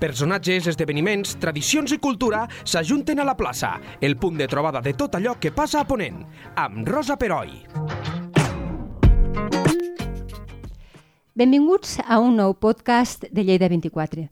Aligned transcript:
Personatges, 0.00 0.66
esdeveniments, 0.66 1.36
tradicions 1.38 1.92
i 1.94 2.00
cultura 2.02 2.44
s'ajunten 2.64 3.20
a 3.20 3.26
la 3.26 3.36
plaça, 3.38 3.76
el 4.00 4.16
punt 4.18 4.38
de 4.40 4.48
trobada 4.50 4.80
de 4.82 4.94
tot 4.98 5.14
allò 5.14 5.36
que 5.38 5.52
passa 5.54 5.80
a 5.80 5.86
Ponent, 5.86 6.24
amb 6.58 6.88
Rosa 6.88 7.16
Peroi. 7.16 7.52
Benvinguts 11.34 11.98
a 12.06 12.18
un 12.22 12.36
nou 12.38 12.54
podcast 12.58 13.26
de 13.30 13.44
Lleida 13.46 13.68
24. 13.70 14.26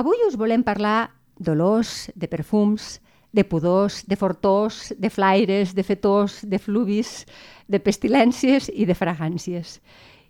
Avui 0.00 0.24
us 0.26 0.38
volem 0.40 0.64
parlar 0.64 1.12
d'olors, 1.36 2.10
de 2.16 2.28
perfums, 2.28 2.98
de 3.34 3.44
pudors, 3.44 4.02
de 4.06 4.16
fortors, 4.16 4.94
de 4.96 5.10
flaires, 5.10 5.74
de 5.74 5.82
fetors, 5.82 6.40
de 6.48 6.58
fluvis, 6.58 7.24
de 7.68 7.80
pestilències 7.80 8.70
i 8.72 8.86
de 8.88 8.96
fragàncies. 8.96 9.80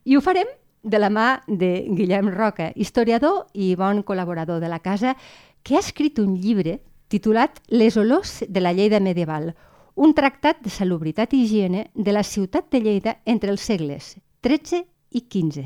I 0.05 0.17
ho 0.17 0.23
farem 0.25 0.49
de 0.85 1.01
la 1.01 1.11
mà 1.11 1.43
de 1.49 1.87
Guillem 1.89 2.29
Roca, 2.31 2.71
historiador 2.77 3.47
i 3.55 3.73
bon 3.75 4.05
col·laborador 4.05 4.61
de 4.61 4.69
la 4.69 4.83
casa, 4.85 5.17
que 5.65 5.75
ha 5.75 5.83
escrit 5.83 6.21
un 6.21 6.37
llibre 6.37 6.79
titulat 7.09 7.59
Les 7.69 7.97
olors 7.97 8.45
de 8.47 8.61
la 8.61 8.75
Lleida 8.77 9.01
medieval, 9.01 9.55
un 9.97 10.13
tractat 10.15 10.61
de 10.63 10.71
salubritat 10.71 11.33
i 11.33 11.45
higiene 11.45 11.89
de 11.95 12.13
la 12.13 12.23
ciutat 12.23 12.71
de 12.71 12.83
Lleida 12.85 13.17
entre 13.25 13.51
els 13.51 13.65
segles 13.65 14.15
XIII 14.45 14.85
i 15.11 15.25
XV. 15.25 15.65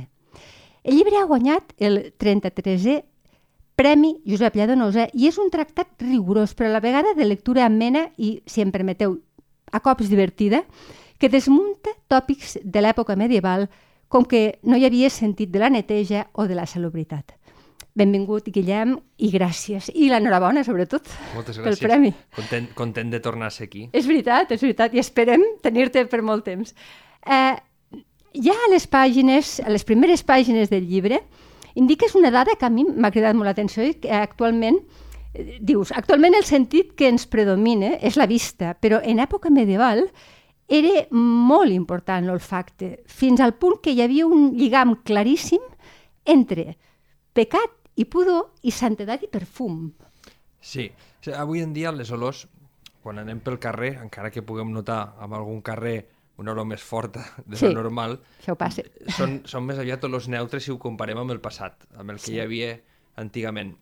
El 0.85 0.97
llibre 0.97 1.19
ha 1.19 1.27
guanyat 1.27 1.75
el 1.79 2.13
33è 2.17 3.03
Premi 3.79 4.17
Josep 4.27 4.57
Lladonosa 4.59 5.09
i 5.15 5.29
és 5.29 5.39
un 5.39 5.51
tractat 5.51 6.03
rigorós, 6.03 6.55
però 6.55 6.71
a 6.71 6.77
la 6.77 6.83
vegada 6.85 7.15
de 7.15 7.27
lectura 7.27 7.67
amena 7.67 8.09
i, 8.17 8.39
si 8.47 8.63
em 8.63 8.73
permeteu, 8.75 9.19
a 9.71 9.81
cops 9.85 10.09
divertida, 10.11 10.65
que 11.19 11.29
desmunta 11.29 11.93
tòpics 12.11 12.59
de 12.63 12.83
l'època 12.83 13.17
medieval 13.19 13.69
com 14.09 14.25
que 14.25 14.59
no 14.63 14.77
hi 14.77 14.87
havia 14.89 15.11
sentit 15.11 15.51
de 15.53 15.61
la 15.63 15.71
neteja 15.71 16.29
o 16.33 16.47
de 16.49 16.57
la 16.57 16.67
salubritat. 16.67 17.35
Benvingut, 17.99 18.47
Guillem, 18.55 18.95
i 19.19 19.31
gràcies. 19.33 19.89
I 19.95 20.09
l'enhorabona, 20.13 20.63
sobretot, 20.65 21.09
Moltes 21.35 21.57
pel 21.59 21.73
gràcies. 21.73 21.83
premi. 21.83 22.13
Content, 22.37 22.69
content 22.79 23.11
de 23.11 23.21
tornar 23.21 23.49
a 23.49 23.51
ser 23.51 23.67
aquí. 23.67 23.89
És 23.93 24.07
veritat, 24.07 24.53
és 24.55 24.63
veritat, 24.63 24.95
i 24.95 25.03
esperem 25.03 25.43
tenir-te 25.63 26.05
per 26.07 26.23
molt 26.23 26.45
temps. 26.47 26.75
Eh, 27.27 27.57
ja 28.39 28.55
a 28.55 28.71
les 28.71 28.87
pàgines, 28.87 29.59
a 29.65 29.71
les 29.71 29.85
primeres 29.85 30.23
pàgines 30.23 30.71
del 30.71 30.87
llibre, 30.87 31.23
indiques 31.75 32.15
una 32.15 32.31
dada 32.31 32.55
que 32.59 32.67
a 32.67 32.71
mi 32.71 32.85
m'ha 32.85 33.11
cridat 33.11 33.35
molt 33.35 33.51
l'atenció 33.51 33.83
i 33.83 33.95
que 33.95 34.13
actualment 34.13 34.79
eh, 35.35 35.59
dius, 35.61 35.91
actualment 35.91 36.35
el 36.39 36.45
sentit 36.45 36.95
que 36.95 37.09
ens 37.09 37.27
predomina 37.27 37.97
és 38.01 38.17
la 38.17 38.27
vista, 38.27 38.77
però 38.79 39.03
en 39.03 39.19
època 39.19 39.51
medieval 39.51 40.07
era 40.69 41.07
molt 41.17 41.73
important 41.73 42.27
l'olfacte, 42.29 43.03
fins 43.09 43.41
al 43.41 43.55
punt 43.57 43.81
que 43.83 43.95
hi 43.97 44.03
havia 44.05 44.27
un 44.29 44.51
lligam 44.59 44.97
claríssim 45.03 45.63
entre 46.29 46.77
pecat 47.33 47.73
i 47.97 48.05
pudor 48.05 48.51
i 48.63 48.71
santedat 48.71 49.25
i 49.25 49.31
perfum. 49.33 49.89
Sí, 50.61 50.91
avui 51.35 51.63
en 51.65 51.73
dia 51.73 51.91
les 51.93 52.11
olors, 52.13 52.45
quan 53.03 53.19
anem 53.19 53.41
pel 53.41 53.59
carrer, 53.63 53.95
encara 54.03 54.31
que 54.31 54.43
puguem 54.43 54.71
notar 54.75 55.15
en 55.25 55.33
algun 55.33 55.63
carrer 55.63 56.09
una 56.39 56.53
olor 56.53 56.67
més 56.71 56.83
forta 56.83 57.25
de 57.47 57.57
Sí. 57.57 57.67
lo 57.67 57.83
normal, 57.83 58.21
Això 58.43 58.55
passa. 58.57 58.83
són, 59.17 59.41
són 59.45 59.65
més 59.67 59.79
aviat 59.79 60.05
olors 60.05 60.29
neutres 60.29 60.63
si 60.65 60.71
ho 60.71 60.79
comparem 60.79 61.19
amb 61.19 61.31
el 61.33 61.41
passat, 61.41 61.85
amb 61.97 62.11
el 62.11 62.17
que 62.17 62.23
Sí. 62.31 62.35
hi 62.37 62.41
havia 62.41 62.81
antigament. 63.17 63.75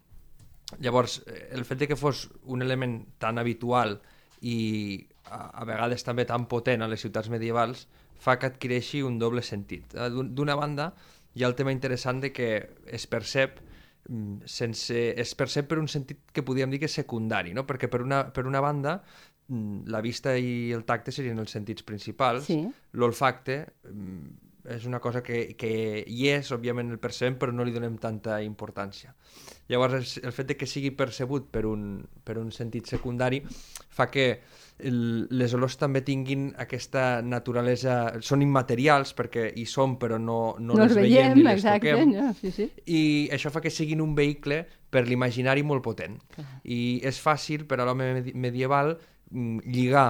Llavors, 0.80 1.22
eh, 1.26 1.48
el 1.52 1.64
fet 1.64 1.78
de 1.78 1.88
que 1.88 1.96
fos 1.96 2.30
un 2.44 2.62
element 2.62 3.06
tan 3.18 3.38
habitual 3.38 4.00
i 4.40 5.06
a, 5.30 5.64
vegades 5.64 6.04
també 6.04 6.24
tan 6.24 6.46
potent 6.46 6.82
a 6.82 6.88
les 6.88 7.00
ciutats 7.00 7.28
medievals 7.32 7.86
fa 8.18 8.38
que 8.38 8.46
adquireixi 8.46 9.02
un 9.02 9.18
doble 9.18 9.42
sentit. 9.42 9.94
Eh, 9.94 10.08
d'un- 10.10 10.34
D'una 10.34 10.54
banda, 10.56 10.92
hi 11.34 11.44
ha 11.44 11.48
el 11.48 11.54
tema 11.54 11.72
interessant 11.72 12.20
de 12.22 12.32
que 12.32 12.48
es 12.86 13.06
percep 13.06 13.60
mm, 14.08 14.46
sense, 14.46 15.14
es 15.20 15.34
percep 15.34 15.68
per 15.68 15.78
un 15.78 15.88
sentit 15.88 16.20
que 16.32 16.42
podríem 16.42 16.70
dir 16.70 16.78
que 16.80 16.86
és 16.86 16.94
secundari, 16.94 17.52
no? 17.52 17.66
perquè 17.66 17.88
per 17.90 18.02
una, 18.02 18.22
per 18.32 18.46
una 18.46 18.60
banda 18.60 19.02
mm, 19.48 19.86
la 19.92 20.00
vista 20.00 20.36
i 20.38 20.70
el 20.72 20.84
tacte 20.84 21.12
serien 21.12 21.38
els 21.38 21.50
sentits 21.50 21.82
principals, 21.82 22.46
Sí. 22.46 22.60
l'olfacte 22.92 23.66
mm, 23.90 24.42
és 24.76 24.86
una 24.86 24.98
cosa 24.98 25.22
que, 25.22 25.54
que 25.54 26.04
hi 26.06 26.28
és, 26.32 26.48
òbviament 26.50 26.88
el 26.90 26.98
percebem, 26.98 27.36
però 27.38 27.52
no 27.52 27.62
li 27.64 27.70
donem 27.74 27.98
tanta 28.02 28.40
importància. 28.42 29.12
Llavors, 29.68 29.94
el, 29.98 30.28
el 30.28 30.32
fet 30.32 30.52
de 30.52 30.56
que 30.56 30.66
sigui 30.70 30.92
percebut 30.94 31.48
per 31.50 31.64
un, 31.66 32.04
per 32.24 32.36
un 32.38 32.52
sentit 32.54 32.86
secundari 32.86 33.40
fa 33.96 34.06
que 34.12 34.26
el, 34.78 34.98
les 35.32 35.54
olors 35.56 35.78
també 35.80 36.02
tinguin 36.06 36.50
aquesta 36.62 37.22
naturalesa... 37.24 37.96
Són 38.22 38.44
immaterials 38.44 39.14
perquè 39.16 39.48
hi 39.56 39.64
són, 39.66 39.96
però 39.98 40.20
no, 40.22 40.54
no, 40.60 40.74
no 40.76 40.84
les 40.84 40.94
veiem 40.94 41.32
veiem, 41.32 41.38
ni 41.38 41.46
les 41.48 41.58
exacte. 41.64 41.94
toquem 41.96 42.12
No? 42.14 42.28
Sí, 42.40 42.52
sí. 42.54 42.68
i 42.86 43.00
això 43.34 43.50
fa 43.50 43.62
que 43.64 43.72
siguin 43.72 44.04
un 44.04 44.14
vehicle 44.18 44.62
per 44.90 45.06
l'imaginari 45.08 45.64
molt 45.66 45.82
potent. 45.84 46.20
I 46.64 47.00
és 47.06 47.18
fàcil 47.22 47.66
per 47.66 47.80
a 47.80 47.88
l'home 47.88 48.12
medi- 48.20 48.36
medieval 48.36 48.94
mm, 49.30 49.64
lligar 49.66 50.08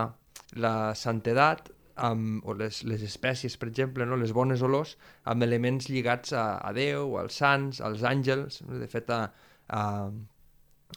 la 0.60 0.94
santedat 0.94 1.70
amb, 1.96 2.44
o 2.46 2.54
les, 2.54 2.82
les 2.84 3.02
espècies, 3.02 3.56
per 3.56 3.68
exemple, 3.70 4.06
no? 4.06 4.18
les 4.20 4.32
bones 4.36 4.62
olors, 4.62 4.96
amb 5.24 5.42
elements 5.46 5.88
lligats 5.90 6.32
a, 6.36 6.46
a 6.60 6.72
Déu, 6.76 7.16
als 7.20 7.40
sants, 7.40 7.80
als 7.80 8.04
àngels. 8.06 8.60
De 8.68 8.88
fet, 8.92 9.10
a, 9.10 9.32
a, 9.68 9.82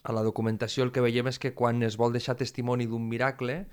a 0.04 0.16
la 0.16 0.24
documentació 0.26 0.86
el 0.86 0.94
que 0.96 1.04
veiem 1.04 1.32
és 1.32 1.40
que 1.40 1.54
quan 1.56 1.84
es 1.88 1.98
vol 2.00 2.16
deixar 2.16 2.38
testimoni 2.40 2.88
d'un 2.88 3.08
miracle, 3.10 3.64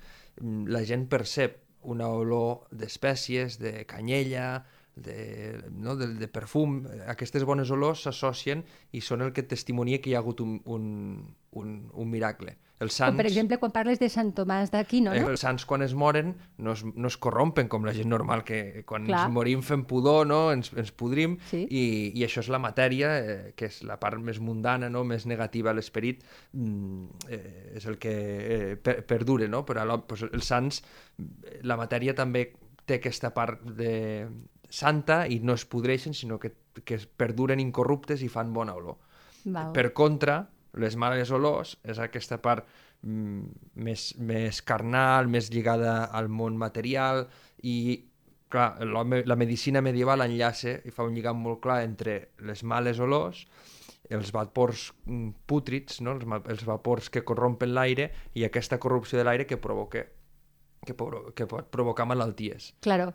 mm, 0.41 0.67
la 0.73 0.83
gent 0.87 1.07
percep 1.11 1.61
una 1.87 2.09
olor 2.09 2.67
d'espècies, 2.71 3.59
de 3.61 3.85
canyella, 3.87 4.65
de, 4.97 5.61
no, 5.71 5.95
de, 5.95 6.07
de 6.17 6.27
perfum. 6.27 6.81
Aquestes 7.07 7.45
bones 7.45 7.71
olors 7.71 8.07
s'associen 8.07 8.63
i 8.91 9.03
són 9.05 9.21
el 9.23 9.33
que 9.33 9.45
testimonia 9.45 10.01
que 10.01 10.11
hi 10.11 10.17
ha 10.17 10.23
hagut 10.23 10.41
un, 10.43 10.57
un, 10.65 10.87
un, 11.61 11.75
un 11.93 12.09
miracle. 12.09 12.57
Els 12.77 12.93
Com, 12.93 12.97
sants, 12.97 13.17
per 13.17 13.25
exemple, 13.25 13.57
quan 13.57 13.71
parles 13.73 13.97
de 13.97 14.05
Sant 14.13 14.27
Tomàs 14.37 14.69
d'Aquino, 14.69 15.09
eh, 15.09 15.21
no? 15.23 15.31
els 15.33 15.41
sants 15.41 15.63
quan 15.65 15.81
es 15.81 15.95
moren 15.97 16.35
no 16.61 16.75
es, 16.75 16.83
no 16.85 17.09
es 17.09 17.15
corrompen 17.17 17.65
com 17.71 17.87
la 17.87 17.93
gent 17.95 18.09
normal, 18.11 18.43
que 18.45 18.83
quan 18.85 19.07
Clar. 19.07 19.23
ens 19.25 19.33
morim 19.33 19.63
fem 19.65 19.81
pudor, 19.89 20.27
no? 20.29 20.51
ens, 20.53 20.69
ens 20.77 20.91
podrim, 20.93 21.39
Sí. 21.49 21.63
i, 21.65 21.85
i 22.13 22.25
això 22.27 22.43
és 22.43 22.51
la 22.53 22.59
matèria, 22.61 23.15
eh, 23.17 23.37
que 23.57 23.65
és 23.71 23.79
la 23.87 23.97
part 23.97 24.21
més 24.21 24.37
mundana, 24.37 24.91
no? 24.93 25.01
més 25.03 25.25
negativa 25.25 25.71
a 25.71 25.73
l'esperit, 25.73 26.21
mm, 26.53 27.23
eh, 27.33 27.73
és 27.81 27.87
el 27.89 27.97
que 27.97 28.13
eh, 28.13 28.75
per, 28.77 28.99
perdura, 29.09 29.49
no? 29.49 29.63
però 29.65 29.87
doncs, 29.89 30.27
els 30.29 30.45
sants, 30.45 30.83
la 31.65 31.79
matèria 31.81 32.13
també 32.13 32.51
té 32.85 32.99
aquesta 33.01 33.33
part 33.33 33.65
de 33.77 34.27
santa 34.69 35.23
i 35.25 35.39
no 35.41 35.55
es 35.57 35.65
podreixen, 35.65 36.13
sinó 36.13 36.37
que, 36.37 36.53
que 36.85 36.99
perduren 37.17 37.59
incorruptes 37.59 38.21
i 38.21 38.29
fan 38.29 38.53
bona 38.53 38.75
olor. 38.77 38.99
Val. 39.47 39.73
Per 39.73 39.89
contra, 39.97 40.43
les 40.77 40.95
males 40.95 41.31
olors 41.31 41.75
és 41.83 41.99
aquesta 41.99 42.37
part 42.41 42.65
mm, 43.03 43.43
més, 43.75 44.09
més 44.19 44.61
carnal, 44.61 45.27
més 45.27 45.51
lligada 45.53 46.05
al 46.05 46.29
món 46.29 46.57
material 46.57 47.25
i 47.63 47.77
clar, 48.49 48.77
l'home- 48.85 49.23
la 49.27 49.35
medicina 49.35 49.81
medieval 49.81 50.21
enllaça 50.25 50.77
i 50.85 50.91
fa 50.93 51.03
un 51.07 51.15
lligam 51.17 51.41
molt 51.43 51.61
clar 51.63 51.81
entre 51.85 52.19
les 52.39 52.63
males 52.63 52.99
olors 52.99 53.45
els 54.09 54.29
vapors 54.31 54.93
mm, 55.05 55.29
pútrids, 55.45 55.99
no? 56.01 56.13
els, 56.15 56.23
els 56.47 56.63
vapors 56.63 57.09
que 57.11 57.25
corrompen 57.27 57.73
l'aire 57.75 58.11
i 58.39 58.45
aquesta 58.47 58.79
corrupció 58.79 59.19
de 59.19 59.25
l'aire 59.27 59.45
que 59.49 59.57
provoca 59.59 60.05
que, 60.87 60.95
que 61.35 61.47
pot 61.49 61.67
provocar 61.73 62.07
malalties. 62.07 62.71
Claro. 62.85 63.11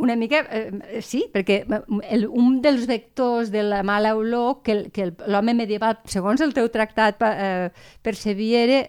Una 0.00 0.16
mica, 0.16 0.44
eh, 0.50 1.02
sí, 1.02 1.24
perquè 1.32 1.64
el, 2.08 2.28
un 2.28 2.60
dels 2.64 2.86
vectors 2.88 3.50
de 3.52 3.64
la 3.66 3.82
mala 3.86 4.14
olor 4.18 4.60
que, 4.66 4.90
que 4.94 5.10
l'home 5.26 5.56
medieval, 5.58 5.98
segons 6.10 6.44
el 6.44 6.54
teu 6.56 6.70
tractat, 6.72 7.26
eh, 7.26 7.68
percebia 8.06 8.64
era 8.68 8.80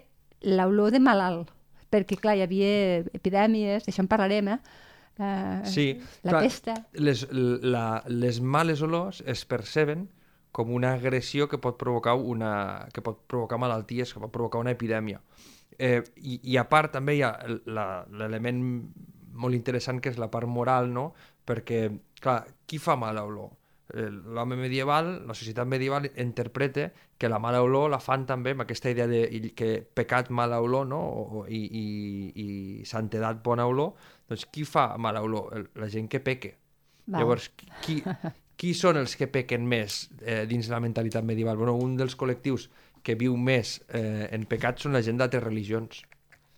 l'olor 0.41 0.93
de 0.93 1.01
malalt. 1.01 1.51
Perquè, 1.91 2.15
clar, 2.21 2.37
hi 2.39 2.45
havia 2.45 2.71
epidèmies, 3.11 3.83
d'això 3.83 4.05
en 4.05 4.09
parlarem, 4.11 4.53
eh? 4.53 4.59
eh 5.19 5.59
Sí, 5.67 5.87
la 6.23 6.37
clar, 6.37 6.43
pesta. 6.45 6.77
Les, 6.95 7.25
la, 7.33 7.85
les 8.07 8.39
males 8.39 8.83
olors 8.85 9.19
es 9.27 9.43
perceben 9.45 10.07
com 10.51 10.71
una 10.75 10.93
agressió 10.93 11.47
que 11.47 11.59
pot 11.63 11.77
provocar 11.79 12.15
una 12.15 12.87
que 12.93 13.03
pot 13.03 13.23
provocar 13.27 13.59
malalties, 13.59 14.13
que 14.13 14.23
pot 14.23 14.31
provocar 14.31 14.59
una 14.63 14.75
epidèmia. 14.75 15.21
Eh, 15.77 16.01
i, 16.17 16.39
I 16.53 16.57
a 16.57 16.65
part 16.69 16.91
també 16.97 17.15
hi 17.17 17.23
ha 17.25 17.31
l'element 18.09 18.61
molt 19.41 19.55
interessant 19.55 20.01
que 20.03 20.11
és 20.11 20.19
la 20.19 20.29
part 20.31 20.47
moral, 20.49 20.91
no? 20.93 21.11
Perquè, 21.47 21.87
clar, 22.21 22.43
qui 22.67 22.77
fa 22.79 22.95
mala 22.99 23.23
olor? 23.25 23.51
L'home 23.91 24.55
medieval, 24.55 25.09
la 25.27 25.33
societat 25.35 25.67
medieval 25.67 26.05
interpreta 26.15 26.85
que 27.19 27.27
la 27.27 27.39
mala 27.43 27.59
olor 27.61 27.89
la 27.91 27.99
fan 27.99 28.23
també 28.25 28.53
amb 28.55 28.63
aquesta 28.63 28.89
idea 28.93 29.03
de 29.07 29.51
que 29.55 29.81
pecat 29.83 30.29
mala 30.31 30.61
olor 30.63 30.85
no? 30.87 30.99
o, 31.01 31.41
o- 31.41 31.45
i, 31.51 31.59
i, 31.59 31.83
i 32.39 32.85
santedat 32.87 33.41
bona 33.43 33.65
olor, 33.67 33.91
doncs 34.31 34.45
qui 34.47 34.63
fa 34.63 34.93
mala 34.97 35.19
olor? 35.27 35.67
La 35.75 35.89
gent 35.91 36.07
que 36.07 36.21
peque. 36.23 36.53
Val. 37.07 37.19
Llavors, 37.19 37.49
qui, 37.83 37.97
qui 38.55 38.71
són 38.77 38.95
els 39.01 39.17
que 39.19 39.27
pequen 39.27 39.67
més 39.67 40.05
eh, 40.21 40.45
dins 40.47 40.69
la 40.71 40.79
mentalitat 40.79 41.27
medieval? 41.27 41.59
Bueno, 41.59 41.75
un 41.75 41.97
dels 41.99 42.15
col·lectius 42.15 42.69
que 43.03 43.15
viu 43.17 43.35
més 43.37 43.79
eh, 43.89 44.27
en 44.31 44.45
pecat 44.49 44.81
són 44.81 44.97
la 44.97 45.01
gent 45.05 45.19
d'altres 45.21 45.43
religions. 45.43 46.03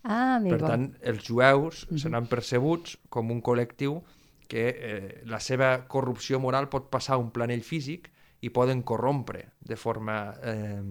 Ah, 0.04 0.36
amigo. 0.36 0.58
Per 0.58 0.68
tant, 0.68 0.90
els 1.00 1.24
jueus 1.24 1.86
seran 1.96 2.28
percebuts 2.28 2.98
com 3.08 3.32
un 3.32 3.40
col·lectiu 3.44 4.02
que 4.48 4.66
eh, 4.68 5.22
la 5.24 5.40
seva 5.40 5.86
corrupció 5.88 6.40
moral 6.40 6.68
pot 6.72 6.90
passar 6.92 7.16
a 7.16 7.22
un 7.22 7.30
planell 7.32 7.64
físic 7.64 8.10
i 8.44 8.52
poden 8.52 8.84
corrompre 8.84 9.48
de 9.60 9.80
forma... 9.80 10.20
Eh, 10.44 10.84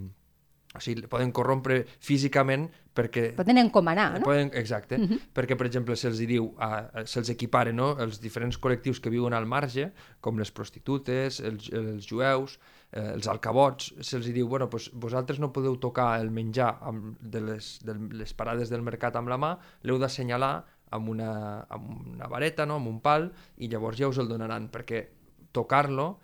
o 0.73 0.79
sigui, 0.81 1.05
poden 1.05 1.29
corrompre 1.29 1.83
físicament 2.01 2.65
perquè... 2.93 3.25
Poden 3.37 3.59
encomanar, 3.61 4.19
no? 4.19 4.27
Poden, 4.27 4.51
exacte, 4.53 4.97
uh 4.97 5.07
-huh. 5.09 5.19
perquè, 5.33 5.57
per 5.57 5.67
exemple, 5.67 5.95
se'ls 5.95 6.19
diu, 6.19 6.53
uh, 6.53 7.03
se'ls 7.05 7.29
equipara, 7.29 7.71
no?, 7.71 7.97
els 7.99 8.19
diferents 8.21 8.59
col·lectius 8.59 8.99
que 9.01 9.09
viuen 9.09 9.33
al 9.33 9.45
marge, 9.45 9.91
com 10.21 10.37
les 10.37 10.51
prostitutes, 10.51 11.39
els, 11.39 11.69
els 11.69 12.05
jueus, 12.05 12.59
eh, 12.91 13.13
els 13.13 13.27
alcabots, 13.27 13.93
se'ls 13.99 14.25
diu, 14.33 14.47
bueno, 14.47 14.69
pues, 14.69 14.91
vosaltres 14.93 15.39
no 15.39 15.51
podeu 15.51 15.77
tocar 15.77 16.19
el 16.21 16.29
menjar 16.31 16.77
amb, 16.81 17.17
de, 17.19 17.41
les, 17.41 17.79
de 17.83 17.93
les 18.11 18.33
parades 18.33 18.69
del 18.69 18.81
mercat 18.81 19.15
amb 19.15 19.27
la 19.27 19.37
mà, 19.37 19.57
l'heu 19.83 19.97
d'assenyalar 19.97 20.63
amb 20.91 21.09
una, 21.09 21.65
amb 21.69 22.13
una 22.13 22.27
vareta, 22.27 22.65
no?, 22.65 22.75
amb 22.75 22.87
un 22.87 23.01
pal, 23.01 23.31
i 23.57 23.67
llavors 23.67 23.97
ja 23.97 24.07
us 24.07 24.17
el 24.17 24.27
donaran, 24.27 24.69
perquè 24.69 25.07
tocar-lo 25.51 26.19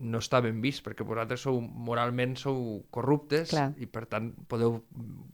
no 0.00 0.20
està 0.22 0.40
ben 0.40 0.60
vist, 0.62 0.82
perquè 0.84 1.04
vosaltres 1.06 1.44
sou, 1.44 1.58
moralment 1.60 2.34
sou 2.40 2.82
corruptes 2.94 3.50
Clar. 3.52 3.68
i 3.76 3.88
per 3.90 4.06
tant 4.10 4.30
podeu 4.48 4.78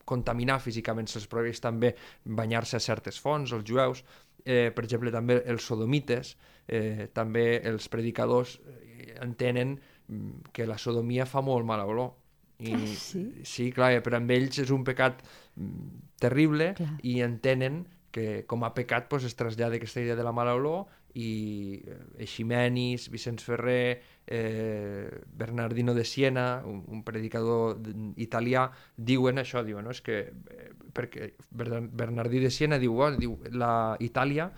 contaminar 0.08 0.58
físicament, 0.60 1.08
se'ls 1.10 1.28
prohibeix 1.31 1.60
també 1.62 1.94
banyar-se 2.25 2.78
a 2.78 2.82
certes 2.82 3.20
fonts, 3.22 3.55
els 3.55 3.66
jueus, 3.69 4.02
eh, 4.44 4.70
per 4.75 4.84
exemple 4.84 5.12
també 5.14 5.40
els 5.46 5.64
sodomites, 5.64 6.34
eh, 6.66 7.08
també 7.14 7.60
els 7.69 7.88
predicadors 7.93 8.58
eh, 8.58 9.14
entenen 9.25 9.76
mm, 9.78 10.50
que 10.52 10.66
la 10.66 10.78
sodomia 10.78 11.26
fa 11.26 11.43
molt 11.44 11.66
mala 11.66 11.87
olor. 11.87 12.16
I, 12.58 12.75
ah, 12.75 12.87
sí? 12.99 13.22
Sí, 13.46 13.69
clar, 13.70 13.93
eh, 13.94 14.02
però 14.02 14.19
amb 14.19 14.32
ells 14.34 14.58
és 14.64 14.75
un 14.75 14.82
pecat 14.84 15.22
mm, 15.55 16.02
terrible 16.19 16.72
clar. 16.81 16.96
i 17.06 17.20
entenen 17.22 17.84
que 18.10 18.44
com 18.49 18.64
a 18.64 18.72
pecat 18.75 19.06
pues, 19.08 19.25
es 19.28 19.37
trasllada 19.38 19.76
aquesta 19.78 20.00
idea 20.02 20.16
de 20.16 20.25
la 20.26 20.32
mala 20.34 20.56
olor 20.58 20.88
i 21.14 21.82
eh, 21.84 21.99
Eiximenis, 22.25 23.08
Vicenç 23.12 23.44
Ferrer, 23.44 24.00
eh, 24.28 25.22
Bernardino 25.26 25.94
de 25.94 26.04
Siena, 26.04 26.62
un, 26.64 26.84
un 26.86 27.02
predicador 27.02 27.80
italià, 28.20 28.69
diuen 28.96 29.40
això, 29.40 29.64
diuen, 29.64 29.88
no? 29.88 29.94
és 29.96 30.02
que 30.04 30.20
eh, 30.28 30.69
perquè 30.94 31.32
Bernardí 31.50 32.42
de 32.44 32.52
Siena 32.52 32.78
diu, 32.78 32.98
oh, 33.00 33.10
diu 33.16 33.38
la 33.56 33.96
Itàlia 34.04 34.50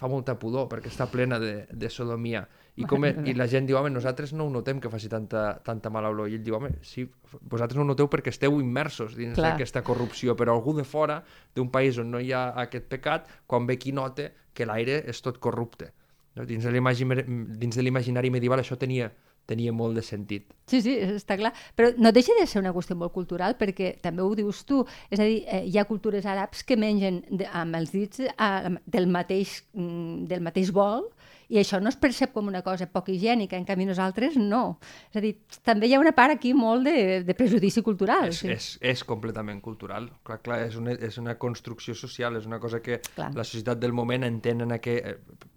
fa 0.00 0.08
molta 0.08 0.38
pudor 0.40 0.70
perquè 0.72 0.88
està 0.88 1.10
plena 1.12 1.38
de, 1.42 1.66
de 1.68 1.92
sodomia 1.92 2.46
i, 2.80 2.86
com, 2.88 3.04
i 3.04 3.34
la 3.36 3.46
gent 3.50 3.66
diu, 3.68 3.76
home, 3.76 3.90
nosaltres 3.92 4.32
no 4.32 4.46
ho 4.46 4.52
notem 4.52 4.80
que 4.80 4.90
faci 4.92 5.10
tanta, 5.12 5.58
tanta 5.66 5.90
mala 5.92 6.10
olor. 6.12 6.30
I 6.30 6.38
ell 6.38 6.44
diu, 6.46 6.56
home, 6.56 6.72
sí, 6.86 7.04
vosaltres 7.52 7.76
no 7.76 7.84
ho 7.84 7.88
noteu 7.90 8.08
perquè 8.12 8.32
esteu 8.32 8.56
immersos 8.62 9.16
dins 9.18 9.36
d'aquesta 9.36 9.82
corrupció, 9.86 10.36
però 10.38 10.56
algú 10.56 10.72
de 10.78 10.86
fora, 10.88 11.20
d'un 11.56 11.68
país 11.74 11.98
on 12.00 12.08
no 12.14 12.22
hi 12.22 12.32
ha 12.32 12.46
aquest 12.64 12.88
pecat, 12.92 13.28
quan 13.50 13.68
ve 13.68 13.76
qui 13.80 13.92
nota 13.92 14.30
que 14.56 14.68
l'aire 14.68 15.02
és 15.10 15.20
tot 15.24 15.40
corrupte. 15.42 15.92
No? 16.36 16.46
Dins 16.46 16.64
de 16.64 17.82
l'imaginari 17.82 18.30
medieval 18.30 18.62
això 18.62 18.78
tenia, 18.78 19.10
tenia 19.50 19.72
molt 19.74 19.98
de 19.98 20.04
sentit. 20.06 20.52
Sí, 20.70 20.80
sí, 20.84 20.94
està 21.16 21.36
clar. 21.40 21.52
Però 21.76 21.90
no 21.98 22.12
deixa 22.14 22.36
de 22.38 22.46
ser 22.46 22.62
una 22.62 22.74
qüestió 22.76 22.96
molt 22.98 23.14
cultural, 23.16 23.56
perquè 23.58 23.96
també 24.02 24.22
ho 24.22 24.30
dius 24.38 24.62
tu. 24.68 24.84
És 25.10 25.18
a 25.18 25.26
dir, 25.26 25.42
eh, 25.46 25.64
hi 25.66 25.78
ha 25.78 25.88
cultures 25.88 26.26
àrabs 26.26 26.62
que 26.66 26.78
mengen 26.78 27.24
de, 27.30 27.48
amb 27.50 27.80
els 27.80 27.90
dits 27.94 28.22
a, 28.36 28.70
del, 28.86 29.10
mateix, 29.10 29.60
mm, 29.74 30.30
del 30.30 30.46
mateix 30.46 30.70
bol 30.74 31.10
i 31.50 31.58
això 31.58 31.80
no 31.82 31.90
es 31.90 31.98
percep 31.98 32.30
com 32.32 32.46
una 32.46 32.62
cosa 32.62 32.86
poc 32.86 33.08
higiènica, 33.10 33.58
en 33.58 33.66
canvi 33.66 33.88
nosaltres 33.88 34.36
no. 34.38 34.78
És 35.10 35.18
a 35.18 35.22
dir, 35.24 35.32
també 35.66 35.88
hi 35.90 35.96
ha 35.96 36.02
una 36.02 36.14
part 36.14 36.36
aquí 36.36 36.52
molt 36.54 36.86
de, 36.86 37.22
de 37.26 37.34
prejudici 37.34 37.82
cultural. 37.82 38.30
És, 38.30 38.42
sí. 38.44 38.52
és, 38.54 38.68
és 38.92 39.02
completament 39.06 39.58
cultural. 39.64 40.06
Clar, 40.26 40.38
clar, 40.46 40.60
és 40.68 40.78
una, 40.78 40.94
és 40.94 41.18
una 41.18 41.34
construcció 41.42 41.96
social, 41.98 42.38
és 42.38 42.46
una 42.46 42.60
cosa 42.62 42.78
que 42.84 43.00
clar. 43.16 43.32
la 43.34 43.46
societat 43.46 43.82
del 43.82 43.96
moment 43.96 44.28
entén 44.28 44.62
en 44.62 44.78
aquest, 44.78 45.10
eh, 45.10 45.50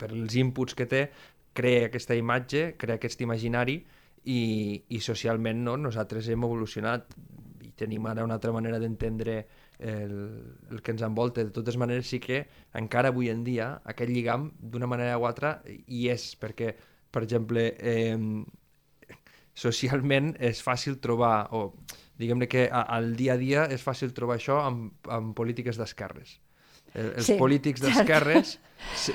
per 0.00 0.10
els 0.16 0.36
inputs 0.40 0.76
que 0.78 0.88
té, 0.88 1.04
crea 1.56 1.88
aquesta 1.88 2.16
imatge, 2.16 2.74
crea 2.80 2.98
aquest 2.98 3.20
imaginari 3.24 3.80
i, 4.24 4.40
i 4.88 5.00
socialment 5.04 5.64
no? 5.66 5.76
nosaltres 5.80 6.28
hem 6.30 6.46
evolucionat 6.46 7.16
i 7.66 7.72
tenim 7.76 8.06
ara 8.06 8.24
una 8.24 8.36
altra 8.38 8.52
manera 8.54 8.78
d'entendre 8.80 9.40
el, 9.80 10.14
el 10.70 10.82
que 10.82 10.94
ens 10.94 11.02
envolta. 11.06 11.44
De 11.44 11.54
totes 11.54 11.78
maneres, 11.80 12.08
sí 12.10 12.20
que 12.20 12.44
encara 12.76 13.10
avui 13.12 13.30
en 13.32 13.44
dia 13.44 13.72
aquest 13.88 14.12
lligam, 14.12 14.50
d'una 14.60 14.88
manera 14.90 15.18
o 15.18 15.26
altra, 15.28 15.58
hi 15.66 16.08
és, 16.12 16.30
perquè, 16.40 16.74
per 17.10 17.24
exemple, 17.24 17.66
eh, 17.80 18.16
socialment 19.56 20.34
és 20.38 20.60
fàcil 20.64 21.00
trobar, 21.02 21.48
o 21.56 21.72
diguem-ne 22.20 22.48
que 22.48 22.68
al 22.70 23.14
dia 23.16 23.34
a 23.34 23.40
dia 23.40 23.66
és 23.72 23.82
fàcil 23.82 24.14
trobar 24.16 24.36
això 24.38 24.60
amb, 24.66 24.92
amb 25.08 25.34
polítiques 25.36 25.80
d'esquerres. 25.80 26.38
Eh, 26.94 27.12
els 27.16 27.28
sí, 27.30 27.36
polítics 27.38 27.82
d'esquerres 27.84 28.56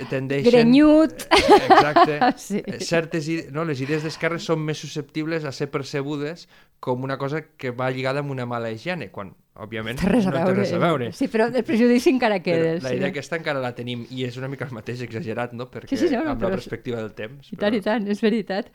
tendeixen... 0.10 0.52
Grenyut! 0.52 1.26
Eh, 1.28 1.58
exacte. 1.58 2.20
sí. 2.48 2.62
Eh, 2.64 2.80
certes, 2.80 3.28
no, 3.52 3.66
les 3.68 3.82
idees 3.84 4.06
d'esquerres 4.06 4.46
són 4.48 4.62
més 4.64 4.80
susceptibles 4.80 5.44
a 5.44 5.52
ser 5.56 5.68
percebudes 5.74 6.48
com 6.80 7.04
una 7.04 7.18
cosa 7.18 7.42
que 7.58 7.74
va 7.76 7.90
lligada 7.92 8.22
amb 8.24 8.32
una 8.32 8.46
mala 8.48 8.72
higiene, 8.72 9.10
quan, 9.12 9.34
òbviament, 9.60 10.00
té 10.00 10.12
no 10.12 10.22
té 10.32 10.54
res 10.54 10.74
a 10.76 10.80
veure. 10.82 11.10
Sí, 11.16 11.28
però 11.32 11.50
el 11.50 11.66
prejudici 11.68 12.14
encara 12.14 12.40
queda. 12.44 12.76
Però 12.76 12.86
la 12.88 12.94
idea 12.96 13.10
sí. 13.10 13.14
aquesta 13.16 13.40
encara 13.40 13.64
la 13.64 13.74
tenim, 13.78 14.06
i 14.12 14.28
és 14.28 14.38
una 14.40 14.52
mica 14.52 14.68
el 14.70 14.76
mateix 14.76 15.04
exagerat, 15.08 15.56
no? 15.58 15.68
Perquè 15.72 15.96
sí, 15.96 16.06
sí, 16.06 16.14
no, 16.16 16.30
amb 16.36 16.46
la 16.46 16.54
perspectiva 16.56 17.02
del 17.02 17.16
temps. 17.18 17.52
I 17.52 17.58
tant, 17.58 17.72
però... 17.72 17.82
i 17.82 17.86
tant, 17.90 18.08
és 18.12 18.24
veritat. 18.24 18.72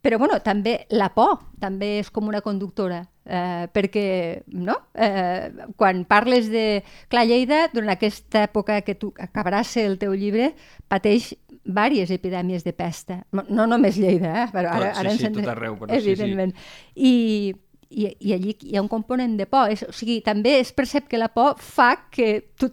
Però 0.00 0.16
bueno, 0.18 0.38
també 0.40 0.86
la 0.96 1.10
por 1.12 1.42
també 1.60 1.98
és 2.00 2.08
com 2.08 2.28
una 2.30 2.40
conductora, 2.40 3.02
eh, 3.24 3.66
perquè 3.72 4.04
no? 4.56 4.78
eh, 4.94 5.50
quan 5.76 6.06
parles 6.08 6.48
de... 6.48 6.82
Clar, 7.12 7.26
Lleida, 7.28 7.66
durant 7.74 7.92
aquesta 7.92 8.46
època 8.48 8.80
que 8.86 8.96
tu 8.96 9.12
acabaràs 9.20 9.74
el 9.82 9.98
teu 10.00 10.16
llibre, 10.16 10.54
pateix 10.88 11.34
diverses 11.60 12.14
epidèmies 12.16 12.64
de 12.64 12.72
pesta. 12.72 13.20
No, 13.36 13.44
no 13.52 13.68
només 13.68 14.00
Lleida, 14.00 14.32
eh? 14.44 14.48
però 14.54 14.72
ara, 14.72 14.88
tot, 14.88 14.96
sí, 14.96 15.04
ara 15.04 15.16
sí, 15.18 15.32
tot 15.36 15.52
arreu, 15.52 15.76
però 15.82 16.00
evidentment. 16.00 16.56
sí, 16.56 16.72
sí. 16.96 17.10
I, 17.10 17.14
i, 17.90 18.10
i 18.30 18.34
allí 18.38 18.56
hi 18.56 18.76
ha 18.78 18.82
un 18.82 18.88
component 18.88 19.36
de 19.36 19.46
por. 19.50 19.68
És, 19.68 19.84
o 19.84 19.92
sigui, 19.92 20.22
també 20.24 20.56
es 20.62 20.72
percep 20.72 21.10
que 21.10 21.20
la 21.20 21.28
por 21.34 21.60
fa 21.60 21.92
que 22.08 22.32
tu 22.56 22.72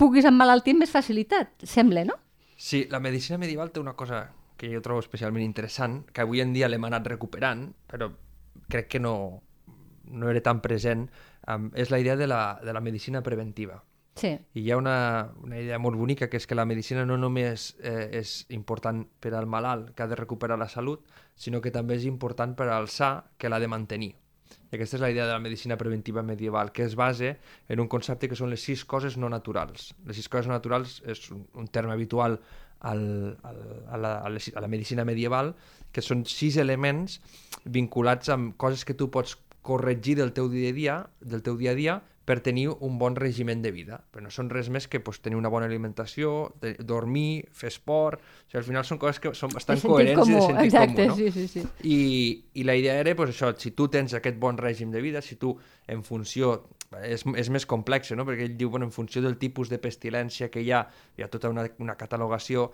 puguis 0.00 0.24
emmalaltir 0.24 0.72
amb 0.74 0.86
més 0.86 0.92
facilitat, 0.94 1.52
sembla, 1.68 2.06
no? 2.08 2.16
Sí, 2.56 2.86
la 2.90 3.00
medicina 3.02 3.38
medieval 3.42 3.72
té 3.74 3.82
una 3.82 3.92
cosa 3.98 4.24
que 4.62 4.70
jo 4.70 4.78
trobo 4.78 5.02
especialment 5.02 5.42
interessant, 5.42 6.04
que 6.14 6.22
avui 6.22 6.38
en 6.38 6.52
dia 6.54 6.68
l'hem 6.70 6.84
anat 6.86 7.08
recuperant, 7.10 7.64
però 7.90 8.12
crec 8.70 8.92
que 8.94 9.00
no, 9.02 9.42
no 10.06 10.30
era 10.30 10.42
tan 10.46 10.60
present, 10.62 11.08
um, 11.50 11.72
és 11.74 11.90
la 11.90 11.98
idea 11.98 12.14
de 12.14 12.28
la, 12.30 12.60
de 12.62 12.70
la 12.70 12.80
medicina 12.80 13.24
preventiva. 13.26 13.80
Sí. 14.14 14.30
I 14.30 14.62
hi 14.62 14.70
ha 14.70 14.78
una, 14.78 15.32
una 15.42 15.58
idea 15.58 15.80
molt 15.82 15.98
bonica, 15.98 16.28
que 16.30 16.38
és 16.38 16.46
que 16.46 16.54
la 16.54 16.68
medicina 16.68 17.02
no 17.08 17.16
només 17.18 17.72
eh, 17.82 18.12
és 18.20 18.36
important 18.54 19.02
per 19.18 19.34
al 19.34 19.50
malalt 19.50 19.96
que 19.96 20.04
ha 20.04 20.10
de 20.10 20.20
recuperar 20.20 20.60
la 20.60 20.70
salut, 20.70 21.02
sinó 21.34 21.58
que 21.64 21.74
també 21.74 21.98
és 21.98 22.06
important 22.06 22.54
per 22.54 22.68
al 22.70 22.86
sa 22.86 23.16
que 23.34 23.50
l'ha 23.50 23.58
de 23.58 23.72
mantenir. 23.72 24.12
I 24.70 24.76
aquesta 24.76 24.98
és 24.98 25.02
la 25.02 25.10
idea 25.10 25.26
de 25.26 25.32
la 25.32 25.42
medicina 25.42 25.78
preventiva 25.80 26.22
medieval, 26.22 26.70
que 26.72 26.84
es 26.84 26.94
base 26.94 27.38
en 27.68 27.80
un 27.80 27.88
concepte 27.88 28.28
que 28.28 28.38
són 28.38 28.52
les 28.52 28.62
sis 28.62 28.86
coses 28.86 29.18
no 29.18 29.32
naturals. 29.32 29.90
Les 30.06 30.20
sis 30.20 30.28
coses 30.28 30.46
no 30.46 30.54
naturals 30.54 31.00
és 31.08 31.26
un, 31.32 31.48
un 31.58 31.66
terme 31.66 31.96
habitual 31.96 32.38
al, 32.82 33.38
al, 33.42 33.60
a, 33.88 33.96
la, 33.96 34.12
a, 34.18 34.30
la, 34.60 34.68
medicina 34.68 35.06
medieval, 35.08 35.54
que 35.94 36.02
són 36.02 36.26
sis 36.26 36.58
elements 36.58 37.20
vinculats 37.64 38.30
amb 38.34 38.56
coses 38.58 38.84
que 38.84 38.96
tu 38.98 39.10
pots 39.14 39.36
corregir 39.62 40.16
del 40.18 40.34
teu 40.34 40.50
dia 40.50 40.72
a 40.72 40.76
dia, 40.76 40.96
del 41.20 41.42
teu 41.46 41.56
dia 41.56 41.72
a 41.72 41.78
dia 41.78 42.00
per 42.26 42.40
tenir 42.42 42.68
un 42.70 42.98
bon 42.98 43.16
regiment 43.18 43.62
de 43.62 43.72
vida. 43.74 44.02
Però 44.10 44.22
no 44.26 44.30
són 44.30 44.50
res 44.50 44.68
més 44.70 44.86
que 44.90 45.00
pues, 45.02 45.20
tenir 45.22 45.38
una 45.38 45.50
bona 45.50 45.66
alimentació, 45.70 46.52
dormir, 46.78 47.48
fer 47.52 47.72
esport... 47.72 48.22
Sigui, 48.52 48.60
al 48.60 48.66
final 48.66 48.84
són 48.84 48.98
coses 49.00 49.18
que 49.22 49.30
són 49.32 49.52
bastant 49.54 49.80
coherents 49.80 50.18
comú, 50.20 50.32
i 50.32 50.36
de 50.36 50.44
sentit 50.44 50.66
exacte, 50.66 51.06
comú. 51.08 51.08
No? 51.08 51.16
Sí, 51.16 51.30
sí, 51.32 51.46
sí. 51.48 51.62
I, 51.88 52.00
I 52.60 52.64
la 52.68 52.74
idea 52.76 52.98
era 53.00 53.14
pues, 53.16 53.32
això, 53.32 53.48
si 53.56 53.72
tu 53.72 53.88
tens 53.88 54.12
aquest 54.12 54.36
bon 54.36 54.60
règim 54.60 54.92
de 54.92 55.00
vida, 55.00 55.22
si 55.24 55.38
tu 55.40 55.54
en 55.88 56.02
funció 56.04 56.58
és, 57.00 57.24
és 57.40 57.48
més 57.48 57.64
complex, 57.64 58.12
no? 58.12 58.26
perquè 58.28 58.44
ell 58.44 58.56
diu, 58.60 58.68
bueno, 58.68 58.84
en 58.84 58.92
funció 58.92 59.22
del 59.24 59.38
tipus 59.40 59.72
de 59.72 59.78
pestilència 59.80 60.50
que 60.52 60.60
hi 60.60 60.68
ha, 60.76 60.82
hi 61.16 61.24
ha 61.24 61.30
tota 61.32 61.48
una, 61.48 61.64
una 61.80 61.96
catalogació, 61.96 62.68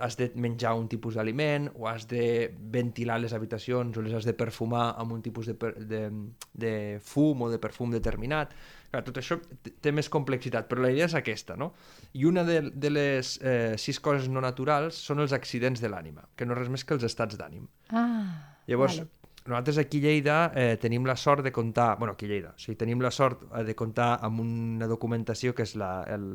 has 0.00 0.16
de 0.16 0.30
menjar 0.40 0.72
un 0.78 0.88
tipus 0.88 1.18
d'aliment, 1.18 1.68
o 1.76 1.90
has 1.90 2.08
de 2.08 2.48
ventilar 2.72 3.20
les 3.20 3.36
habitacions, 3.36 3.96
o 3.96 4.04
les 4.04 4.16
has 4.16 4.24
de 4.24 4.32
perfumar 4.32 4.94
amb 4.96 5.12
un 5.12 5.20
tipus 5.22 5.52
de, 5.52 5.74
de, 5.92 6.06
de 6.54 6.74
fum 7.04 7.44
o 7.44 7.50
de 7.52 7.60
perfum 7.60 7.92
determinat. 7.92 8.56
Clar, 8.92 9.00
tot 9.06 9.16
això 9.22 9.38
té 9.80 9.88
més 9.96 10.10
complexitat, 10.12 10.66
però 10.68 10.84
la 10.84 10.90
idea 10.92 11.06
és 11.08 11.16
aquesta, 11.16 11.56
no? 11.56 11.70
I 12.12 12.26
una 12.28 12.44
de, 12.44 12.58
de 12.76 12.90
les 12.92 13.38
eh, 13.40 13.72
sis 13.80 13.98
coses 14.04 14.28
no 14.28 14.42
naturals 14.44 14.98
són 15.08 15.24
els 15.24 15.32
accidents 15.32 15.80
de 15.80 15.88
l'ànima, 15.88 16.26
que 16.36 16.44
no 16.44 16.52
és 16.52 16.60
res 16.60 16.72
més 16.74 16.84
que 16.84 16.98
els 16.98 17.08
estats 17.08 17.40
d'ànim. 17.40 17.64
Ah, 17.88 18.60
Llavors, 18.68 19.00
vale 19.00 19.22
nosaltres 19.42 19.78
aquí 19.78 19.98
a 19.98 20.02
Lleida 20.06 20.36
eh, 20.54 20.76
tenim 20.78 21.06
la 21.06 21.16
sort 21.16 21.42
de 21.42 21.50
comptar, 21.52 21.96
bueno, 21.98 22.14
aquí 22.14 22.26
a 22.26 22.28
Lleida, 22.28 22.52
o 22.54 22.60
sigui, 22.62 22.76
tenim 22.78 23.00
la 23.02 23.10
sort 23.10 23.42
eh, 23.48 23.64
de 23.66 23.74
comptar 23.74 24.12
amb 24.22 24.42
una 24.44 24.86
documentació 24.90 25.54
que 25.54 25.66
és 25.66 25.74
la, 25.80 26.04
el, 26.06 26.28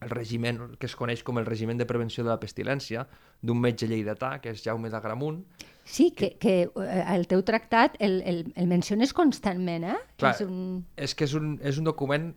el 0.00 0.10
regiment 0.10 0.60
que 0.78 0.86
es 0.86 0.94
coneix 0.96 1.24
com 1.26 1.40
el 1.40 1.46
regiment 1.46 1.78
de 1.78 1.86
prevenció 1.86 2.24
de 2.24 2.30
la 2.30 2.38
pestilència 2.40 3.06
d'un 3.42 3.58
metge 3.60 3.88
lleidatà, 3.90 4.36
que 4.42 4.52
és 4.54 4.62
Jaume 4.64 4.90
de 4.92 5.00
Gramunt. 5.02 5.40
Sí, 5.88 6.10
que, 6.12 6.34
que, 6.38 6.68
que 6.74 6.84
eh, 6.84 7.04
el 7.14 7.26
teu 7.30 7.42
tractat 7.42 7.96
el, 7.98 8.20
el, 8.28 8.44
el 8.56 8.68
menciones 8.70 9.14
constantment, 9.16 9.88
eh? 9.88 9.96
Clar, 10.20 10.34
és, 10.36 10.44
un... 10.46 10.84
és 10.96 11.16
que 11.16 11.26
és 11.26 11.34
un, 11.38 11.56
és 11.64 11.80
un 11.80 11.88
document 11.88 12.30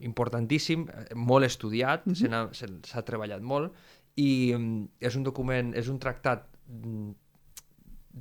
importantíssim, 0.00 0.86
eh, 0.88 1.06
molt 1.14 1.46
estudiat, 1.46 2.06
mhm. 2.06 2.14
-huh. 2.14 2.80
s'ha 2.86 3.02
treballat 3.04 3.42
molt, 3.42 3.74
i 4.16 4.54
mm, 4.56 4.88
és 5.00 5.16
un 5.16 5.22
document, 5.22 5.74
és 5.74 5.88
un 5.88 5.98
tractat 5.98 6.48
mm, 6.66 7.10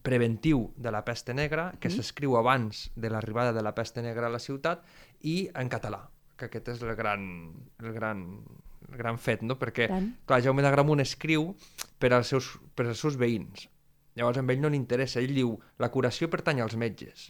preventiu 0.04 0.74
de 0.78 0.92
la 0.92 1.04
peste 1.06 1.34
negra, 1.34 1.74
que 1.80 1.90
s'escriu 1.90 2.38
abans 2.38 2.92
de 2.96 3.10
l'arribada 3.10 3.54
de 3.54 3.62
la 3.62 3.74
peste 3.74 4.02
negra 4.02 4.28
a 4.28 4.30
la 4.30 4.40
ciutat, 4.40 4.84
i 5.22 5.50
en 5.56 5.70
català, 5.70 6.10
que 6.40 6.48
aquest 6.50 6.72
és 6.76 6.86
el 6.86 6.96
gran, 6.98 7.26
el 7.84 7.96
gran, 7.96 8.24
el 8.90 9.02
gran 9.02 9.20
fet, 9.22 9.44
no? 9.46 9.60
Perquè, 9.60 9.90
Tant. 9.92 10.14
clar, 10.30 10.42
Jaume 10.46 10.66
d'Agramunt 10.66 11.04
escriu 11.04 11.52
per 12.00 12.14
als, 12.16 12.32
seus, 12.34 12.54
per 12.76 12.88
als 12.88 13.04
seus 13.04 13.20
veïns. 13.20 13.68
Llavors, 14.18 14.40
a 14.40 14.44
ell 14.44 14.64
no 14.64 14.72
li 14.72 14.80
interessa. 14.80 15.22
Ell 15.22 15.36
diu, 15.36 15.54
la 15.80 15.92
curació 15.94 16.28
pertany 16.32 16.64
als 16.64 16.76
metges. 16.80 17.30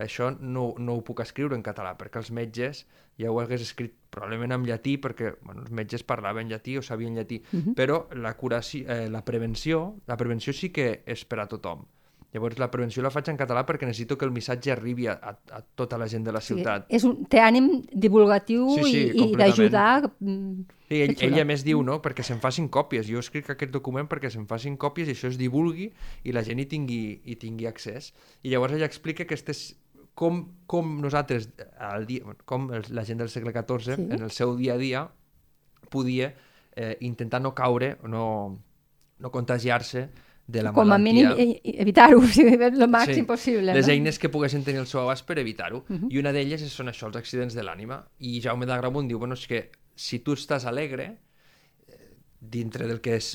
Això 0.00 0.30
no, 0.40 0.70
no 0.78 0.96
ho 0.96 1.02
puc 1.04 1.20
escriure 1.20 1.56
en 1.56 1.62
català, 1.66 1.92
perquè 1.98 2.20
els 2.22 2.30
metges 2.32 2.84
ja 3.20 3.28
ho 3.28 3.40
hagués 3.42 3.66
escrit 3.66 3.92
probablement 4.14 4.54
en 4.56 4.64
llatí, 4.64 4.96
perquè 5.02 5.34
bueno, 5.42 5.66
els 5.66 5.72
metges 5.76 6.04
parlaven 6.06 6.48
llatí 6.48 6.78
o 6.78 6.82
sabien 6.82 7.18
llatí, 7.18 7.42
però 7.76 8.06
la, 8.16 8.32
curació, 8.40 8.86
eh, 8.88 9.08
la 9.12 9.20
prevenció 9.26 9.82
la 10.08 10.16
prevenció 10.16 10.54
sí 10.56 10.70
que 10.72 11.02
és 11.04 11.26
per 11.28 11.42
a 11.42 11.48
tothom. 11.50 11.84
Llavors, 12.32 12.58
la 12.62 12.68
prevenció 12.70 13.02
la 13.02 13.10
faig 13.10 13.26
en 13.32 13.36
català 13.40 13.64
perquè 13.66 13.88
necessito 13.88 14.16
que 14.16 14.24
el 14.24 14.30
missatge 14.30 14.70
arribi 14.70 15.08
a, 15.10 15.16
a, 15.18 15.32
a 15.56 15.62
tota 15.74 15.98
la 15.98 16.06
gent 16.06 16.22
de 16.24 16.30
la 16.32 16.40
ciutat. 16.40 16.84
És 16.88 17.02
un, 17.04 17.24
té 17.26 17.40
ànim 17.42 17.82
divulgatiu 17.90 18.68
Sí, 18.76 18.84
sí, 18.84 19.00
i, 19.18 19.24
i 19.32 19.36
d'ajudar. 19.36 20.12
mm, 20.20 20.76
Sí, 20.90 21.00
ell, 21.02 21.16
ell 21.26 21.40
a 21.40 21.44
més 21.46 21.64
diu, 21.66 21.82
no?, 21.86 22.00
perquè 22.02 22.22
se'n 22.26 22.38
facin 22.42 22.68
còpies. 22.70 23.06
Jo 23.10 23.18
escric 23.22 23.50
aquest 23.50 23.70
document 23.74 24.06
perquè 24.10 24.30
se'n 24.30 24.46
facin 24.50 24.76
còpies 24.78 25.08
i 25.10 25.14
això 25.14 25.28
es 25.30 25.38
divulgui 25.38 25.90
i 26.22 26.32
la 26.34 26.42
gent 26.46 26.58
hi 26.62 26.66
tingui, 26.70 27.20
hi 27.24 27.36
tingui 27.38 27.66
accés. 27.66 28.12
I 28.42 28.50
llavors 28.54 28.74
ella 28.78 28.86
explica 28.86 29.26
que 29.26 29.34
este 29.34 29.50
és 29.54 29.64
com, 30.14 30.40
com 30.66 30.96
nosaltres, 31.02 31.48
al 31.78 32.06
dia, 32.06 32.22
com 32.44 32.70
el, 32.74 32.84
la 32.94 33.04
gent 33.06 33.18
del 33.22 33.30
segle 33.30 33.50
XIV, 33.54 33.94
Sí. 33.96 34.08
en 34.10 34.22
el 34.22 34.30
seu 34.30 34.54
dia 34.58 34.74
a 34.74 34.78
dia, 34.78 35.04
podia 35.90 36.34
eh, 36.76 36.96
intentar 37.00 37.40
no 37.42 37.54
caure, 37.54 37.96
no, 38.06 38.58
no 39.18 39.30
contagiar-se 39.30 40.08
de 40.50 40.62
la 40.66 40.72
Com 40.72 40.82
a 40.90 40.98
malaltia. 40.98 41.34
mínim 41.34 41.54
e- 41.54 41.60
e- 41.62 41.76
evitar-ho, 41.82 42.20
el 42.74 42.88
màxim 42.90 43.26
possible. 43.26 43.72
Les 43.74 43.86
no? 43.86 43.92
eines 43.92 44.18
que 44.18 44.28
poguessin 44.28 44.64
tenir 44.66 44.80
al 44.82 44.86
seu 44.90 45.00
abast 45.04 45.26
per 45.26 45.38
evitar-ho. 45.38 45.84
I 46.10 46.18
una 46.18 46.32
d'elles 46.34 46.62
són 46.72 46.88
això, 46.90 47.06
els 47.10 47.16
accidents 47.20 47.54
de 47.54 47.62
l'ànima. 47.62 48.02
I 48.18 48.40
Jaume 48.42 48.66
d'Agramunt 48.66 49.08
diu, 49.08 49.18
bueno, 49.22 49.34
és 49.38 49.46
que 49.46 49.70
si 49.94 50.18
tu 50.24 50.32
estàs 50.34 50.64
alegre, 50.66 51.06
eh, 51.86 51.98
dintre 52.40 52.86
del 52.88 53.00
que 53.04 53.16
és 53.20 53.34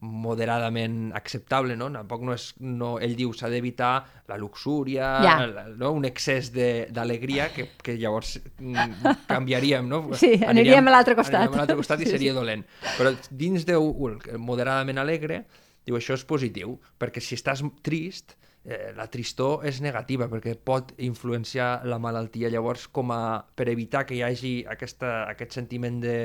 moderadament 0.00 1.12
acceptable, 1.14 1.76
no? 1.76 1.88
Tampoc 1.92 2.22
no 2.22 2.34
és... 2.36 2.46
No, 2.62 2.92
ell 3.02 3.16
diu 3.18 3.32
s'ha 3.36 3.48
d'evitar 3.52 4.04
la 4.30 4.36
luxúria, 4.38 5.08
Ja. 5.24 5.34
la- 5.46 5.66
no? 5.76 5.92
un 5.92 6.04
excés 6.04 6.52
de- 6.54 6.86
d'alegria 6.90 7.48
que, 7.52 7.68
que 7.82 7.96
llavors 7.98 8.38
mm, 8.58 9.12
canviaríem, 9.32 9.88
no? 9.88 10.02
Sí, 10.14 10.34
aniríem 10.46 10.86
a 10.88 10.94
l'altre 10.96 11.16
costat. 11.18 11.40
Aniríem 11.42 11.54
a 11.54 11.62
l'altre 11.64 11.76
costat 11.82 12.00
i 12.00 12.06
Sí, 12.06 12.10
seria 12.16 12.32
dolent. 12.34 12.64
Però 12.96 13.12
dins 13.30 13.66
de 13.66 13.76
un- 13.76 14.18
moderadament 14.38 14.98
alegre, 15.02 15.44
diu 15.86 15.96
això 15.98 16.16
és 16.18 16.26
positiu, 16.26 16.76
perquè 16.98 17.22
si 17.22 17.38
estàs 17.38 17.62
trist, 17.86 18.36
eh, 18.64 18.92
la 18.96 19.06
tristor 19.12 19.64
és 19.68 19.80
negativa, 19.80 20.28
perquè 20.28 20.56
pot 20.58 20.92
influenciar 20.98 21.86
la 21.86 22.00
malaltia. 22.02 22.50
Llavors, 22.50 22.88
com 22.88 23.14
a, 23.14 23.38
per 23.54 23.68
evitar 23.70 24.04
que 24.06 24.18
hi 24.18 24.22
hagi 24.26 24.54
aquesta, 24.68 25.22
aquest 25.30 25.54
sentiment 25.60 26.00
de, 26.02 26.16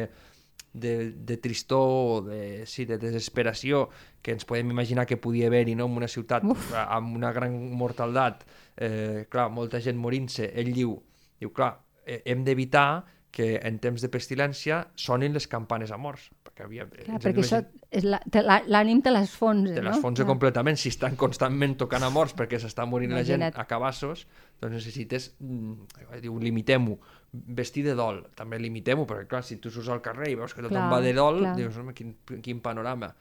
de, 0.73 1.11
de 1.11 1.37
tristor 1.37 1.85
o 1.85 2.21
de, 2.25 2.65
sí, 2.65 2.85
de 2.89 2.97
desesperació 2.97 3.87
que 4.21 4.33
ens 4.35 4.47
podem 4.47 4.71
imaginar 4.73 5.05
que 5.05 5.19
podia 5.21 5.47
haver-hi 5.51 5.75
no? 5.75 5.87
en 5.89 6.01
una 6.01 6.09
ciutat 6.09 6.45
Uf. 6.47 6.71
amb 6.81 7.15
una 7.17 7.31
gran 7.35 7.55
mortaldat, 7.77 8.45
eh, 8.77 9.27
clar, 9.29 9.49
molta 9.53 9.81
gent 9.83 9.99
morint-se, 9.99 10.51
ell 10.57 10.73
diu, 10.73 10.95
diu 11.39 11.53
clar, 11.53 11.75
eh, 12.05 12.21
hem 12.25 12.45
d'evitar 12.47 13.03
que 13.31 13.55
en 13.63 13.79
temps 13.79 14.01
de 14.03 14.09
pestilència 14.11 14.85
sonin 14.99 15.33
les 15.33 15.47
campanes 15.47 15.91
a 15.91 15.97
morts. 15.97 16.29
Perquè, 16.61 16.67
havia, 16.67 16.85
Clar, 17.05 17.19
perquè 17.21 17.41
això 17.41 17.59
la- 18.03 18.21
te 18.29 18.41
la- 18.43 18.61
l'ànim 18.67 19.01
te 19.01 19.11
l'esfonsa, 19.11 19.73
te 19.73 19.81
no? 19.81 19.89
l'esfonsa 19.89 20.25
completament. 20.25 20.77
Si 20.77 20.89
estan 20.89 21.15
constantment 21.15 21.75
tocant 21.77 22.03
a 22.03 22.09
morts 22.09 22.35
perquè 22.35 22.59
s'està 22.59 22.85
morint 22.85 23.11
la 23.11 23.23
gent 23.23 23.41
Imagina't. 23.41 23.59
a 23.59 23.65
cabassos, 23.67 24.27
doncs 24.61 24.73
necessites, 24.75 25.33
mm, 25.39 25.73
diu, 26.21 26.37
limitem-ho. 26.39 26.99
Vestir 27.31 27.83
de 27.85 27.95
dol, 27.95 28.27
també 28.35 28.59
limitem-ho, 28.59 29.05
perquè 29.07 29.27
clar, 29.27 29.43
si 29.43 29.57
tu 29.57 29.69
surts 29.71 29.89
al 29.89 30.01
carrer 30.01 30.31
i 30.31 30.35
veus 30.35 30.53
que 30.53 30.61
tothom 30.61 30.77
Clar, 30.77 30.91
va 30.91 31.01
de 31.01 31.13
dol, 31.13 31.39
clar. 31.39 31.55
dius, 31.55 31.77
home, 31.77 31.93
quin, 31.93 32.15
quin 32.41 32.59
panorama. 32.61 33.15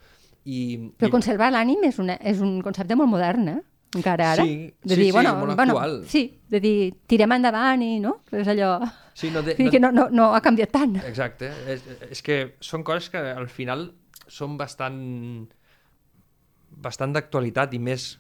I, 0.44 0.90
Però 0.98 1.08
i- 1.08 1.10
conservar 1.10 1.50
l'ànim 1.52 1.82
és, 1.84 1.98
una, 1.98 2.14
és 2.16 2.40
un 2.40 2.60
concepte 2.62 2.96
molt 2.96 3.08
modern, 3.10 3.48
eh? 3.48 3.60
Encara 3.96 4.32
ara. 4.32 4.44
Sí, 4.46 4.70
de 4.84 4.94
sí, 4.94 5.00
dir, 5.00 5.06
sí, 5.06 5.12
bueno, 5.12 5.34
molt 5.36 5.56
bueno, 5.56 5.72
actual. 5.72 5.96
Sí, 6.06 6.22
de 6.48 6.60
dir, 6.62 6.74
tirem 7.10 7.32
endavant 7.34 7.82
i, 7.82 7.96
no? 8.02 8.20
És 8.30 8.48
allò... 8.50 8.76
Sí, 9.18 9.32
no, 9.34 9.42
de, 9.42 9.56
Sí, 9.58 9.66
que 9.68 9.80
no, 9.82 9.90
no, 9.92 10.06
no 10.14 10.30
ha 10.34 10.40
canviat 10.40 10.70
tant. 10.72 10.94
Exacte. 11.02 11.50
És, 11.68 11.82
és 12.06 12.22
que 12.22 12.36
són 12.64 12.84
coses 12.86 13.10
que 13.10 13.18
al 13.18 13.50
final 13.50 13.88
són 14.30 14.54
bastant 14.60 15.00
bastant 16.70 17.12
d'actualitat 17.12 17.74
i 17.74 17.80
més 17.82 18.12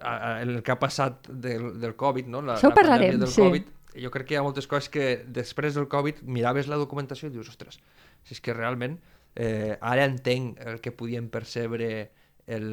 a, 0.00 0.12
a, 0.12 0.30
el 0.42 0.62
que 0.64 0.72
ha 0.72 0.78
passat 0.80 1.28
del, 1.28 1.74
del 1.80 1.94
Covid, 1.98 2.30
no? 2.32 2.42
La, 2.42 2.56
Això 2.56 2.70
ho 2.70 2.74
la 2.74 2.78
parlarem, 2.80 3.20
del 3.20 3.32
sí. 3.32 3.44
Covid. 3.44 3.72
Jo 3.96 4.10
crec 4.12 4.28
que 4.28 4.36
hi 4.36 4.40
ha 4.40 4.44
moltes 4.44 4.66
coses 4.68 4.90
que 4.92 5.06
després 5.32 5.76
del 5.76 5.88
Covid 5.92 6.24
miraves 6.24 6.68
la 6.68 6.80
documentació 6.80 7.30
i 7.30 7.36
dius, 7.36 7.48
ostres, 7.52 7.78
si 8.26 8.36
és 8.36 8.42
que 8.44 8.56
realment 8.56 8.98
eh, 9.36 9.76
ara 9.80 10.04
entenc 10.08 10.60
el 10.64 10.82
que 10.84 10.92
podien 10.92 11.30
percebre 11.32 12.10
el, 12.46 12.66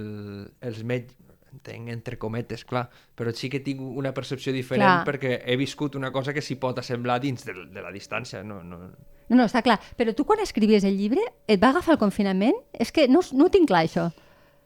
els 0.61 0.81
metges, 0.87 1.15
entenc 1.53 1.89
entre 1.89 2.17
cometes, 2.17 2.65
clar, 2.65 2.89
però 3.15 3.31
sí 3.33 3.49
que 3.49 3.59
tinc 3.61 3.79
una 3.81 4.13
percepció 4.13 4.51
diferent 4.53 4.83
Clar. 4.87 5.05
perquè 5.05 5.41
he 5.45 5.55
viscut 5.57 5.95
una 5.95 6.11
cosa 6.11 6.33
que 6.33 6.41
s'hi 6.41 6.55
pot 6.55 6.79
assemblar 6.79 7.19
dins 7.21 7.45
de, 7.45 7.53
de 7.71 7.81
la 7.81 7.91
distància, 7.91 8.43
no, 8.43 8.63
no, 8.63 8.89
No, 9.29 9.37
no, 9.37 9.45
està 9.45 9.61
clar. 9.63 9.77
Però 9.97 10.11
tu 10.13 10.25
quan 10.27 10.41
escrivies 10.43 10.83
el 10.83 10.97
llibre 10.97 11.21
et 11.47 11.61
va 11.63 11.69
agafar 11.69 11.93
el 11.93 11.99
confinament? 12.01 12.57
És 12.73 12.91
que 12.91 13.07
no, 13.07 13.21
no 13.33 13.45
ho 13.45 13.49
tinc 13.49 13.69
clar, 13.69 13.85
això. 13.87 14.09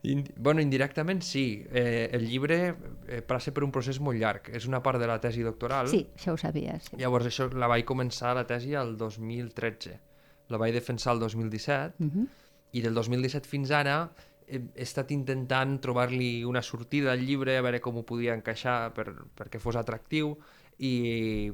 Indi 0.03 0.34
bueno, 0.36 0.62
indirectament 0.62 1.22
sí. 1.22 1.63
Eh, 1.72 2.10
el 2.12 2.25
llibre 2.27 2.58
eh, 3.08 3.22
passa 3.22 3.53
per 3.53 3.63
un 3.63 3.72
procés 3.72 4.00
molt 4.01 4.17
llarg. 4.17 4.50
És 4.58 4.65
una 4.67 4.82
part 4.82 5.00
de 5.00 5.08
la 5.08 5.20
tesi 5.22 5.44
doctoral. 5.46 5.88
Sí, 5.94 6.08
això 6.17 6.34
ho 6.34 6.38
sabia. 6.41 6.79
Sí. 6.82 6.98
Llavors 6.98 7.29
això 7.29 7.48
la 7.53 7.67
vaig 7.70 7.86
començar 7.86 8.34
la 8.36 8.48
tesi 8.50 8.74
el 8.74 8.96
2013. 8.98 10.00
La 10.50 10.58
vaig 10.58 10.74
defensar 10.74 11.13
el 11.13 11.20
2017 11.20 11.94
Uh 12.03 12.10
-huh. 12.10 12.27
i 12.72 12.82
del 12.82 12.94
2017 12.96 13.48
fins 13.48 13.72
ara 13.72 14.10
he, 14.48 14.62
he 14.74 14.86
estat 14.88 15.12
intentant 15.16 15.77
trobar-li 15.84 16.44
una 16.48 16.63
sortida 16.63 17.12
al 17.13 17.24
llibre, 17.27 17.58
a 17.58 17.66
veure 17.66 17.82
com 17.84 18.00
ho 18.00 18.06
podia 18.08 18.36
encaixar 18.38 18.94
per, 18.96 19.10
perquè 19.38 19.62
fos 19.62 19.77
atractiu 19.80 20.34
i 20.80 21.51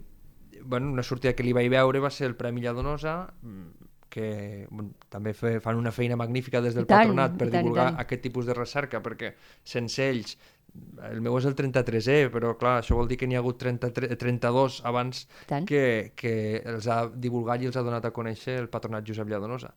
bueno, 0.61 0.91
una 0.91 1.03
sortida 1.03 1.33
que 1.33 1.45
li 1.45 1.55
vaig 1.55 1.71
veure 1.73 2.01
va 2.03 2.11
ser 2.13 2.29
el 2.29 2.37
Premi 2.37 2.61
Lladonosa 2.61 3.15
mm, 3.41 3.89
que 4.13 4.67
bueno, 4.69 4.93
també 5.09 5.33
fe, 5.33 5.57
fan 5.63 5.79
una 5.79 5.91
feina 5.91 6.15
magnífica 6.19 6.61
des 6.61 6.75
del 6.77 6.85
I 6.85 6.91
tant, 6.91 7.07
patronat 7.07 7.37
per 7.39 7.47
tant, 7.49 7.63
divulgar 7.65 7.87
aquest 8.03 8.21
tipus 8.27 8.45
de 8.45 8.57
recerca 8.57 9.01
perquè 9.01 9.33
sense 9.65 10.05
ells 10.05 10.37
el 11.05 11.19
meu 11.21 11.35
és 11.37 11.45
el 11.45 11.53
33è, 11.53 12.31
però 12.33 12.55
clar, 12.57 12.79
això 12.81 12.95
vol 12.97 13.09
dir 13.09 13.19
que 13.21 13.27
n'hi 13.29 13.37
ha 13.37 13.41
hagut 13.43 13.59
33, 13.61 14.15
32 14.17 14.79
abans 14.89 15.27
que, 15.69 16.13
que 16.17 16.33
els 16.65 16.87
ha 16.89 17.03
divulgat 17.13 17.61
i 17.61 17.69
els 17.69 17.77
ha 17.77 17.85
donat 17.85 18.07
a 18.09 18.13
conèixer 18.15 18.57
el 18.61 18.71
patronat 18.73 19.05
Josep 19.05 19.29
Lladonosa 19.29 19.73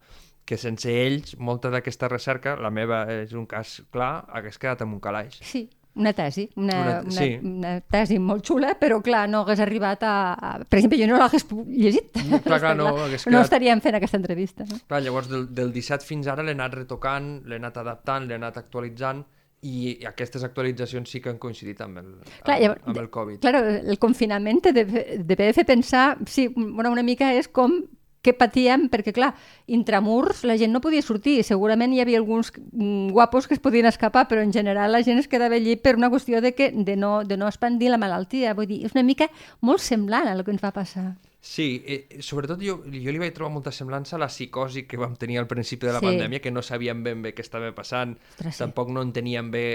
que 0.47 0.57
sense 0.57 0.93
ells, 1.03 1.35
molta 1.43 1.71
d'aquesta 1.75 2.09
recerca, 2.09 2.55
la 2.57 2.71
meva 2.71 3.05
és 3.23 3.33
un 3.35 3.47
cas 3.50 3.81
clar, 3.91 4.25
hagués 4.31 4.59
quedat 4.62 4.85
en 4.87 4.93
un 4.95 5.00
calaix. 5.03 5.41
Sí, 5.43 5.65
una 5.97 6.12
tesi, 6.12 6.45
una, 6.61 6.75
Una- 6.76 6.97
una, 7.03 7.11
sí. 7.11 7.29
una 7.43 7.71
tesi 7.81 8.19
molt 8.21 8.45
xula, 8.47 8.75
però 8.79 9.00
clar, 9.03 9.25
no 9.33 9.41
hagués 9.43 9.62
arribat 9.65 10.03
a... 10.05 10.15
a... 10.35 10.50
Per 10.69 10.79
exemple, 10.79 10.99
jo 11.00 11.07
no 11.09 11.17
l'hagués 11.19 11.47
llegit. 11.67 12.12
clar, 12.45 12.61
clar, 12.61 12.75
no, 12.76 12.91
hagués 13.07 13.25
no 13.26 13.33
quedat- 13.33 13.49
estaríem 13.49 13.81
fent 13.81 13.97
aquesta 13.99 14.21
entrevista. 14.21 14.67
No? 14.69 14.79
Clar, 14.87 15.00
llavors 15.03 15.31
del, 15.33 15.49
del 15.57 15.73
17 15.73 16.05
fins 16.07 16.29
ara 16.29 16.45
l'he 16.47 16.55
anat 16.55 16.76
retocant, 16.79 17.41
l'he 17.49 17.59
anat 17.59 17.81
adaptant, 17.83 18.29
l'he 18.29 18.37
anat 18.38 18.61
actualitzant 18.62 19.25
i 19.67 19.97
aquestes 20.07 20.45
actualitzacions 20.45 21.11
sí 21.11 21.19
que 21.25 21.31
han 21.33 21.38
coincidit 21.43 21.81
amb 21.83 21.99
el, 21.99 22.11
Clar, 22.45 22.59
amb, 22.59 22.62
llavors, 22.62 22.83
amb 22.93 22.99
el 23.00 23.09
Covid. 23.11 23.38
Claro, 23.43 23.65
el 23.67 23.99
confinament 23.99 24.61
deve, 24.69 25.07
deve 25.25 25.49
fer 25.57 25.65
pensar, 25.67 26.19
sí, 26.29 26.45
bueno, 26.55 26.93
una 26.93 27.03
mica 27.03 27.33
és 27.35 27.49
com 27.49 27.81
què 28.26 28.35
patíem, 28.37 28.88
perquè 28.90 29.14
clar, 29.14 29.30
intramurs 29.71 30.42
la 30.45 30.56
gent 30.59 30.73
no 30.75 30.80
podia 30.85 31.02
sortir, 31.06 31.38
segurament 31.47 31.95
hi 31.95 32.00
havia 32.02 32.18
alguns 32.18 32.50
mm, 32.56 33.11
guapos 33.14 33.47
que 33.47 33.54
es 33.54 33.62
podien 33.62 33.87
escapar, 33.87 34.26
però 34.28 34.42
en 34.42 34.52
general 34.52 34.92
la 34.92 35.02
gent 35.06 35.23
es 35.23 35.28
quedava 35.30 35.54
allí 35.56 35.76
per 35.76 35.95
una 35.97 36.11
qüestió 36.11 36.42
de, 36.42 36.52
que, 36.59 36.73
de, 36.75 36.97
no, 36.97 37.23
de 37.25 37.37
no 37.38 37.47
expandir 37.49 37.90
la 37.95 37.99
malaltia, 38.02 38.54
vull 38.59 38.66
dir, 38.71 38.83
és 38.87 38.95
una 38.99 39.06
mica 39.06 39.30
molt 39.61 39.80
semblant 39.85 40.26
a 40.28 40.35
el 40.37 40.45
que 40.45 40.52
ens 40.54 40.64
va 40.64 40.75
passar. 40.75 41.14
Sí, 41.47 41.85
eh, 41.87 42.18
sobretot 42.26 42.59
jo, 42.59 42.80
jo 42.90 43.12
li 43.14 43.21
vaig 43.23 43.30
trobar 43.37 43.52
molta 43.54 43.71
semblança 43.71 44.16
a 44.16 44.18
la 44.18 44.26
psicosi 44.26 44.83
que 44.90 44.99
vam 44.99 45.12
tenir 45.14 45.38
al 45.38 45.47
principi 45.47 45.87
de 45.87 45.92
la 45.95 46.00
Sí. 46.00 46.06
pandèmia, 46.09 46.40
que 46.42 46.50
no 46.50 46.62
sabíem 46.62 47.04
ben 47.04 47.23
bé 47.23 47.35
què 47.37 47.45
estava 47.45 47.71
passant, 47.73 48.16
Ostres, 48.35 48.56
sí. 48.56 48.64
tampoc 48.64 48.90
no 48.90 49.04
enteníem 49.06 49.52
bé 49.54 49.66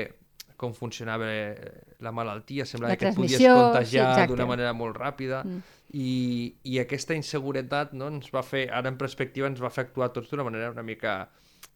com 0.62 0.74
funcionava 0.77 1.25
eh, 1.27 1.72
la 2.06 2.13
malaltia, 2.13 2.65
semblava 2.70 2.94
La 2.94 3.00
que 3.01 3.10
et 3.10 3.18
podies 3.18 3.39
sí, 3.41 3.48
contagiar 3.50 4.08
exacte. 4.12 4.32
d'una 4.32 4.46
manera 4.50 4.74
molt 4.77 4.96
ràpida 5.01 5.41
Mm. 5.44 5.62
i, 5.98 6.10
i 6.72 6.77
aquesta 6.80 7.18
inseguretat 7.18 7.91
no, 7.98 8.08
ens 8.13 8.30
va 8.32 8.44
fer, 8.46 8.68
ara 8.72 8.88
en 8.94 8.98
perspectiva 9.01 9.50
ens 9.50 9.60
va 9.60 9.70
fer 9.74 9.88
actuar 9.89 10.12
tots 10.13 10.30
d'una 10.32 10.46
manera 10.48 10.70
una 10.72 10.86
mica 10.88 11.15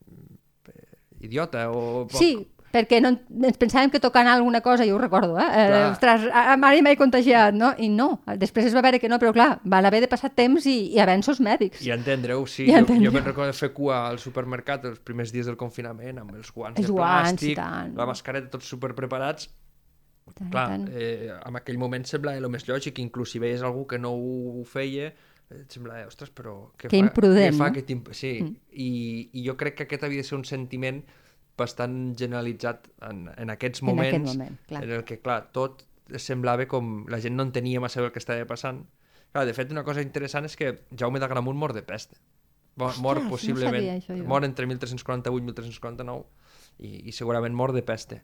mm, 0.07 0.37
eh, 0.71 1.25
idiota 1.27 1.65
o 1.73 2.05
poc, 2.05 2.19
Sí, 2.21 2.31
perquè 2.75 2.99
no, 3.03 3.13
ens 3.47 3.59
pensàvem 3.61 3.91
que 3.93 4.01
tocant 4.03 4.27
alguna 4.27 4.59
cosa, 4.65 4.85
jo 4.87 4.97
ho 4.97 5.01
recordo, 5.01 5.37
eh? 5.39 5.47
eh 5.55 5.81
ostres, 5.87 6.27
a, 6.27 6.57
mare 6.59 6.81
m'he 6.83 6.95
contagiat, 6.99 7.55
no? 7.55 7.71
I 7.79 7.89
no, 7.93 8.09
després 8.41 8.67
es 8.69 8.75
va 8.75 8.83
veure 8.85 8.99
que 8.99 9.11
no, 9.11 9.19
però 9.21 9.31
clar, 9.35 9.49
van 9.63 9.87
haver 9.87 10.03
de 10.03 10.11
passar 10.11 10.33
temps 10.35 10.67
i, 10.67 10.77
i 10.95 11.01
avenços 11.03 11.39
mèdics. 11.43 11.83
I 11.85 11.93
entendre-ho, 11.95 12.43
sí. 12.49 12.67
I 12.67 12.75
jo, 12.75 12.99
jo 13.07 13.13
me'n 13.15 13.27
recordo 13.27 13.55
fer 13.55 13.71
cua 13.75 14.01
al 14.09 14.19
supermercat 14.21 14.89
els 14.91 14.99
primers 15.05 15.31
dies 15.35 15.47
del 15.47 15.59
confinament, 15.59 16.19
amb 16.23 16.35
els 16.35 16.51
guants 16.51 16.81
Els 16.81 16.91
de 16.91 16.97
plàstic, 16.97 17.61
la 17.95 18.09
mascareta, 18.09 18.51
tots 18.57 18.73
superpreparats. 18.75 19.51
Tant, 20.25 20.49
Clar, 20.49 20.65
tant. 20.71 20.87
eh, 20.89 21.29
en 21.37 21.57
aquell 21.59 21.77
moment 21.77 22.03
semblava 22.09 22.41
el 22.41 22.49
més 22.49 22.65
lògic, 22.65 22.97
inclús 23.03 23.35
si 23.35 23.39
veies 23.39 23.61
algú 23.61 23.83
que 23.85 23.99
no 24.01 24.15
ho 24.17 24.63
feia, 24.65 25.11
eh, 25.11 25.59
et 25.61 25.75
semblava, 25.77 26.07
ostres, 26.09 26.31
però... 26.33 26.55
Què 26.73 26.89
Que 26.89 26.97
fa, 26.97 27.01
imprudent, 27.03 27.53
què 27.53 27.59
fa 27.59 27.69
no? 27.69 27.83
imp... 27.93 28.09
Sí, 28.17 28.31
mm. 28.41 28.55
I, 28.73 28.89
i 29.37 29.45
jo 29.45 29.53
crec 29.59 29.77
que 29.77 29.85
aquest 29.85 30.07
havia 30.07 30.25
de 30.25 30.27
ser 30.27 30.39
un 30.39 30.47
sentiment 30.49 31.03
bastant 31.57 32.15
generalitzat 32.19 32.89
en, 33.07 33.25
en 33.37 33.49
aquests 33.53 33.81
En 33.81 33.89
aquest 33.89 33.89
moments, 33.89 34.31
moment, 34.33 34.57
clar. 34.67 34.83
en 34.83 34.91
el 34.99 35.03
que, 35.07 35.19
clar, 35.23 35.51
tot 35.55 35.85
semblava 36.21 36.67
com... 36.69 37.05
La 37.09 37.19
gent 37.23 37.35
no 37.37 37.43
entenia 37.47 37.79
massa 37.81 38.01
el 38.03 38.11
que 38.11 38.19
estava 38.19 38.45
passant. 38.45 38.83
Clar, 39.31 39.45
de 39.47 39.53
fet, 39.57 39.71
una 39.71 39.83
cosa 39.83 40.03
interessant 40.05 40.45
és 40.47 40.55
que 40.55 40.73
Jaume 40.95 41.19
d'Agramunt 41.19 41.57
mor 41.57 41.73
de 41.73 41.81
peste. 41.83 42.17
Mo- 42.75 42.91
Mor 42.99 43.21
no 43.23 43.29
possiblement... 43.31 43.75
sabia 43.79 43.95
això 43.95 44.17
jo. 44.17 44.25
mor 44.27 44.43
entre 44.43 44.67
1348 44.67 45.31
i 45.39 45.45
1349 45.47 46.25
i, 46.83 46.89
i 47.07 47.11
segurament 47.15 47.55
mor 47.55 47.71
de 47.71 47.81
peste. 47.87 48.21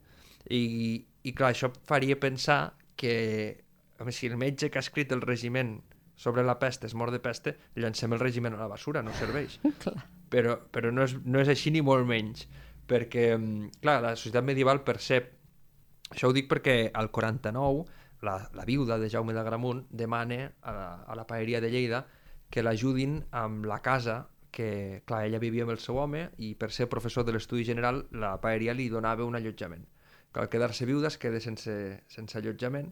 I, 0.49 1.05
I 1.23 1.31
clar, 1.37 1.53
això 1.55 1.69
faria 1.87 2.17
pensar 2.19 2.73
que 2.99 3.63
home, 4.01 4.11
si 4.11 4.27
el 4.27 4.35
metge 4.37 4.69
que 4.69 4.79
ha 4.79 4.83
escrit 4.83 5.11
el 5.15 5.21
regiment 5.23 5.77
sobre 6.19 6.43
la 6.43 6.57
peste 6.59 6.85
és 6.89 6.93
mort 6.99 7.13
de 7.15 7.21
peste, 7.23 7.55
llancem 7.79 8.11
el 8.13 8.19
regiment 8.19 8.53
a 8.57 8.59
la 8.65 8.67
basura, 8.67 9.01
no 9.01 9.13
serveix. 9.17 9.55
Clar. 9.83 10.03
Però, 10.31 10.57
però 10.71 10.91
no, 10.91 11.03
és, 11.07 11.15
no 11.25 11.39
és 11.41 11.49
així 11.51 11.71
ni 11.71 11.81
molt 11.83 12.05
menys, 12.07 12.45
perquè, 12.91 13.31
mm, 13.37 13.81
clar, 13.83 14.01
la 14.03 14.15
societat 14.17 14.45
medieval 14.47 14.83
percep... 14.87 15.37
Això 16.11 16.27
ho 16.27 16.35
dic 16.35 16.49
perquè 16.51 16.91
al 16.91 17.07
49 17.07 17.85
la, 18.27 18.35
la 18.53 18.65
viuda 18.67 18.97
de 18.99 19.07
Jaume 19.09 19.31
d'Agramunt 19.33 19.85
demana 19.89 20.41
a 20.59 20.73
la, 20.75 20.89
a 21.07 21.15
la 21.15 21.23
paeria 21.27 21.61
de 21.63 21.69
Lleida 21.71 22.03
que 22.51 22.63
l'ajudin 22.63 23.21
amb 23.31 23.65
la 23.65 23.79
casa 23.79 24.17
que, 24.51 25.01
clar, 25.07 25.23
ella 25.25 25.39
vivia 25.39 25.63
amb 25.63 25.71
el 25.71 25.79
seu 25.79 25.97
home 26.03 26.25
i 26.43 26.51
per 26.59 26.69
ser 26.75 26.89
professor 26.91 27.23
de 27.23 27.31
l'estudi 27.31 27.63
general 27.63 28.03
la 28.11 28.35
paeria 28.43 28.75
li 28.75 28.89
donava 28.91 29.25
un 29.25 29.39
allotjament. 29.39 29.87
Que 30.31 30.43
al 30.43 30.51
quedar-se 30.51 30.85
viuda 30.85 31.07
es 31.07 31.17
queda 31.17 31.39
sense, 31.39 31.73
sense 32.11 32.37
allotjament 32.37 32.91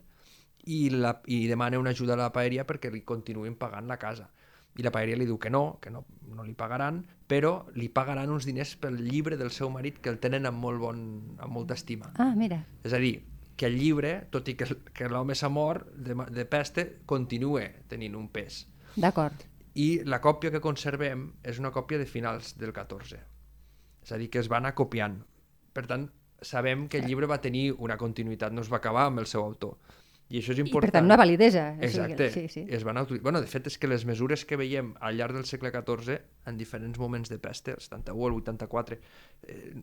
i, 0.65 0.89
la, 0.95 1.13
i 1.27 1.45
demana 1.51 1.79
una 1.79 1.91
ajuda 1.91 2.15
a 2.15 2.21
la 2.23 2.31
paeria 2.35 2.65
perquè 2.67 2.91
li 2.91 3.03
continuïn 3.03 3.59
pagant 3.59 3.87
la 3.91 3.99
casa. 3.99 4.29
I 4.77 4.83
la 4.85 4.91
paeria 4.91 5.17
li 5.17 5.25
diu 5.25 5.39
que 5.41 5.49
no, 5.49 5.79
que 5.81 5.89
no, 5.91 6.05
no 6.29 6.45
li 6.45 6.53
pagaran, 6.53 7.01
però 7.27 7.65
li 7.75 7.89
pagaran 7.89 8.29
uns 8.31 8.45
diners 8.47 8.75
pel 8.79 8.99
llibre 9.01 9.37
del 9.37 9.51
seu 9.51 9.69
marit 9.69 9.99
que 9.99 10.09
el 10.09 10.19
tenen 10.19 10.45
amb, 10.49 10.61
molt 10.61 10.79
bon, 10.79 11.01
amb 11.37 11.53
molta 11.53 11.75
estima. 11.75 12.13
Ah, 12.17 12.33
mira, 12.35 12.61
És 12.83 12.93
a 12.93 13.01
dir, 13.01 13.19
que 13.59 13.67
el 13.67 13.75
llibre, 13.75 14.27
tot 14.31 14.47
i 14.47 14.55
que, 14.55 14.65
que 14.95 15.09
l'home 15.11 15.35
s'ha 15.35 15.49
mort 15.51 15.89
de, 15.91 16.15
de 16.31 16.45
peste, 16.47 16.85
continua 17.05 17.65
tenint 17.91 18.15
un 18.15 18.29
pes. 18.31 18.67
d'acord. 18.95 19.43
I 19.75 20.03
la 20.07 20.21
còpia 20.23 20.51
que 20.51 20.61
conservem 20.63 21.27
és 21.43 21.59
una 21.59 21.71
còpia 21.71 21.99
de 21.99 22.07
finals 22.07 22.55
del 22.57 22.71
14. 22.73 23.19
És 24.03 24.11
a 24.11 24.17
dir, 24.17 24.29
que 24.31 24.39
es 24.39 24.49
va 24.51 24.57
anar 24.57 24.73
copiant. 24.75 25.19
Per 25.75 25.85
tant, 25.87 26.07
sabem 26.41 26.87
que 26.87 26.99
el 26.99 27.05
llibre 27.05 27.27
va 27.27 27.41
tenir 27.43 27.73
una 27.77 27.97
continuïtat, 27.97 28.55
no 28.55 28.63
es 28.63 28.71
va 28.71 28.79
acabar 28.79 29.05
amb 29.09 29.19
el 29.19 29.27
seu 29.27 29.43
autor. 29.43 29.75
I 30.29 30.39
això 30.41 30.53
és 30.53 30.59
I 30.59 30.65
important. 30.67 30.85
per 30.85 30.99
tant 30.99 31.07
una 31.09 31.17
validesa. 31.17 31.71
o 31.71 31.75
sigui, 31.75 31.87
Exacte. 31.89 32.31
Sí, 32.31 32.47
sí. 32.53 32.65
Es 32.69 32.83
van 32.85 32.97
autoritzar. 33.01 33.23
Bueno, 33.23 33.41
de 33.41 33.47
fet, 33.49 33.67
és 33.67 33.77
que 33.81 33.89
les 33.89 34.05
mesures 34.05 34.45
que 34.45 34.59
veiem 34.61 34.93
al 35.01 35.17
llarg 35.17 35.33
del 35.33 35.47
segle 35.49 35.71
XIV, 35.73 36.19
en 36.45 36.57
diferents 36.57 36.99
moments 37.01 37.29
de 37.29 37.39
peste, 37.41 37.73
el 37.73 37.81
71, 37.81 38.27
el 38.27 38.41
84, 38.43 38.99
eh, 39.47 39.73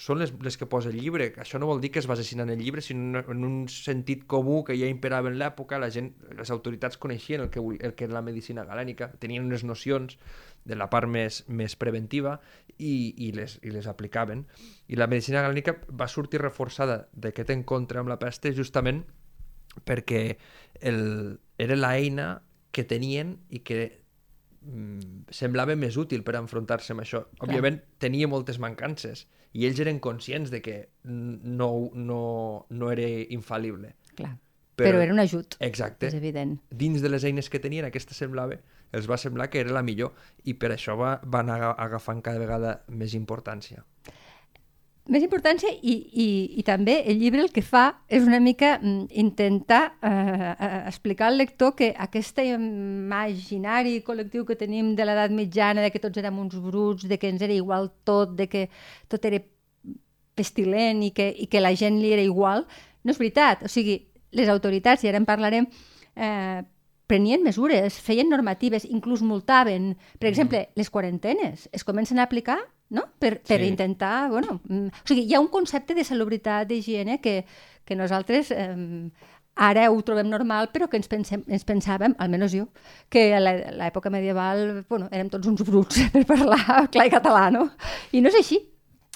són 0.00 0.22
les, 0.22 0.32
les 0.40 0.56
que 0.56 0.66
posa 0.66 0.88
el 0.88 0.96
llibre. 0.96 1.28
Això 1.42 1.60
no 1.60 1.68
vol 1.68 1.82
dir 1.82 1.90
que 1.92 2.00
es 2.00 2.08
basessin 2.08 2.40
en 2.40 2.50
el 2.50 2.62
llibre, 2.64 2.80
sinó 2.80 3.20
en 3.28 3.44
un 3.44 3.68
sentit 3.68 4.24
comú 4.26 4.62
que 4.64 4.76
ja 4.78 4.88
imperava 4.88 5.28
en 5.28 5.36
l'època. 5.38 5.78
La 5.78 5.90
gent, 5.92 6.14
les 6.38 6.50
autoritats 6.50 6.96
coneixien 6.96 7.44
el 7.44 7.50
que, 7.52 7.60
el 7.60 7.94
que 7.94 8.08
era 8.08 8.16
la 8.16 8.24
medicina 8.24 8.64
galènica, 8.64 9.12
tenien 9.20 9.44
unes 9.44 9.64
nocions 9.68 10.16
de 10.64 10.78
la 10.78 10.88
part 10.88 11.10
més, 11.10 11.42
més 11.48 11.76
preventiva 11.76 12.38
i, 12.78 13.12
i, 13.18 13.32
les, 13.36 13.58
i 13.62 13.72
les 13.74 13.88
aplicaven. 13.90 14.46
I 14.88 14.96
la 14.96 15.10
medicina 15.12 15.42
galènica 15.44 15.76
va 15.92 16.08
sortir 16.08 16.40
reforçada 16.40 17.02
d'aquest 17.12 17.52
encontre 17.52 18.00
amb 18.00 18.08
la 18.08 18.20
peste 18.22 18.54
justament 18.56 19.04
perquè 19.84 20.36
el, 20.80 21.38
era 21.58 21.76
l'eina 21.76 22.42
que 22.72 22.84
tenien 22.88 23.36
i 23.50 23.60
que 23.60 23.80
mm, 24.62 25.26
semblava 25.34 25.76
més 25.76 25.96
útil 26.00 26.22
per 26.26 26.36
enfrontar-se 26.40 26.94
amb 26.94 27.04
això. 27.04 27.24
Òbviament 27.44 27.80
tenia 28.02 28.28
moltes 28.30 28.58
mancances 28.62 29.26
i 29.52 29.66
ells 29.68 29.80
eren 29.84 29.98
conscients 30.00 30.50
de 30.50 30.62
que 30.64 30.76
no, 31.04 31.90
no, 31.94 32.22
no 32.70 32.90
era 32.92 33.04
infal·lible. 33.28 33.94
Clar. 34.16 34.36
Però- 34.72 34.88
Però, 34.88 35.02
era 35.04 35.12
un 35.12 35.20
ajut, 35.20 35.58
Exacte. 35.60 36.06
és 36.08 36.14
evident. 36.16 36.54
Dins 36.70 37.02
de 37.04 37.10
les 37.12 37.24
eines 37.28 37.50
que 37.52 37.60
tenien, 37.60 37.84
aquesta 37.84 38.14
semblava, 38.16 38.56
els 38.92 39.04
va 39.08 39.18
semblar 39.20 39.50
que 39.52 39.60
era 39.60 39.70
la 39.76 39.82
millor 39.84 40.14
i 40.48 40.54
per 40.54 40.70
això 40.72 40.96
va, 40.96 41.18
van 41.24 41.50
aga- 41.52 41.74
agafant 41.76 42.22
cada 42.24 42.40
vegada 42.40 42.78
més 42.88 43.12
importància. 43.14 43.84
Més 45.10 45.24
importància 45.26 45.66
i, 45.82 45.96
i, 46.14 46.26
i 46.60 46.62
també 46.62 47.00
el 47.10 47.18
llibre 47.18 47.42
el 47.42 47.50
que 47.50 47.64
fa 47.66 47.88
és 48.06 48.22
una 48.22 48.38
mica 48.38 48.76
mm, 48.78 49.08
intentar 49.18 49.80
eh, 49.98 50.52
eh, 50.52 50.76
explicar 50.86 51.26
al 51.26 51.40
lector 51.40 51.72
que 51.74 51.88
aquest 52.04 52.38
imaginari 52.44 53.96
col·lectiu 54.06 54.44
que 54.46 54.54
tenim 54.60 54.92
de 54.94 55.06
l'edat 55.06 55.34
mitjana, 55.34 55.82
de 55.82 55.90
que 55.90 55.98
tots 55.98 56.22
érem 56.22 56.38
uns 56.38 56.54
bruts, 56.54 57.08
de 57.10 57.18
que 57.18 57.32
ens 57.34 57.42
era 57.42 57.56
igual 57.56 57.90
tot, 58.06 58.36
de 58.38 58.46
que 58.46 58.68
tot 59.10 59.26
era 59.26 59.42
pestilent 60.38 61.02
i 61.02 61.10
que, 61.10 61.26
i 61.34 61.48
que 61.50 61.60
la 61.60 61.74
gent 61.74 61.98
li 61.98 62.12
era 62.14 62.22
igual, 62.22 62.62
no 63.02 63.10
és 63.10 63.18
veritat. 63.18 63.66
O 63.66 63.72
sigui, 63.72 63.98
les 64.30 64.52
autoritats, 64.54 65.02
i 65.02 65.10
ara 65.10 65.18
en 65.18 65.26
parlarem, 65.26 65.66
eh, 66.14 66.62
prenien 67.10 67.42
mesures, 67.42 67.98
feien 68.00 68.30
normatives, 68.30 68.86
inclús 68.86 69.20
multaven. 69.26 69.96
Per 70.22 70.30
exemple, 70.30 70.68
les 70.78 70.94
quarantenes 70.94 71.68
es 71.72 71.84
comencen 71.84 72.22
a 72.22 72.28
aplicar 72.30 72.60
no? 72.92 73.06
per, 73.18 73.38
per 73.40 73.60
Sí. 73.62 73.66
intentar... 73.72 74.28
Bueno, 74.30 74.60
mm, 74.68 74.86
o 75.02 75.08
sigui, 75.08 75.24
hi 75.26 75.34
ha 75.34 75.40
un 75.40 75.48
concepte 75.48 75.94
de 75.96 76.04
salubritat, 76.04 76.68
d'higiene, 76.68 77.20
que, 77.24 77.44
que 77.84 77.96
nosaltres 77.96 78.50
eh, 78.52 79.08
ara 79.56 79.90
ho 79.92 79.98
trobem 80.04 80.28
normal, 80.32 80.70
però 80.72 80.88
que 80.88 80.96
ens, 81.00 81.08
pensem, 81.12 81.42
ens 81.48 81.64
pensàvem, 81.68 82.14
almenys 82.18 82.54
jo, 82.56 82.66
que 83.12 83.30
a 83.36 83.40
l'època 83.40 84.10
medieval 84.12 84.84
bueno, 84.88 85.08
érem 85.12 85.28
tots 85.32 85.48
uns 85.50 85.64
bruts 85.64 85.98
per 86.14 86.22
parlar 86.28 86.86
clar 86.92 87.06
i 87.08 87.12
català, 87.12 87.48
no? 87.52 87.66
I 88.12 88.20
no 88.24 88.28
és 88.32 88.38
així. 88.40 88.60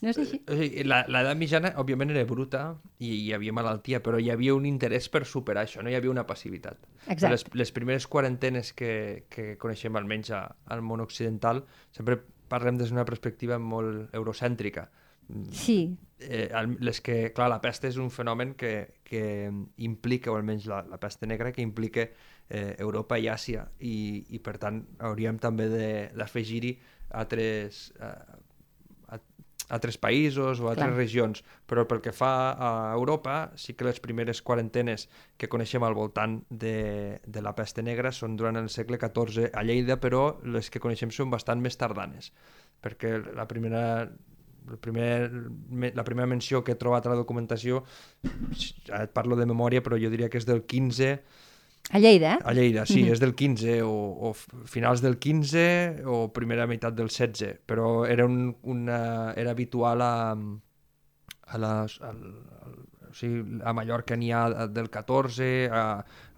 No 0.05 0.11
és 0.12 0.19
així. 0.21 0.43
O 0.53 0.53
sigui, 0.59 0.83
la- 0.85 1.07
l'edat 1.09 1.39
mitjana, 1.41 1.71
òbviament, 1.81 2.11
era 2.12 2.25
bruta 2.29 2.67
i 3.01 3.15
hi 3.23 3.31
havia 3.33 3.55
malaltia, 3.57 4.03
però 4.05 4.19
hi 4.21 4.29
havia 4.29 4.53
un 4.55 4.67
interès 4.69 5.09
per 5.09 5.23
superar 5.25 5.65
això, 5.65 5.81
no 5.81 5.89
hi 5.89 5.97
havia 5.97 6.12
una 6.12 6.27
passivitat. 6.29 6.77
Exacte. 7.07 7.31
Les, 7.33 7.45
les 7.57 7.73
primeres 7.73 8.05
quarantenes 8.07 8.75
que, 8.77 9.25
que 9.33 9.55
coneixem, 9.57 9.97
almenys 9.97 10.35
a, 10.37 10.43
al 10.69 10.83
món 10.85 11.01
occidental, 11.01 11.62
sempre 11.97 12.21
parlem 12.48 12.78
des 12.78 12.90
d'una 12.90 13.04
perspectiva 13.04 13.59
molt 13.59 14.14
eurocèntrica. 14.14 14.88
Sí, 15.52 15.96
Eh, 16.18 16.48
les 16.80 17.02
que, 17.04 17.30
clar, 17.37 17.50
la 17.52 17.59
pesta 17.61 17.88
és 17.90 17.98
un 18.00 18.09
fenomen 18.09 18.54
que, 18.56 19.00
que 19.04 19.50
implica, 19.85 20.30
o 20.32 20.37
almenys 20.38 20.64
la, 20.64 20.78
la 20.88 20.96
pesta 20.96 21.26
negra, 21.28 21.50
que 21.52 21.61
implica 21.61 22.06
eh, 22.48 22.74
Europa 22.78 23.18
i 23.20 23.26
Àsia, 23.28 23.66
i, 23.85 24.24
i 24.32 24.38
per 24.40 24.54
tant 24.62 24.78
hauríem 25.04 25.37
també 25.38 25.66
de- 25.68 26.09
d'afegir-hi 26.16 26.70
altres, 27.11 27.92
eh, 28.00 28.14
altres 29.68 29.96
països 29.98 30.61
o 30.61 30.68
altres 30.70 30.92
Clar. 30.92 30.96
regions, 30.96 31.42
però 31.66 31.87
pel 31.88 32.00
que 32.05 32.12
fa 32.14 32.52
a 32.55 32.68
Europa, 32.94 33.52
sí 33.59 33.74
que 33.74 33.85
les 33.88 33.98
primeres 34.00 34.42
quarantenes 34.42 35.09
que 35.37 35.48
coneixem 35.50 35.83
al 35.83 35.94
voltant 35.98 36.40
de, 36.50 37.20
de 37.26 37.42
la 37.42 37.55
pesta 37.59 37.83
negra 37.83 38.12
són 38.12 38.37
durant 38.37 38.57
el 38.61 38.68
segle 38.70 38.98
XIV 39.02 39.50
a 39.52 39.64
Lleida, 39.66 39.98
però 39.98 40.37
les 40.46 40.70
que 40.70 40.79
coneixem 40.83 41.11
són 41.11 41.31
bastant 41.35 41.61
més 41.61 41.76
tardanes, 41.76 42.33
perquè 42.83 43.16
la 43.35 43.48
primera 43.50 43.85
el 44.66 44.79
primer, 44.83 45.31
me- 45.70 45.92
la 45.94 46.02
primera 46.02 46.26
menció 46.26 46.64
que 46.66 46.72
he 46.74 46.79
trobat 46.79 47.07
a 47.07 47.11
la 47.12 47.18
documentació, 47.20 47.85
et 48.22 49.12
parlo 49.14 49.37
de 49.38 49.46
memòria, 49.46 49.83
però 49.83 49.94
jo 49.98 50.11
diria 50.11 50.29
que 50.29 50.40
és 50.40 50.46
del 50.48 50.64
15, 50.66 51.12
a 51.90 51.99
Lleida, 51.99 52.35
eh? 52.35 52.38
a 52.44 52.53
Lleida, 52.53 52.85
sí, 52.87 53.05
és 53.09 53.20
del 53.22 53.35
15, 53.38 53.79
o, 53.87 53.94
o 54.29 54.33
finals 54.66 55.03
del 55.05 55.18
15 55.22 56.07
o 56.11 56.18
primera 56.35 56.66
meitat 56.66 56.96
del 56.99 57.11
16, 57.12 57.62
però 57.66 58.05
era, 58.11 58.27
un, 58.27 58.57
una, 58.62 59.33
era 59.38 59.55
habitual 59.55 60.03
a, 60.03 60.12
a, 60.35 61.59
les, 61.62 61.99
al, 62.03 62.22
al, 62.66 62.77
o 63.11 63.14
sigui, 63.14 63.61
a 63.62 63.75
Mallorca 63.77 64.18
n'hi 64.18 64.33
ha 64.35 64.66
del 64.66 64.90
14, 64.90 65.51
a, 65.70 65.85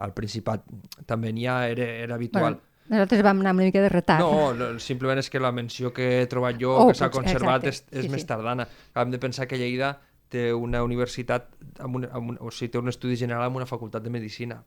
al 0.04 0.16
Principat 0.16 0.68
també 1.08 1.32
n'hi 1.32 1.48
ha, 1.48 1.62
era, 1.72 1.88
era 2.08 2.18
habitual. 2.20 2.58
Bueno, 2.58 2.66
nosaltres 2.88 3.24
vam 3.24 3.40
anar 3.40 3.54
una 3.56 3.64
mica 3.64 3.80
de 3.84 3.88
retard. 3.92 4.24
No, 4.24 4.52
no, 4.56 4.70
simplement 4.80 5.20
és 5.20 5.32
que 5.32 5.40
la 5.40 5.52
menció 5.52 5.94
que 5.96 6.11
he 6.20 6.28
trobat 6.28 6.61
jo, 6.61 6.76
Oh, 6.84 6.87
que 6.92 6.98
s'ha 7.00 7.11
conservat, 7.12 7.64
exacte, 7.64 7.92
és, 7.92 8.02
és 8.02 8.06
sí, 8.06 8.12
més 8.12 8.24
sí. 8.24 8.28
tardana. 8.28 8.68
Hem 8.96 9.12
de 9.16 9.20
pensar 9.22 9.48
que 9.48 9.61
Lleida 9.61 9.94
té 10.32 10.50
una 10.52 10.82
universitat, 10.84 11.48
amb 11.84 12.00
un, 12.00 12.08
amb 12.12 12.34
un, 12.34 12.40
o 12.40 12.52
sigui, 12.52 12.72
té 12.72 12.80
un 12.80 12.92
estudi 12.92 13.16
general 13.16 13.48
amb 13.48 13.61
una 13.61 13.68
facultat 13.68 14.04
de 14.04 14.12
Medicina. 14.12 14.61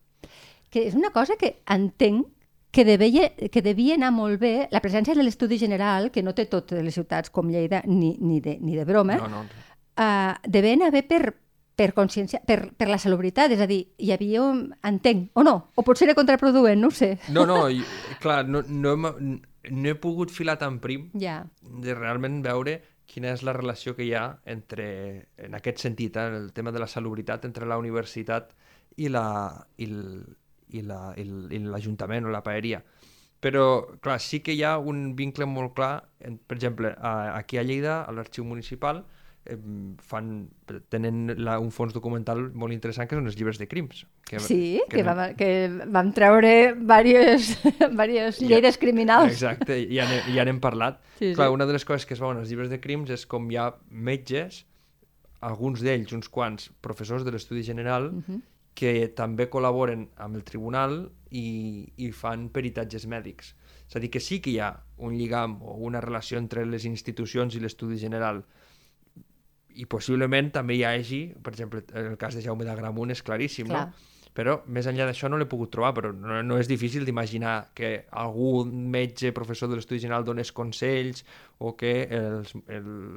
Que 0.72 0.86
és 0.88 0.96
una 0.96 1.12
cosa 1.12 1.36
que 1.38 1.58
entenc 1.70 2.28
que 2.72 2.86
devia, 2.88 3.28
que 3.36 3.62
devia 3.62 3.98
anar 3.98 4.14
molt 4.16 4.40
bé 4.40 4.70
la 4.72 4.80
presència 4.80 5.14
de 5.14 5.24
l'estudi 5.26 5.58
general, 5.60 6.10
que 6.10 6.24
no 6.24 6.32
té 6.34 6.46
totes 6.48 6.80
les 6.82 6.96
ciutats 6.96 7.30
com 7.30 7.50
Lleida, 7.52 7.82
ni, 7.86 8.14
ni, 8.24 8.40
de, 8.40 8.58
ni 8.64 8.78
de 8.80 8.86
broma, 8.88 9.18
No, 9.20 9.28
no. 9.28 9.42
uh, 10.00 10.34
devien 10.48 10.82
haver 10.88 11.04
per, 11.10 11.34
per 11.76 11.90
consciència, 11.98 12.40
per, 12.48 12.70
per 12.80 12.88
la 12.88 12.98
salubritat, 13.02 13.52
és 13.52 13.60
a 13.60 13.68
dir, 13.68 13.82
hi 14.00 14.14
havia, 14.16 14.42
un, 14.48 14.70
entenc, 14.88 15.32
o 15.36 15.44
no, 15.44 15.58
o 15.76 15.84
potser 15.84 16.08
era 16.08 16.16
contraproduent, 16.16 16.80
no 16.80 16.88
ho 16.88 16.96
sé. 16.96 17.18
No, 17.36 17.44
no, 17.46 17.66
i, 17.76 17.84
clar, 18.24 18.46
no, 18.48 18.64
no, 18.70 18.96
hem, 18.96 19.36
no 19.76 19.92
he 19.92 19.96
pogut 20.00 20.32
filar 20.32 20.56
tan 20.58 20.80
prim 20.80 21.10
Ja, 21.20 21.42
de 21.62 21.94
realment 22.00 22.40
veure 22.46 22.80
quina 23.12 23.34
és 23.36 23.44
la 23.44 23.52
relació 23.52 23.98
que 23.98 24.06
hi 24.08 24.14
ha 24.16 24.38
entre, 24.48 25.28
en 25.44 25.60
aquest 25.60 25.84
sentit, 25.84 26.16
eh, 26.16 26.30
el 26.40 26.54
tema 26.56 26.72
de 26.72 26.80
la 26.80 26.88
salubritat 26.88 27.44
entre 27.44 27.68
la 27.68 27.76
universitat 27.78 28.54
i 28.96 29.10
la 29.12 29.26
i 29.76 29.90
l- 29.92 30.38
i 30.72 30.82
la- 30.82 31.14
i 31.18 31.60
l'Ajuntament 31.60 32.26
o 32.26 32.30
la 32.34 32.44
paeria. 32.44 32.84
Però, 33.42 33.98
clar, 34.02 34.20
sí 34.22 34.40
que 34.42 34.54
hi 34.54 34.62
ha 34.64 34.78
un 34.78 35.16
vincle 35.16 35.46
molt 35.50 35.74
clar, 35.74 36.04
per 36.48 36.58
exemple, 36.58 36.94
a, 36.98 37.36
aquí 37.38 37.58
a 37.58 37.64
Lleida, 37.64 38.04
a 38.04 38.12
l'arxiu 38.12 38.44
municipal, 38.46 39.04
fan, 40.06 40.28
tenen 40.94 41.34
la, 41.42 41.56
un 41.60 41.72
fons 41.74 41.94
documental 41.96 42.44
molt 42.54 42.76
interessant 42.76 43.08
que 43.10 43.18
són 43.18 43.26
els 43.26 43.36
llibres 43.40 43.58
de 43.58 43.66
crims. 43.68 44.04
Que, 44.30 44.38
sí, 44.40 44.82
que, 44.90 45.02
no- 45.04 45.16
vam, 45.18 45.34
que 45.36 45.50
vam 45.90 46.12
treure 46.14 46.52
diverses, 46.76 47.56
diverses 47.90 48.38
Ja. 48.44 48.48
lleides 48.52 48.78
criminals. 48.78 49.32
Exacte, 49.34 49.80
ja 49.90 50.06
n'he- 50.06 50.36
ja 50.36 50.46
n'hem 50.46 50.60
parlat. 50.62 51.02
Sí, 51.18 51.34
Clar, 51.34 51.50
sí. 51.50 51.54
una 51.58 51.66
de 51.66 51.74
les 51.74 51.86
coses 51.86 52.06
que 52.06 52.14
es 52.14 52.22
veuen 52.22 52.38
als 52.38 52.50
llibres 52.54 52.70
de 52.70 52.80
crims 52.80 53.10
és 53.10 53.26
com 53.26 53.50
hi 53.52 53.58
ha 53.58 53.72
metges, 53.90 54.68
alguns 55.42 55.82
d'ells, 55.82 56.14
uns 56.14 56.30
quants, 56.30 56.70
professors 56.86 57.26
de 57.26 57.32
l'Estudi 57.34 57.64
General, 57.66 58.12
Mhm. 58.14 58.44
Que 58.76 59.12
també 59.16 59.50
col·laboren 59.52 60.08
amb 60.24 60.40
el 60.40 60.46
tribunal 60.48 61.04
i, 61.32 61.92
i 61.98 62.12
fan 62.16 62.50
peritatges 62.54 63.08
mèdics. 63.10 63.54
És 63.90 63.98
a 63.98 64.00
dir, 64.00 64.10
que 64.14 64.22
sí 64.24 64.40
que 64.40 64.54
hi 64.54 64.60
ha 64.64 64.72
un 65.04 65.18
lligam 65.20 65.58
o 65.62 65.76
una 65.88 66.02
relació 66.04 66.40
entre 66.40 66.64
les 66.66 66.86
institucions 66.88 67.56
i 67.56 67.64
l'Estudi 67.64 68.00
General 68.00 68.40
i 69.76 69.86
possiblement 69.88 70.52
també 70.52 70.78
hi 70.78 70.86
hagi, 70.88 71.22
per 71.44 71.54
exemple, 71.54 71.84
en 71.92 72.14
el 72.14 72.18
cas 72.20 72.36
de 72.36 72.44
Jaume 72.44 72.68
d'Agramunt 72.68 73.12
és 73.14 73.22
claríssim, 73.24 73.70
Clar. 73.72 73.86
no? 73.88 74.10
Però 74.32 74.62
més 74.72 74.88
enllà 74.88 75.04
d'això 75.10 75.28
no 75.28 75.36
l'he 75.40 75.48
pogut 75.52 75.74
trobar, 75.74 75.92
però 75.98 76.14
no, 76.16 76.38
no 76.48 76.58
és 76.60 76.70
difícil 76.70 77.04
d'imaginar 77.04 77.74
que 77.76 78.06
algun 78.16 78.72
metge, 78.92 79.34
professor 79.36 79.68
de 79.68 79.76
l'Estudi 79.76 80.00
General 80.06 80.24
donés 80.24 80.54
consells 80.56 81.26
o 81.60 81.74
que 81.76 81.92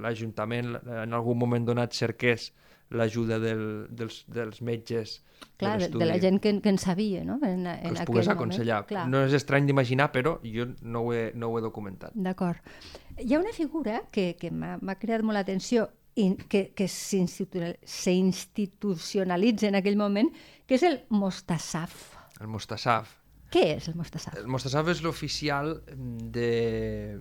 l'Ajuntament 0.02 0.74
en 0.82 1.14
algun 1.14 1.38
moment 1.38 1.70
donat 1.70 1.94
cerqués 1.94 2.50
l'ajuda 2.94 3.38
del, 3.42 3.86
dels, 3.90 4.22
dels 4.28 4.60
metges 4.62 5.18
Clar, 5.58 5.76
de, 5.80 5.88
de 5.92 6.06
la 6.06 6.18
gent 6.22 6.40
que, 6.42 6.52
que 6.62 6.68
en 6.72 6.78
sabia, 6.78 7.24
no? 7.24 7.38
En, 7.42 7.66
en 7.66 7.80
que 7.80 7.88
aquell 7.90 8.06
pogués 8.06 8.26
moment. 8.28 8.36
aconsellar. 8.38 8.80
Clar. 8.86 9.08
No 9.10 9.24
és 9.26 9.34
estrany 9.36 9.66
d'imaginar, 9.68 10.10
però 10.14 10.38
jo 10.42 10.66
no 10.82 11.04
ho 11.06 11.12
he, 11.14 11.26
no 11.34 11.50
ho 11.52 11.58
he 11.58 11.62
documentat. 11.62 12.14
D'acord. 12.14 12.58
Hi 13.18 13.34
ha 13.34 13.38
una 13.42 13.52
figura 13.54 14.00
que, 14.10 14.32
que 14.40 14.50
m'ha 14.50 14.96
cridat 14.98 15.22
molt 15.22 15.38
l'atenció 15.38 15.88
i 16.16 16.30
que, 16.48 16.68
que 16.74 16.86
s'institu- 16.90 17.74
s'institucionalitza 17.84 19.68
en 19.68 19.74
aquell 19.80 19.96
moment, 19.98 20.30
que 20.66 20.76
és 20.78 20.82
el 20.86 21.00
Mostassaf. 21.10 22.14
El 22.40 22.48
Mostassaf. 22.50 23.12
Què 23.54 23.76
és 23.76 23.86
el 23.90 23.94
Mostassaf? 23.98 24.34
El 24.38 24.48
Mostassaf 24.50 24.88
és 24.90 25.02
l'oficial 25.04 25.76
de 26.34 27.20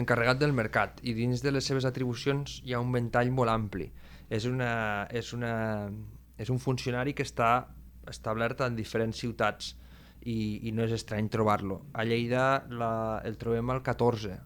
encarregat 0.00 0.40
del 0.40 0.52
mercat 0.56 0.98
i 1.06 1.12
dins 1.14 1.42
de 1.44 1.52
les 1.54 1.66
seves 1.68 1.84
atribucions 1.86 2.58
hi 2.64 2.72
ha 2.74 2.80
un 2.82 2.90
ventall 2.92 3.30
molt 3.30 3.52
ampli. 3.52 3.90
És, 4.30 4.46
una, 4.48 5.06
és, 5.12 5.32
una, 5.36 5.54
és 6.40 6.50
un 6.50 6.60
funcionari 6.62 7.14
que 7.14 7.26
està 7.26 7.68
establert 8.10 8.62
en 8.64 8.76
diferents 8.76 9.18
ciutats 9.20 9.74
i, 10.24 10.68
i 10.68 10.72
no 10.72 10.84
és 10.84 10.94
estrany 10.96 11.28
trobar-lo. 11.32 11.82
A 11.92 12.04
Lleida 12.08 12.64
la, 12.72 13.20
el 13.24 13.36
trobem 13.40 13.70
al 13.70 13.82
14, 13.84 14.38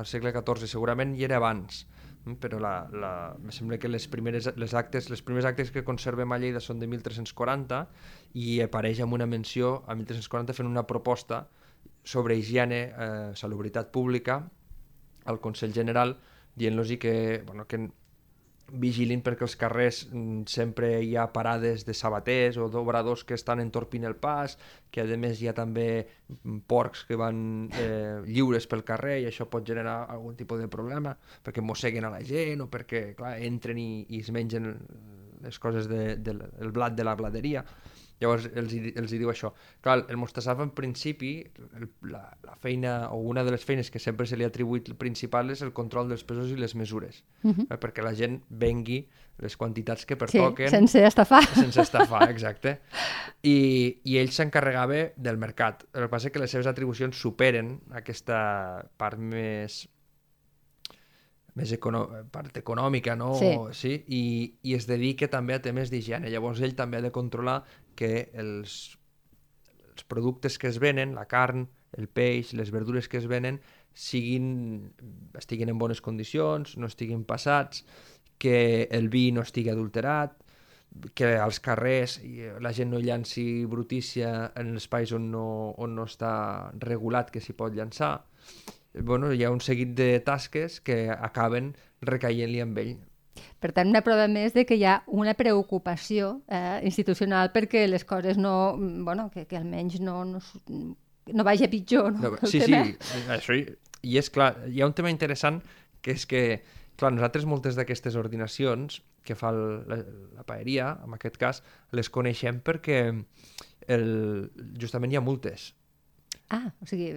al 0.00 0.06
segle 0.08 0.32
XIV, 0.32 0.68
segurament 0.70 1.14
hi 1.16 1.26
era 1.26 1.38
abans, 1.40 1.84
mm, 2.24 2.38
però 2.42 2.60
la, 2.62 2.74
la, 2.92 3.12
em 3.36 3.52
sembla 3.54 3.78
que 3.80 3.90
les 3.90 4.08
primeres 4.12 4.50
les 4.56 4.74
actes, 4.78 5.10
les 5.12 5.22
primers 5.26 5.48
actes 5.48 5.72
que 5.74 5.84
conservem 5.84 6.32
a 6.32 6.40
Lleida 6.40 6.62
són 6.64 6.80
de 6.80 6.88
1340 6.88 7.84
i 8.40 8.60
apareix 8.64 9.02
amb 9.04 9.18
una 9.18 9.28
menció 9.28 9.80
a 9.86 9.96
1340 9.98 10.56
fent 10.56 10.70
una 10.70 10.86
proposta 10.88 11.46
sobre 12.04 12.36
higiene, 12.38 12.82
eh, 12.96 13.30
salubritat 13.36 13.90
pública 13.92 14.40
al 15.28 15.40
Consell 15.40 15.74
General 15.76 16.16
dient-los 16.56 16.88
que, 16.98 17.42
bueno, 17.46 17.66
que 17.66 17.90
vigilin 18.72 19.22
perquè 19.24 19.46
els 19.46 19.56
carrers 19.58 20.02
mm, 20.10 20.44
sempre 20.50 20.92
hi 21.02 21.14
ha 21.16 21.26
parades 21.32 21.84
de 21.86 21.94
sabaters 21.94 22.58
o 22.60 22.68
d'obradors 22.72 23.24
que 23.24 23.34
estan 23.34 23.60
entorpint 23.62 24.06
el 24.08 24.16
pas, 24.16 24.56
que 24.90 25.02
a 25.02 25.18
més 25.20 25.40
hi 25.42 25.50
ha 25.50 25.54
també 25.56 25.86
mm, 26.02 26.62
porcs 26.70 27.04
que 27.08 27.18
van 27.20 27.70
eh, 27.78 28.20
lliures 28.26 28.66
pel 28.70 28.84
carrer 28.86 29.20
i 29.22 29.28
això 29.30 29.48
pot 29.50 29.66
generar 29.66 30.04
algun 30.08 30.36
tipus 30.38 30.60
de 30.60 30.68
problema 30.68 31.16
perquè 31.44 31.64
mosseguen 31.64 32.06
a 32.06 32.14
la 32.14 32.22
gent 32.26 32.64
o 32.64 32.68
perquè 32.70 33.14
clar, 33.18 33.36
entren 33.40 33.78
i, 33.78 34.04
i 34.08 34.20
es 34.20 34.30
mengen 34.34 34.74
les 35.40 35.58
coses 35.58 35.88
de, 35.88 36.16
de, 36.16 36.36
el 36.60 36.72
blat 36.72 36.94
de 36.96 37.04
la 37.06 37.16
bladeria. 37.16 37.64
Llavors 38.20 38.50
els, 38.52 38.74
els 39.00 39.12
hi 39.12 39.18
diu 39.20 39.30
això. 39.32 39.52
Clar, 39.84 40.02
el 40.12 40.18
Mostassaf 40.20 40.60
en 40.60 40.74
principi, 40.76 41.32
el, 41.78 41.88
la, 42.12 42.22
la 42.44 42.56
feina 42.60 42.94
o 43.14 43.20
una 43.30 43.44
de 43.46 43.54
les 43.54 43.64
feines 43.64 43.90
que 43.90 44.02
sempre 44.02 44.26
se 44.28 44.36
li 44.36 44.44
ha 44.44 44.50
atribuït 44.52 44.92
principal 45.00 45.50
és 45.54 45.64
el 45.64 45.72
control 45.76 46.12
dels 46.12 46.24
pesos 46.28 46.52
i 46.52 46.58
les 46.60 46.76
mesures, 46.76 47.22
uh 47.42 47.52
-huh. 47.52 47.66
eh, 47.70 47.78
perquè 47.80 48.04
la 48.04 48.14
gent 48.14 48.42
vengui 48.50 49.06
les 49.40 49.56
quantitats 49.56 50.04
que 50.04 50.14
Sí, 50.14 50.18
pertoquen 50.18 50.68
sense 50.68 51.04
estafar. 51.06 51.42
sense 51.62 51.80
estafar, 51.80 52.30
exacte. 52.30 52.80
I, 53.42 54.00
i 54.04 54.18
ell 54.18 54.30
s'encarregava 54.30 55.12
del 55.16 55.38
mercat. 55.38 55.86
El 55.94 56.02
que 56.02 56.08
passa 56.08 56.28
és 56.28 56.32
que 56.32 56.42
les 56.42 56.50
seves 56.50 56.66
atribucions 56.66 57.16
superen 57.16 57.80
aquesta 57.90 58.84
part 58.98 59.18
més 59.18 59.88
més 61.58 61.72
econo 61.74 62.04
part 62.32 62.56
econòmica, 62.60 63.16
no? 63.18 63.32
Sí. 63.38 63.50
sí? 63.76 63.92
I, 64.06 64.22
I 64.62 64.76
es 64.78 64.86
dedica 64.88 65.28
també 65.32 65.56
a 65.56 65.62
temes 65.64 65.90
d'higiene. 65.92 66.30
Llavors 66.30 66.62
ell 66.62 66.76
també 66.78 67.00
ha 67.00 67.04
de 67.04 67.12
controlar 67.14 67.60
que 67.98 68.30
els, 68.34 68.96
els 69.90 70.06
productes 70.08 70.58
que 70.58 70.70
es 70.70 70.80
venen, 70.82 71.14
la 71.18 71.26
carn, 71.30 71.66
el 71.98 72.06
peix, 72.06 72.54
les 72.54 72.70
verdures 72.70 73.08
que 73.10 73.18
es 73.18 73.26
venen, 73.30 73.58
siguin, 73.94 74.92
estiguin 75.38 75.72
en 75.72 75.78
bones 75.78 76.00
condicions, 76.00 76.76
no 76.78 76.86
estiguin 76.86 77.24
passats, 77.26 77.84
que 78.40 78.88
el 78.90 79.10
vi 79.12 79.30
no 79.34 79.42
estigui 79.44 79.72
adulterat, 79.72 80.38
que 81.14 81.36
als 81.38 81.60
carrers 81.62 82.18
la 82.60 82.72
gent 82.74 82.90
no 82.90 82.98
llanci 82.98 83.64
brutícia 83.70 84.50
en 84.58 84.74
espais 84.80 85.12
on 85.14 85.28
no, 85.30 85.44
on 85.78 85.94
no 85.94 86.06
està 86.08 86.32
regulat 86.82 87.30
que 87.30 87.42
s'hi 87.42 87.54
pot 87.54 87.74
llançar. 87.76 88.16
Bueno, 88.94 89.32
hi 89.32 89.44
ha 89.44 89.52
un 89.54 89.60
seguit 89.62 89.94
de 89.98 90.18
tasques 90.26 90.80
que 90.80 91.06
acaben 91.10 91.74
recaient-li 92.02 92.62
amb 92.64 92.78
ell. 92.82 92.96
Per 93.60 93.70
tant, 93.76 93.88
una 93.88 94.02
prova 94.04 94.26
més 94.28 94.54
de 94.56 94.64
que 94.66 94.76
hi 94.76 94.84
ha 94.88 95.00
una 95.06 95.34
preocupació 95.38 96.40
eh, 96.48 96.80
institucional 96.88 97.52
perquè 97.54 97.86
les 97.88 98.04
coses 98.04 98.40
no... 98.40 98.74
Bueno, 98.78 99.28
que, 99.30 99.46
que 99.46 99.60
almenys 99.60 100.00
no, 100.02 100.24
no, 100.24 100.40
no 100.68 101.46
vagi 101.46 101.68
a 101.68 101.70
pitjor, 101.70 102.12
no? 102.16 102.34
No, 102.34 102.50
sí, 102.50 102.64
tema. 102.64 102.82
sí, 102.88 103.22
això 103.30 103.56
hi, 103.56 103.64
i 104.02 104.18
és 104.18 104.30
clar, 104.32 104.54
hi 104.68 104.82
ha 104.82 104.88
un 104.90 104.96
tema 104.96 105.12
interessant 105.12 105.60
que 106.02 106.16
és 106.16 106.26
que, 106.26 106.42
clar, 106.98 107.12
nosaltres 107.14 107.46
moltes 107.48 107.76
d'aquestes 107.78 108.16
ordinacions 108.18 109.00
que 109.24 109.36
fa 109.36 109.52
el, 109.52 109.60
la, 109.88 110.00
la 110.38 110.46
paeria, 110.48 110.94
en 111.04 111.14
aquest 111.16 111.36
cas, 111.40 111.62
les 111.96 112.08
coneixem 112.12 112.62
perquè 112.64 113.02
el, 113.92 114.08
justament 114.80 115.12
hi 115.12 115.20
ha 115.20 115.24
multes. 115.24 115.70
Ah, 116.50 116.72
o 116.82 116.86
sigui, 116.90 117.12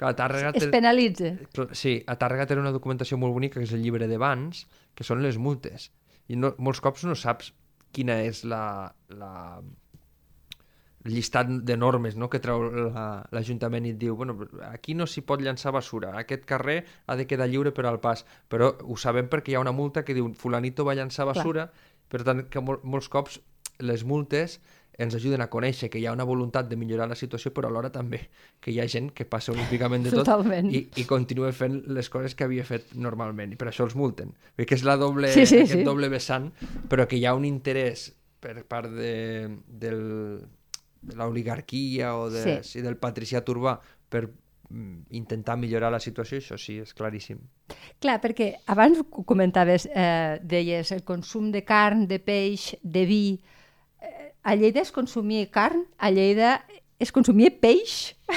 Clar, 0.00 0.14
a 0.14 0.16
Tàrrega 0.16 0.52
es 0.56 0.66
penalitza. 0.72 1.34
Clar, 1.52 1.68
Sí, 1.76 1.98
a 2.08 2.16
Tàrrega 2.16 2.46
té 2.48 2.56
una 2.56 2.72
documentació 2.72 3.18
molt 3.20 3.34
bonica 3.36 3.60
que 3.60 3.66
és 3.68 3.74
el 3.76 3.82
llibre 3.84 4.08
de 4.08 4.16
bans, 4.18 4.64
que 4.96 5.04
són 5.04 5.20
les 5.22 5.36
multes. 5.36 5.90
I 6.32 6.36
no, 6.40 6.54
molts 6.58 6.80
cops 6.80 7.04
no 7.04 7.14
saps 7.14 7.52
quina 7.92 8.22
és 8.24 8.40
la, 8.48 8.88
la 9.12 9.60
llistat 11.04 11.50
de 11.68 11.76
normes 11.76 12.16
no? 12.16 12.30
que 12.32 12.40
treu 12.40 12.62
la- 12.88 13.26
l'Ajuntament 13.36 13.84
i 13.84 13.90
et 13.92 13.98
diu 14.00 14.16
bueno, 14.16 14.38
aquí 14.70 14.94
no 14.96 15.04
s'hi 15.06 15.20
pot 15.28 15.42
llançar 15.44 15.72
basura, 15.76 16.14
aquest 16.18 16.46
carrer 16.48 16.78
ha 17.06 17.16
de 17.20 17.26
quedar 17.28 17.48
lliure 17.50 17.72
per 17.76 17.84
al 17.86 18.00
pas, 18.00 18.24
però 18.48 18.70
ho 18.80 18.96
sabem 18.96 19.28
perquè 19.28 19.52
hi 19.52 19.58
ha 19.58 19.60
una 19.60 19.72
multa 19.76 20.02
que 20.04 20.14
diu 20.16 20.32
fulanito 20.40 20.84
va 20.88 20.94
llançar 20.96 21.26
Clar. 21.28 21.34
basura, 21.36 21.66
per 22.08 22.22
tant 22.24 22.46
que 22.48 22.60
mol, 22.64 22.80
molts 22.82 23.10
cops 23.12 23.40
les 23.84 24.04
multes 24.08 24.60
ens 24.98 25.14
ajuden 25.18 25.40
a 25.42 25.48
conèixer 25.50 25.88
que 25.90 25.98
hi 25.98 26.06
ha 26.06 26.12
una 26.12 26.24
voluntat 26.24 26.68
de 26.70 26.76
millorar 26.76 27.08
la 27.10 27.16
situació, 27.18 27.50
però 27.52 27.66
alhora 27.68 27.90
també 27.90 28.20
que 28.60 28.70
hi 28.70 28.80
ha 28.80 28.86
gent 28.88 29.10
que 29.12 29.24
passa 29.26 29.52
olímpicament 29.52 30.04
de 30.06 30.10
tot 30.14 30.24
Totalment. 30.24 30.70
i, 30.74 30.84
i 30.96 31.04
continua 31.04 31.50
fent 31.52 31.80
les 31.90 32.08
coses 32.10 32.34
que 32.34 32.44
havia 32.44 32.64
fet 32.64 32.94
normalment, 32.94 33.52
i 33.52 33.56
per 33.56 33.68
això 33.72 33.84
els 33.88 33.96
multen. 33.98 34.30
Vull 34.56 34.66
que 34.70 34.74
és 34.78 34.84
la 34.86 34.96
doble, 34.96 35.32
Sí, 35.34 35.46
sí, 35.46 35.62
aquest 35.64 35.80
sí. 35.80 35.84
doble 35.84 36.08
vessant, 36.12 36.52
però 36.88 37.08
que 37.10 37.16
hi 37.18 37.26
ha 37.26 37.34
un 37.34 37.44
interès 37.48 38.12
per 38.44 38.62
part 38.68 38.90
de, 38.92 39.48
del, 39.66 40.00
de 41.02 41.14
l'oligarquia 41.16 42.14
o 42.16 42.30
de, 42.30 42.42
Sí. 42.62 42.78
sí. 42.78 42.82
del 42.84 42.96
patriciat 43.00 43.48
urbà 43.48 43.78
per 44.08 44.28
mm, 44.68 45.06
intentar 45.16 45.56
millorar 45.58 45.90
la 45.92 46.00
situació, 46.00 46.38
això 46.38 46.58
sí, 46.60 46.78
és 46.84 46.92
claríssim. 46.94 47.38
Clar, 47.98 48.18
perquè 48.20 48.50
abans 48.68 49.00
comentaves, 49.26 49.88
eh, 49.94 50.38
deies 50.44 50.92
el 50.92 51.02
consum 51.04 51.50
de 51.50 51.64
carn, 51.64 52.06
de 52.06 52.20
peix, 52.20 52.74
de 52.82 53.04
vi... 53.08 53.22
Eh, 54.00 54.33
a 54.44 54.54
Lleida 54.54 54.84
es 54.84 54.92
consumia 54.92 55.48
carn, 55.50 55.86
a 55.98 56.10
Lleida 56.12 56.58
es 57.00 57.10
consumia 57.12 57.50
peix. 57.50 58.14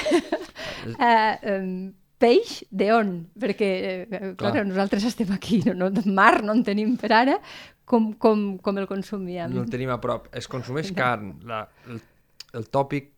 eh, 0.98 1.36
eh, 1.42 1.92
peix 2.18 2.62
d'on? 2.70 3.12
Perquè, 3.38 3.68
eh, 3.78 4.20
clar, 4.40 4.54
clar, 4.56 4.66
nosaltres 4.66 5.06
estem 5.12 5.30
aquí, 5.36 5.60
no, 5.68 5.76
no, 5.76 5.90
mar 6.06 6.40
no 6.42 6.56
en 6.56 6.64
tenim 6.66 6.96
per 6.98 7.12
ara, 7.14 7.38
com, 7.88 8.12
com, 8.20 8.48
com 8.64 8.80
el 8.80 8.88
consumíem? 8.90 9.52
No 9.54 9.64
el 9.64 9.72
tenim 9.72 9.92
a 9.94 10.00
prop. 10.02 10.26
Es 10.36 10.48
consumeix 10.50 10.90
carn. 10.96 11.36
La, 11.48 11.66
el, 11.88 12.00
el 12.58 12.66
tòpic 12.72 13.12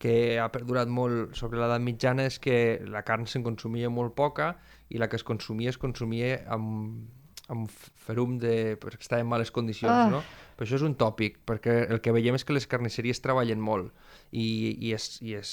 que 0.00 0.38
ha 0.40 0.48
perdurat 0.52 0.88
molt 0.88 1.34
sobre 1.36 1.60
l'edat 1.60 1.82
mitjana 1.84 2.24
és 2.30 2.38
que 2.40 2.80
la 2.88 3.02
carn 3.04 3.26
se'n 3.28 3.44
consumia 3.44 3.90
molt 3.92 4.14
poca 4.16 4.54
i 4.88 5.00
la 5.00 5.10
que 5.12 5.18
es 5.20 5.26
consumia 5.28 5.72
es 5.74 5.78
consumia 5.80 6.38
amb, 6.48 7.02
amb 7.50 7.70
ferum 8.06 8.38
de... 8.42 8.76
perquè 8.80 9.04
estava 9.06 9.24
en 9.24 9.28
males 9.30 9.50
condicions, 9.54 10.06
oh. 10.06 10.16
no? 10.18 10.22
Però 10.56 10.68
això 10.68 10.76
és 10.76 10.84
un 10.84 10.94
tòpic, 11.00 11.38
perquè 11.48 11.86
el 11.88 12.02
que 12.04 12.12
veiem 12.12 12.36
és 12.36 12.44
que 12.44 12.52
les 12.52 12.66
carnisseries 12.68 13.22
treballen 13.24 13.62
molt 13.64 13.94
i, 14.30 14.44
i, 14.76 14.90
és, 14.92 15.06
i 15.24 15.32
és 15.38 15.52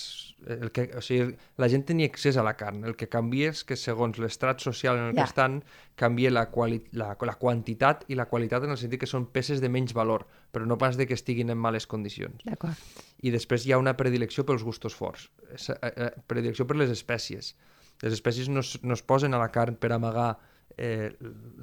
el 0.51 0.73
que, 0.75 0.83
o 0.99 1.01
sigui, 1.01 1.31
la 1.57 1.69
gent 1.71 1.85
tenia 1.87 2.09
accés 2.11 2.35
a 2.37 2.43
la 2.43 2.53
carn. 2.59 2.83
El 2.83 2.97
que 2.99 3.07
canvia 3.09 3.53
és 3.53 3.63
que 3.67 3.77
segons 3.79 4.19
l'estrat 4.19 4.59
social 4.61 4.99
en 4.99 5.05
el 5.09 5.15
ja. 5.15 5.21
que 5.21 5.29
estan, 5.31 5.61
canvia 5.97 6.33
la, 6.33 6.47
quali 6.51 6.81
la, 6.99 7.13
la 7.15 7.37
quantitat 7.39 8.03
i 8.11 8.19
la 8.19 8.27
qualitat 8.27 8.67
en 8.67 8.75
el 8.75 8.81
sentit 8.81 9.01
que 9.01 9.09
són 9.09 9.29
peces 9.33 9.63
de 9.63 9.71
menys 9.71 9.95
valor, 9.97 10.27
però 10.51 10.67
no 10.67 10.77
pas 10.81 10.99
de 10.99 11.07
que 11.07 11.15
estiguin 11.17 11.55
en 11.55 11.61
males 11.61 11.87
condicions. 11.87 12.43
D'acord. 12.45 12.83
I 13.23 13.33
després 13.33 13.65
hi 13.65 13.73
ha 13.73 13.81
una 13.81 13.95
predilecció 13.97 14.45
pels 14.45 14.67
gustos 14.67 14.95
forts, 14.97 15.29
eh, 15.49 15.79
eh, 15.87 16.11
predilecció 16.27 16.67
per 16.67 16.77
les 16.83 16.93
espècies. 16.93 17.55
Les 18.03 18.13
espècies 18.13 18.51
no 18.51 18.61
es, 18.61 18.75
no 18.83 18.93
es 18.93 19.01
posen 19.01 19.33
a 19.33 19.41
la 19.41 19.49
carn 19.55 19.79
per 19.79 19.95
amagar 19.95 20.35
eh, 20.77 21.13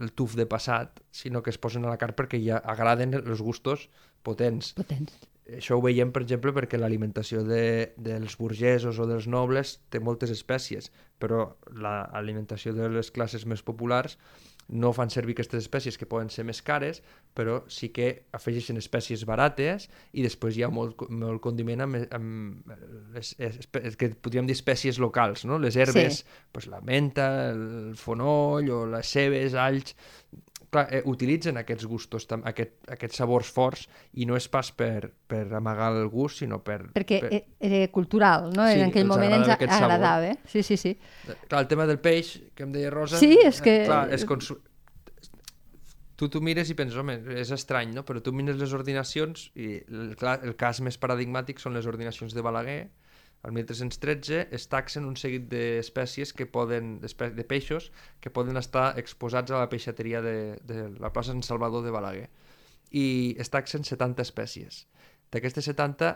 el 0.00 0.12
tuf 0.16 0.34
de 0.38 0.46
passat, 0.46 1.02
sinó 1.10 1.42
que 1.42 1.52
es 1.52 1.58
posen 1.58 1.84
a 1.84 1.92
la 1.92 2.00
carn 2.00 2.16
perquè 2.16 2.40
ja 2.42 2.58
agraden 2.58 3.14
els 3.20 3.42
gustos 3.44 3.88
potents. 4.24 4.72
Potents. 4.78 5.14
Això 5.44 5.76
ho 5.76 5.82
veiem, 5.84 6.08
per 6.08 6.22
exemple, 6.24 6.54
perquè 6.56 6.78
l'alimentació 6.80 7.42
de, 7.44 7.92
dels 8.00 8.38
burgesos 8.40 8.96
o 8.96 9.04
dels 9.04 9.26
nobles 9.28 9.76
té 9.92 10.00
moltes 10.00 10.32
espècies, 10.32 10.88
però 11.20 11.58
l'alimentació 11.76 12.72
de 12.72 12.88
les 12.88 13.12
classes 13.12 13.44
més 13.44 13.60
populars 13.62 14.16
no 14.68 14.92
fan 14.96 15.10
servir 15.12 15.34
aquestes 15.36 15.64
espècies 15.64 15.98
que 16.00 16.08
poden 16.08 16.30
ser 16.32 16.44
més 16.48 16.62
cares, 16.64 17.02
però 17.36 17.60
sí 17.68 17.90
que 17.94 18.08
afegeixen 18.36 18.80
espècies 18.80 19.24
barates 19.28 19.88
i 20.12 20.24
després 20.24 20.56
hi 20.56 20.64
ha 20.64 20.70
molt, 20.72 21.04
molt 21.10 21.42
condiment 21.44 21.84
amb, 21.84 22.00
amb 22.16 22.72
les, 23.14 23.34
les, 23.38 23.98
que 24.00 24.10
podríem 24.14 24.48
dir 24.48 24.56
espècies 24.56 25.00
locals, 25.02 25.44
no? 25.44 25.58
les 25.60 25.76
herbes, 25.76 26.22
sí. 26.22 26.42
pues, 26.52 26.68
la 26.72 26.80
menta, 26.80 27.28
el 27.52 27.94
fonoll 28.00 28.70
o 28.72 28.84
les 28.96 29.14
cebes, 29.16 29.58
alls, 29.58 29.96
clar, 30.74 30.84
eh, 30.90 31.02
utilitzen 31.10 31.58
aquests 31.60 31.86
gustos, 31.88 32.26
aquest, 32.50 32.76
aquests 32.96 33.20
sabors 33.22 33.50
forts, 33.54 33.86
i 34.18 34.26
no 34.28 34.36
és 34.38 34.48
pas 34.50 34.70
per, 34.74 35.10
per 35.30 35.44
amagar 35.54 35.92
el 35.94 36.08
gust, 36.12 36.42
sinó 36.42 36.60
per... 36.66 36.80
Perquè 36.96 37.20
per... 37.22 37.32
E, 37.36 37.40
era 37.68 37.80
cultural, 37.94 38.50
no? 38.54 38.66
Sí, 38.68 38.80
en 38.80 38.90
aquell 38.90 39.08
moment 39.10 39.38
ens 39.38 39.52
agradava, 39.54 40.32
eh? 40.32 40.36
Sí, 40.50 40.64
sí, 40.66 40.78
sí. 40.80 40.96
Clar, 41.24 41.62
el 41.62 41.70
tema 41.70 41.86
del 41.90 42.00
peix, 42.02 42.36
que 42.54 42.66
em 42.66 42.74
deia 42.74 42.92
Rosa... 42.94 43.20
Sí, 43.22 43.36
és 43.44 43.62
que... 43.64 43.82
Eh, 43.84 43.90
clar, 43.90 44.06
és 44.14 44.26
consu... 44.28 44.58
Tu 46.14 46.28
t'ho 46.30 46.38
mires 46.44 46.68
i 46.70 46.76
penses, 46.78 46.94
home, 46.98 47.16
és 47.34 47.48
estrany, 47.54 47.90
no? 47.94 48.04
Però 48.06 48.20
tu 48.22 48.30
mires 48.34 48.58
les 48.60 48.74
ordinacions 48.76 49.48
i, 49.58 49.80
el, 49.82 50.12
clar, 50.18 50.36
el 50.46 50.54
cas 50.58 50.78
més 50.84 50.98
paradigmàtic 51.02 51.58
són 51.62 51.74
les 51.74 51.88
ordinacions 51.90 52.36
de 52.36 52.44
Balaguer, 52.44 52.84
el 53.44 53.52
1313 53.52 54.48
es 54.56 54.64
taxen 54.72 55.04
un 55.04 55.18
seguit 55.20 55.50
d'espècies 55.50 56.32
que 56.32 56.46
poden, 56.48 56.96
de 57.02 57.44
peixos 57.44 57.90
que 58.24 58.32
poden 58.32 58.56
estar 58.56 58.94
exposats 59.00 59.52
a 59.52 59.60
la 59.60 59.68
peixateria 59.68 60.22
de, 60.24 60.56
de 60.64 60.88
la 60.96 61.12
plaça 61.12 61.34
Sant 61.34 61.44
Salvador 61.44 61.84
de 61.84 61.92
Balaguer. 61.92 62.30
I 62.90 63.36
es 63.42 63.52
taxen 63.52 63.84
70 63.84 64.24
espècies. 64.24 64.86
D'aquestes 65.34 65.68
70, 65.68 66.14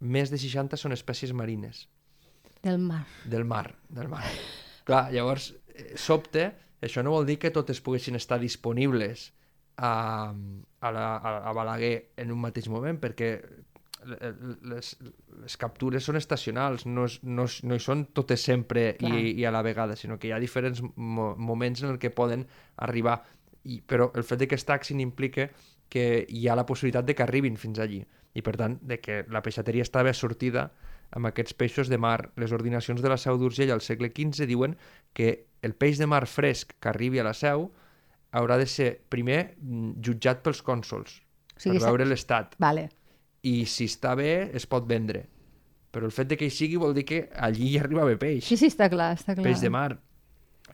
més 0.00 0.32
de 0.34 0.40
60 0.40 0.80
són 0.80 0.96
espècies 0.96 1.34
marines. 1.36 1.86
Del 2.64 2.80
mar. 2.82 3.04
Del 3.24 3.46
mar, 3.46 3.68
del 3.88 4.10
mar. 4.10 4.24
Clar, 4.88 5.06
llavors, 5.14 5.52
eh, 5.76 5.92
sobte, 6.00 6.48
això 6.82 7.04
no 7.06 7.14
vol 7.14 7.28
dir 7.28 7.38
que 7.38 7.54
totes 7.54 7.82
poguessin 7.84 8.18
estar 8.18 8.40
disponibles 8.42 9.30
a, 9.76 10.32
a, 10.34 10.90
la, 10.90 11.06
a 11.22 11.54
Balaguer 11.54 12.10
en 12.18 12.34
un 12.34 12.42
mateix 12.42 12.66
moment, 12.72 12.98
perquè 12.98 13.36
les, 14.04 14.90
les 15.42 15.56
captures 15.60 16.04
són 16.04 16.18
estacionals, 16.18 16.86
no, 16.86 17.06
és, 17.08 17.18
no, 17.22 17.46
és, 17.48 17.60
no 17.64 17.76
hi 17.76 17.82
són 17.82 18.06
totes 18.16 18.44
sempre 18.44 18.90
i, 19.00 19.32
i 19.40 19.46
a 19.46 19.52
la 19.54 19.62
vegada, 19.66 19.96
sinó 19.96 20.18
que 20.18 20.28
hi 20.28 20.34
ha 20.34 20.40
diferents 20.42 20.82
mo 20.82 21.34
moments 21.36 21.84
en 21.84 21.94
el 21.94 22.00
que 22.02 22.12
poden 22.14 22.46
arribar. 22.76 23.20
I, 23.64 23.80
però 23.80 24.10
el 24.14 24.26
fet 24.28 24.42
de 24.42 24.48
que 24.48 24.58
es 24.58 24.66
taxin 24.68 25.00
implica 25.00 25.48
que 25.88 26.24
hi 26.28 26.48
ha 26.48 26.56
la 26.58 26.66
possibilitat 26.68 27.06
de 27.08 27.14
que 27.16 27.24
arribin 27.24 27.56
fins 27.56 27.80
allí 27.80 28.02
i 28.34 28.42
per 28.42 28.56
tant 28.60 28.76
de 28.82 28.98
que 29.00 29.22
la 29.30 29.40
peixateria 29.44 29.84
estava 29.86 30.12
sortida 30.12 30.66
amb 31.14 31.30
aquests 31.30 31.54
peixos 31.54 31.88
de 31.88 31.98
mar. 32.00 32.18
Les 32.40 32.52
ordinacions 32.52 33.00
de 33.00 33.08
la 33.08 33.16
Seu 33.20 33.38
d'Urgell 33.38 33.72
al 33.72 33.84
segle 33.84 34.10
XV 34.10 34.48
diuen 34.50 34.74
que 35.14 35.46
el 35.62 35.76
peix 35.78 36.00
de 36.02 36.08
mar 36.10 36.24
fresc 36.26 36.74
que 36.80 36.90
arribi 36.90 37.22
a 37.22 37.28
la 37.28 37.34
Seu 37.38 37.70
haurà 38.34 38.58
de 38.58 38.66
ser 38.66 38.90
primer 39.08 39.54
mm, 39.60 40.02
jutjat 40.04 40.42
pels 40.42 40.60
cònsols 40.66 41.20
o 41.54 41.62
sigui, 41.62 41.78
per 41.78 41.86
veure 41.86 42.10
l'estat. 42.10 42.58
Vale 42.58 42.88
i 43.44 43.64
si 43.68 43.88
està 43.90 44.14
bé 44.18 44.50
es 44.56 44.66
pot 44.70 44.86
vendre. 44.88 45.26
Però 45.94 46.08
el 46.08 46.14
fet 46.14 46.32
de 46.32 46.38
que 46.38 46.48
hi 46.48 46.54
sigui 46.54 46.80
vol 46.80 46.94
dir 46.96 47.04
que 47.06 47.20
allí 47.38 47.70
hi 47.70 47.78
arriba 47.78 48.06
bé 48.08 48.16
peix. 48.18 48.48
Sí, 48.48 48.58
sí, 48.58 48.72
està 48.72 48.88
clar, 48.90 49.12
està 49.18 49.36
clar. 49.36 49.46
Peix 49.46 49.62
de 49.62 49.70
mar. 49.70 49.92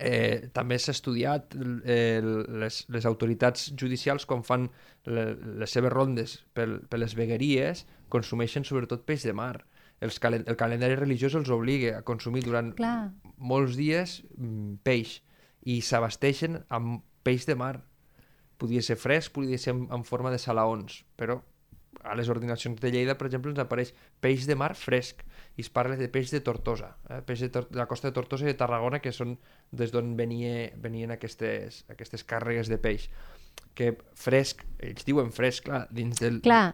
Eh, 0.01 0.49
també 0.57 0.79
s'ha 0.81 0.95
estudiat 0.95 1.53
eh, 1.85 2.23
les, 2.63 2.77
les 2.89 3.09
autoritats 3.11 3.67
judicials 3.77 4.25
quan 4.25 4.41
fan 4.47 4.71
le, 5.05 5.27
les 5.61 5.75
seves 5.77 5.93
rondes 5.93 6.39
per, 6.57 6.65
per 6.89 7.03
les 7.03 7.13
vegueries 7.19 7.83
consumeixen 8.09 8.65
sobretot 8.65 9.05
peix 9.05 9.27
de 9.29 9.35
mar 9.37 9.59
els 10.01 10.17
calen 10.23 10.47
el 10.49 10.57
calendari 10.57 10.97
religiós 10.97 11.37
els 11.37 11.53
obliga 11.53 11.99
a 11.99 12.05
consumir 12.07 12.47
durant 12.47 12.73
Clar. 12.79 13.11
molts 13.37 13.77
dies 13.77 14.23
mm, 14.39 14.81
peix 14.87 15.19
i 15.69 15.83
s'abasteixen 15.85 16.63
amb 16.73 17.03
peix 17.27 17.45
de 17.51 17.59
mar 17.61 17.75
podia 18.57 18.81
ser 18.81 18.97
fresc, 18.97 19.35
podia 19.37 19.61
ser 19.61 19.75
en, 19.75 19.85
en 19.93 20.07
forma 20.09 20.33
de 20.33 20.41
salaons 20.41 21.03
però 21.21 21.43
a 22.03 22.15
les 22.17 22.29
ordinacions 22.33 22.81
de 22.81 22.91
Lleida, 22.93 23.17
per 23.19 23.29
exemple, 23.29 23.53
ens 23.53 23.61
apareix 23.61 23.93
peix 24.23 24.47
de 24.49 24.57
mar 24.57 24.73
fresc 24.79 25.25
i 25.59 25.65
es 25.65 25.71
parla 25.73 25.99
de 26.01 26.09
peix 26.13 26.31
de 26.33 26.41
Tortosa, 26.45 26.95
eh? 27.11 27.21
peix 27.27 27.45
de, 27.45 27.51
Tor 27.53 27.67
de 27.69 27.81
la 27.81 27.89
costa 27.91 28.09
de 28.09 28.17
Tortosa 28.17 28.47
i 28.47 28.53
de 28.53 28.59
Tarragona, 28.59 29.03
que 29.05 29.13
són 29.13 29.37
des 29.71 29.93
d'on 29.93 30.15
venia, 30.17 30.71
venien 30.81 31.13
aquestes, 31.13 31.85
aquestes 31.93 32.25
càrregues 32.25 32.71
de 32.73 32.79
peix. 32.81 33.09
Que 33.77 33.93
fresc, 34.19 34.65
ells 34.87 35.05
diuen 35.07 35.35
fresc, 35.35 35.67
clar, 35.69 35.85
dins 35.95 36.23
del... 36.23 36.41
Clar, 36.47 36.73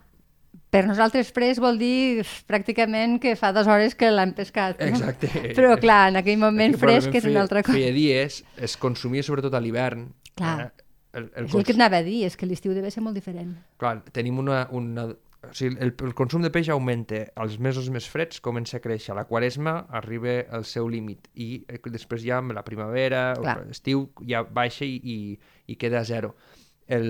per 0.71 0.85
nosaltres 0.87 1.33
fresc 1.35 1.61
vol 1.63 1.79
dir 1.81 2.25
pràcticament 2.49 3.19
que 3.23 3.35
fa 3.39 3.53
dues 3.57 3.69
hores 3.71 3.97
que 3.99 4.11
l'han 4.13 4.33
pescat. 4.37 4.81
No? 4.81 4.89
Exacte. 4.93 5.31
Però 5.59 5.75
clar, 5.81 6.07
en 6.13 6.23
aquell 6.23 6.41
moment 6.41 6.77
fresc 6.81 7.15
és 7.19 7.29
una 7.29 7.43
altra 7.45 7.65
cosa. 7.67 7.77
Feia 7.77 7.93
dies, 7.97 8.43
es 8.57 8.77
consumia 8.81 9.27
sobretot 9.27 9.55
a 9.57 9.63
l'hivern. 9.63 10.09
Clar. 10.37 10.59
Eh? 10.69 10.86
El, 11.17 11.31
el 11.35 11.49
és 11.49 11.55
el 11.57 11.65
que 11.67 11.77
anava 11.77 12.01
a 12.03 12.07
dir, 12.07 12.23
és 12.29 12.37
que 12.39 12.49
l'estiu 12.49 12.75
deve 12.77 12.91
ser 12.95 13.03
molt 13.05 13.17
diferent. 13.19 13.55
Clar, 13.83 14.01
tenim 14.17 14.43
una... 14.43 14.67
una 14.77 15.13
o 15.47 15.53
sigui, 15.55 15.77
el, 15.85 15.93
el 16.03 16.15
consum 16.19 16.43
de 16.43 16.51
peix 16.51 16.67
augmenta 16.75 17.21
als 17.39 17.55
mesos 17.63 17.87
més 17.95 18.09
freds, 18.11 18.41
comença 18.43 18.81
a 18.81 18.83
créixer. 18.83 19.15
La 19.15 19.27
quaresma 19.29 19.77
arriba 19.95 20.41
al 20.51 20.65
seu 20.67 20.89
límit 20.91 21.29
i 21.39 21.61
eh, 21.71 21.79
després 21.93 22.25
ja 22.25 22.41
amb 22.41 22.57
la 22.57 22.65
primavera, 22.67 23.29
l'estiu 23.69 24.09
ja 24.27 24.43
baixa 24.43 24.89
i, 24.89 24.97
i, 24.99 25.17
i 25.71 25.77
queda 25.79 26.01
a 26.01 26.09
zero. 26.09 26.33
El, 26.91 27.07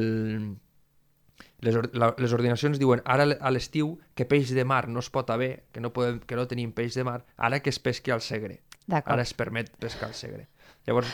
les, 1.65 1.79
la, 1.97 2.11
les 2.21 2.37
ordinacions 2.37 2.81
diuen 2.83 3.01
ara 3.05 3.31
a 3.41 3.55
l'estiu 3.55 3.95
que 4.19 4.29
peix 4.29 4.53
de 4.53 4.67
mar 4.69 4.85
no 4.93 5.01
es 5.01 5.09
pot 5.13 5.33
haver, 5.33 5.65
que 5.73 5.81
no, 5.81 5.95
podem, 5.97 6.21
que 6.21 6.37
no 6.37 6.45
tenim 6.51 6.75
peix 6.77 6.99
de 6.99 7.07
mar, 7.09 7.23
ara 7.37 7.63
que 7.65 7.73
es 7.73 7.81
pesqui 7.81 8.13
al 8.13 8.25
segre. 8.25 8.61
Ara 9.01 9.23
es 9.25 9.33
permet 9.35 9.73
pescar 9.81 10.11
al 10.11 10.19
segre. 10.19 10.47
Llavors, 10.87 11.11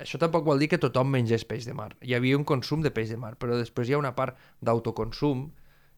això 0.00 0.18
tampoc 0.18 0.44
vol 0.46 0.58
dir 0.62 0.68
que 0.72 0.80
tothom 0.82 1.12
mengés 1.12 1.44
peix 1.48 1.68
de 1.68 1.74
mar. 1.76 1.92
Hi 2.02 2.16
havia 2.16 2.38
un 2.38 2.44
consum 2.48 2.82
de 2.82 2.90
peix 2.94 3.12
de 3.12 3.20
mar, 3.20 3.34
però 3.40 3.58
després 3.58 3.88
hi 3.88 3.94
ha 3.94 4.00
una 4.00 4.14
part 4.16 4.38
d'autoconsum, 4.64 5.48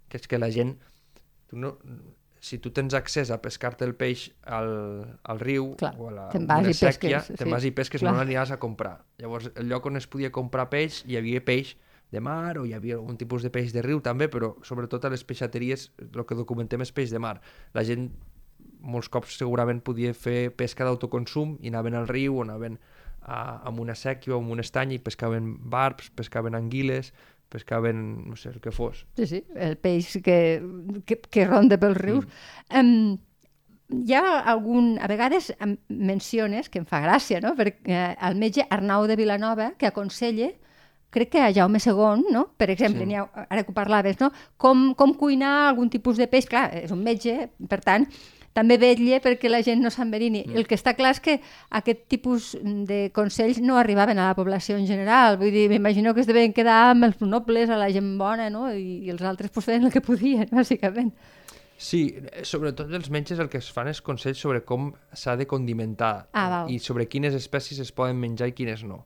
que 0.09 0.21
és 0.21 0.29
que 0.29 0.41
la 0.41 0.51
gent... 0.53 0.77
Tu 1.47 1.59
no, 1.63 1.77
si 2.43 2.59
tu 2.63 2.71
tens 2.75 2.95
accés 2.95 3.31
a 3.31 3.39
pescar-te 3.43 3.87
el 3.87 3.95
peix 3.99 4.29
al, 4.45 4.69
al 5.23 5.41
riu 5.41 5.73
Clar, 5.81 5.95
o 5.99 6.11
a 6.11 6.15
la 6.15 6.27
una 6.37 6.75
sèquia, 6.77 7.23
te'n 7.27 7.51
vas 7.51 7.65
i 7.67 7.73
pesques, 7.75 8.03
Clar. 8.03 8.13
no 8.13 8.21
l'aniràs 8.21 8.53
a 8.55 8.61
comprar. 8.63 9.01
Llavors, 9.23 9.51
el 9.55 9.71
lloc 9.71 9.89
on 9.91 9.99
es 9.99 10.07
podia 10.11 10.31
comprar 10.35 10.69
peix, 10.71 11.03
hi 11.07 11.19
havia 11.19 11.43
peix 11.43 11.75
de 12.13 12.23
mar 12.23 12.59
o 12.61 12.67
hi 12.67 12.75
havia 12.77 13.01
algun 13.01 13.19
tipus 13.19 13.43
de 13.43 13.51
peix 13.51 13.73
de 13.75 13.83
riu 13.83 14.03
també, 14.05 14.29
però 14.31 14.55
sobretot 14.67 15.05
a 15.05 15.11
les 15.11 15.25
peixateries 15.27 15.89
el 16.07 16.23
que 16.27 16.39
documentem 16.39 16.85
és 16.85 16.93
peix 16.95 17.11
de 17.15 17.23
mar. 17.23 17.41
La 17.75 17.83
gent 17.87 18.11
molts 18.87 19.11
cops 19.11 19.39
segurament 19.41 19.81
podia 19.83 20.13
fer 20.15 20.53
pesca 20.55 20.87
d'autoconsum 20.87 21.57
i 21.63 21.73
anaven 21.73 21.99
al 21.99 22.07
riu 22.11 22.39
o 22.39 22.45
anaven 22.47 22.79
a, 23.27 23.61
amb 23.67 23.83
una 23.83 23.97
sèquia 23.99 24.37
o 24.37 24.41
amb 24.41 24.55
un 24.55 24.63
estany 24.63 24.95
i 24.97 25.03
pescaven 25.03 25.57
barbs, 25.71 26.13
pescaven 26.15 26.55
anguiles, 26.55 27.13
pescaven, 27.51 28.03
no 28.31 28.37
sé, 28.39 28.51
el 28.55 28.61
que 28.63 28.73
fos. 28.75 29.05
Sí, 29.19 29.27
sí, 29.27 29.45
el 29.55 29.77
peix 29.79 30.17
que, 30.25 30.39
que, 31.07 31.19
que 31.21 31.47
ronda 31.47 31.79
pels 31.83 31.99
rius. 31.99 32.29
Mm. 32.71 32.81
Um, 32.81 34.05
hi 34.07 34.15
ha 34.19 34.39
algun... 34.53 34.95
A 35.03 35.11
vegades 35.11 35.53
em 35.63 35.77
menciones, 35.89 36.71
que 36.71 36.81
em 36.83 36.87
fa 36.87 37.03
gràcia, 37.05 37.41
no? 37.43 37.55
perquè 37.59 37.95
eh, 37.95 38.15
el 38.29 38.39
metge 38.39 38.67
Arnau 38.71 39.07
de 39.11 39.19
Vilanova, 39.19 39.73
que 39.79 39.91
aconsella 39.91 40.53
crec 41.15 41.31
que 41.33 41.41
a 41.41 41.53
Jaume 41.55 41.79
II, 41.79 42.27
no? 42.35 42.49
per 42.59 42.69
exemple, 42.71 43.07
sí. 43.07 43.15
ha, 43.15 43.47
ara 43.47 43.63
que 43.63 43.73
ho 43.73 43.77
parlaves, 43.77 44.19
no? 44.21 44.33
com, 44.61 44.91
com 44.99 45.15
cuinar 45.17 45.69
algun 45.69 45.89
tipus 45.91 46.19
de 46.19 46.27
peix, 46.29 46.49
clar, 46.51 46.67
és 46.77 46.93
un 46.93 47.01
metge, 47.07 47.47
per 47.71 47.79
tant, 47.85 48.05
també 48.57 48.79
vetlla 48.81 49.21
perquè 49.25 49.51
la 49.51 49.61
gent 49.65 49.83
no 49.85 49.93
s'enverini. 49.93 50.43
Mm. 50.47 50.57
El 50.57 50.67
que 50.69 50.79
està 50.79 50.95
clar 50.97 51.13
és 51.17 51.21
que 51.21 51.37
aquest 51.77 52.07
tipus 52.13 52.55
de 52.63 53.11
consells 53.17 53.61
no 53.61 53.77
arribaven 53.77 54.19
a 54.19 54.31
la 54.31 54.37
població 54.39 54.79
en 54.81 54.87
general. 54.89 55.37
Vull 55.41 55.53
dir, 55.53 55.67
m'imagino 55.73 56.15
que 56.17 56.25
es 56.25 56.31
deven 56.31 56.55
quedar 56.57 56.93
amb 56.93 57.11
els 57.11 57.21
nobles, 57.21 57.69
a 57.69 57.77
la 57.77 57.91
gent 57.93 58.15
bona, 58.19 58.49
no? 58.53 58.71
I, 58.73 59.03
i 59.05 59.13
els 59.13 59.25
altres 59.27 59.53
pues, 59.53 59.69
feien 59.69 59.85
el 59.85 59.93
que 59.93 60.05
podien, 60.05 60.49
bàsicament. 60.61 61.13
Sí, 61.77 62.01
sobretot 62.49 62.89
els 62.97 63.11
metges 63.13 63.41
el 63.43 63.51
que 63.53 63.61
es 63.61 63.69
fan 63.69 63.91
és 63.91 64.01
consells 64.01 64.41
sobre 64.41 64.63
com 64.65 64.89
s'ha 65.13 65.35
de 65.37 65.45
condimentar 65.45 66.15
ah, 66.33 66.65
i 66.73 66.79
sobre 66.81 67.05
quines 67.13 67.37
espècies 67.37 67.83
es 67.85 67.93
poden 67.93 68.17
menjar 68.17 68.49
i 68.49 68.57
quines 68.57 68.87
no. 68.89 69.03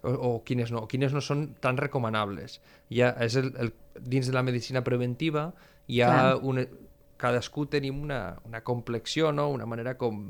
O, 0.00 0.08
o 0.14 0.30
quines 0.48 0.72
no, 0.72 0.86
quines 0.88 1.12
no 1.12 1.20
són 1.20 1.50
tan 1.60 1.76
recomanables. 1.76 2.62
Ja 2.88 3.12
és 3.20 3.36
el, 3.36 3.52
el, 3.60 3.74
dins 4.00 4.32
de 4.32 4.32
la 4.32 4.44
medicina 4.46 4.80
preventiva 4.86 5.50
hi 5.92 6.00
ha 6.00 6.08
Clar. 6.14 6.40
una, 6.48 6.64
cadascú 7.24 7.64
tenim 7.72 8.02
una, 8.04 8.36
una 8.44 8.60
complexió, 8.66 9.32
no? 9.32 9.48
una 9.54 9.66
manera 9.66 9.96
com, 10.00 10.20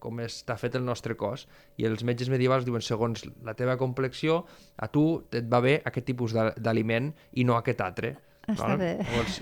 com 0.00 0.22
està 0.24 0.56
fet 0.60 0.78
el 0.78 0.86
nostre 0.86 1.16
cos 1.20 1.46
i 1.76 1.86
els 1.88 2.02
metges 2.08 2.32
medievals 2.32 2.66
diuen 2.66 2.84
segons 2.84 3.26
la 3.46 3.54
teva 3.58 3.76
complexió 3.80 4.42
a 4.80 4.88
tu 4.88 5.04
et 5.36 5.46
va 5.52 5.60
bé 5.64 5.78
aquest 5.84 6.08
tipus 6.08 6.34
d'aliment 6.34 7.12
i 7.36 7.44
no 7.44 7.58
aquest 7.60 7.84
altre. 7.84 8.14
Està 8.48 8.74
bé. 8.80 8.94
Llavors, 9.04 9.40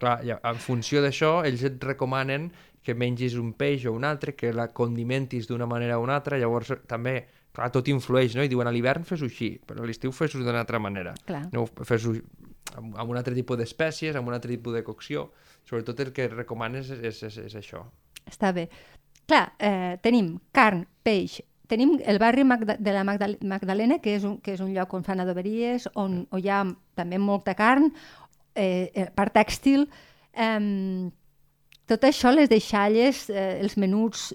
clar, 0.00 0.16
ja, 0.26 0.38
en 0.48 0.58
funció 0.62 1.04
d'això, 1.04 1.38
ells 1.46 1.62
et 1.68 1.84
recomanen 1.84 2.48
que 2.82 2.94
mengis 2.96 3.36
un 3.36 3.52
peix 3.58 3.84
o 3.86 3.92
un 3.92 4.06
altre, 4.08 4.32
que 4.38 4.54
la 4.56 4.70
condimentis 4.72 5.46
d'una 5.50 5.66
manera 5.68 5.98
o 5.98 6.04
una 6.06 6.16
altra, 6.16 6.38
llavors 6.40 6.72
també, 6.88 7.18
clar, 7.52 7.68
tot 7.74 7.90
influeix, 7.92 8.38
no? 8.38 8.46
I 8.46 8.48
diuen 8.48 8.70
a 8.70 8.72
l'hivern 8.72 9.04
fes-ho 9.04 9.28
així, 9.28 9.50
però 9.66 9.84
a 9.84 9.88
l'estiu 9.88 10.14
fes-ho 10.14 10.40
d'una 10.40 10.62
altra 10.64 10.80
manera. 10.80 11.12
Clar. 11.28 11.44
No, 11.52 11.66
fes-ho 11.68 12.16
amb, 12.76 12.96
amb 12.96 13.10
un 13.10 13.18
altre 13.20 13.34
tipus 13.36 13.58
d'espècies, 13.60 14.16
amb 14.16 14.28
un 14.28 14.36
altre 14.36 14.52
tipus 14.52 14.74
de 14.74 14.84
cocció. 14.84 15.28
Sobretot 15.68 16.00
el 16.00 16.12
que 16.16 16.28
recomanes 16.32 16.90
és, 16.90 17.04
és, 17.12 17.22
és, 17.30 17.38
és 17.48 17.58
això. 17.60 17.84
Està 18.28 18.52
bé. 18.52 18.68
Clar, 19.28 19.46
eh, 19.60 19.96
tenim 20.04 20.38
carn, 20.56 20.86
peix, 21.04 21.40
tenim 21.68 21.98
el 22.08 22.16
barri 22.20 22.44
Magda 22.48 22.78
de 22.80 22.92
la 22.94 23.04
Magdal 23.04 23.36
Magdalena, 23.44 23.98
que 24.00 24.14
és, 24.16 24.24
un, 24.24 24.38
que 24.40 24.54
és 24.56 24.62
un 24.64 24.72
lloc 24.72 24.94
on 24.96 25.04
fan 25.04 25.20
adoberies, 25.20 25.84
on, 26.00 26.22
on 26.32 26.40
hi 26.40 26.48
ha 26.48 26.62
també 26.96 27.20
molta 27.20 27.52
carn, 27.56 27.92
Eh, 28.58 28.90
eh, 28.92 29.06
part 29.14 29.36
tèxtil, 29.36 29.84
eh, 30.34 31.10
tot 31.86 32.04
això, 32.08 32.32
les 32.34 32.50
deixalles, 32.50 33.28
eh, 33.30 33.60
els 33.62 33.76
menuts... 33.78 34.32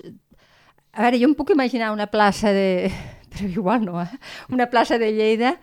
A 0.94 1.02
veure, 1.04 1.18
jo 1.20 1.28
em 1.28 1.34
puc 1.36 1.52
imaginar 1.52 1.92
una 1.92 2.08
plaça 2.08 2.54
de... 2.56 2.88
Però 3.34 3.50
igual 3.50 3.84
no, 3.84 3.98
eh? 4.00 4.20
Una 4.54 4.70
plaça 4.70 5.00
de 5.02 5.10
Lleida 5.12 5.58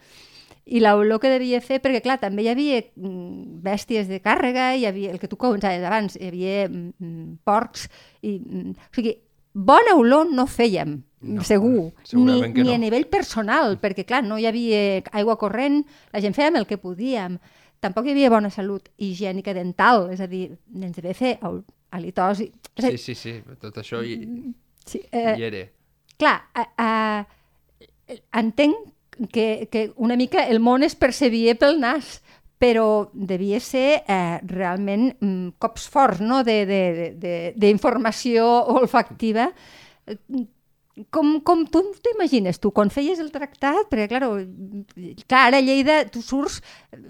i 0.71 0.81
l'olor 0.83 1.19
que 1.23 1.33
devia 1.33 1.61
fer, 1.65 1.81
perquè 1.83 2.03
clar, 2.05 2.21
també 2.23 2.45
hi 2.45 2.51
havia 2.53 2.81
mm, 2.81 3.61
bèsties 3.65 4.09
de 4.11 4.21
càrrega, 4.23 4.71
hi 4.79 4.87
havia 4.87 5.13
el 5.15 5.19
que 5.19 5.29
tu 5.31 5.39
comentaves 5.41 5.83
abans, 5.87 6.17
hi 6.17 6.31
havia 6.31 6.69
mm, 6.69 7.41
porcs, 7.47 7.89
i, 8.23 8.37
mm, 8.39 8.75
o 8.87 8.99
sigui, 8.99 9.17
bona 9.53 9.97
olor 9.99 10.31
no 10.31 10.47
fèiem, 10.47 11.01
no, 11.27 11.45
segur, 11.45 11.91
ni, 12.15 12.37
ni 12.55 12.69
no. 12.69 12.75
a 12.77 12.79
nivell 12.79 13.09
personal, 13.11 13.81
perquè 13.83 14.07
clar, 14.07 14.23
no 14.27 14.39
hi 14.39 14.47
havia 14.47 15.01
aigua 15.11 15.37
corrent, 15.41 15.83
la 16.15 16.23
gent 16.23 16.39
fèiem 16.39 16.61
el 16.61 16.69
que 16.71 16.79
podíem 16.79 17.41
tampoc 17.81 18.07
hi 18.07 18.15
havia 18.15 18.31
bona 18.31 18.51
salut 18.53 18.89
higiènica 19.01 19.55
dental, 19.57 20.07
és 20.15 20.21
a 20.21 20.29
dir, 20.31 20.47
ens 20.77 20.97
devia 20.97 21.17
fer 21.17 21.35
halitosi. 21.91 22.51
Sí, 22.79 22.95
sí, 23.01 23.17
sí, 23.17 23.35
tot 23.61 23.81
això 23.81 24.05
hi, 24.05 24.21
sí, 24.87 25.03
eh, 25.11 25.35
hi 25.35 25.47
era. 25.49 25.67
Clar, 26.21 26.37
eh, 26.61 26.67
eh, 26.85 28.19
entenc 28.37 28.91
que, 29.33 29.69
que 29.71 29.93
una 29.97 30.17
mica 30.17 30.47
el 30.49 30.61
món 30.61 30.83
es 30.83 30.97
percebia 30.97 31.55
pel 31.59 31.81
nas, 31.81 32.21
però 32.61 33.11
devia 33.13 33.61
ser 33.61 34.03
eh, 34.05 34.41
realment 34.45 35.17
mm, 35.21 35.49
cops 35.59 35.89
forts 35.89 36.21
no? 36.21 36.43
d'informació 36.45 38.47
olfactiva 38.77 39.53
com, 41.09 41.39
com 41.41 41.65
tu 41.71 41.83
t'imagines 42.05 42.61
tu, 42.61 42.73
quan 42.75 42.91
feies 42.93 43.21
el 43.23 43.31
tractat, 43.33 43.89
perquè 43.91 44.09
clar, 44.11 44.29
clar, 45.25 45.45
ara 45.49 45.61
a 45.61 45.65
Lleida 45.65 46.03
tu 46.13 46.23
surts, 46.25 46.61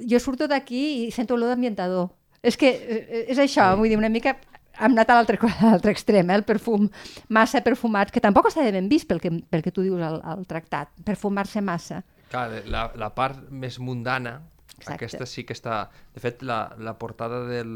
jo 0.07 0.20
surto 0.23 0.46
d'aquí 0.51 1.07
i 1.07 1.11
sento 1.14 1.35
olor 1.35 1.51
d'ambientador. 1.51 2.11
És 2.42 2.57
que 2.61 2.70
eh, 2.70 3.25
és 3.33 3.40
això, 3.40 3.73
vull 3.77 3.90
dir, 3.90 3.99
una 3.99 4.12
mica 4.12 4.37
hem 4.80 4.96
anat 4.96 5.10
a 5.12 5.18
l'altre 5.20 5.92
extrem, 5.92 6.30
eh, 6.30 6.38
el 6.40 6.46
perfum 6.48 6.88
massa 7.28 7.62
perfumat, 7.66 8.10
que 8.10 8.22
tampoc 8.24 8.50
està 8.50 8.64
de 8.66 8.72
ben 8.76 8.88
vist 8.90 9.08
pel 9.08 9.20
que, 9.22 9.32
pel 9.50 9.64
que 9.66 9.74
tu 9.74 9.84
dius 9.86 10.02
al, 10.02 10.20
al 10.24 10.46
tractat, 10.48 10.92
perfumar-se 11.04 11.62
massa. 11.64 12.02
Clar, 12.30 12.48
la, 12.70 12.88
la 12.98 13.10
part 13.14 13.50
més 13.50 13.80
mundana 13.82 14.38
Exacte. 14.80 15.04
Aquesta 15.04 15.26
sí 15.28 15.44
que 15.44 15.52
està... 15.52 15.90
De 16.14 16.22
fet, 16.24 16.40
la, 16.46 16.72
la 16.80 16.94
portada 16.98 17.42
del, 17.44 17.72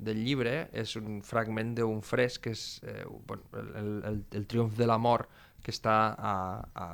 del 0.00 0.22
llibre 0.24 0.70
és 0.72 0.94
un 0.96 1.20
fragment 1.26 1.74
d'un 1.76 2.00
fresc 2.00 2.46
que 2.46 2.54
és 2.56 2.64
eh, 2.88 3.04
bueno, 3.28 3.44
el, 3.60 3.90
el, 4.08 4.18
el 4.40 4.46
triomf 4.48 4.78
de 4.78 4.88
la 4.88 4.96
mort 4.96 5.28
que 5.60 5.74
està 5.74 5.96
a, 6.16 6.34
a 6.72 6.88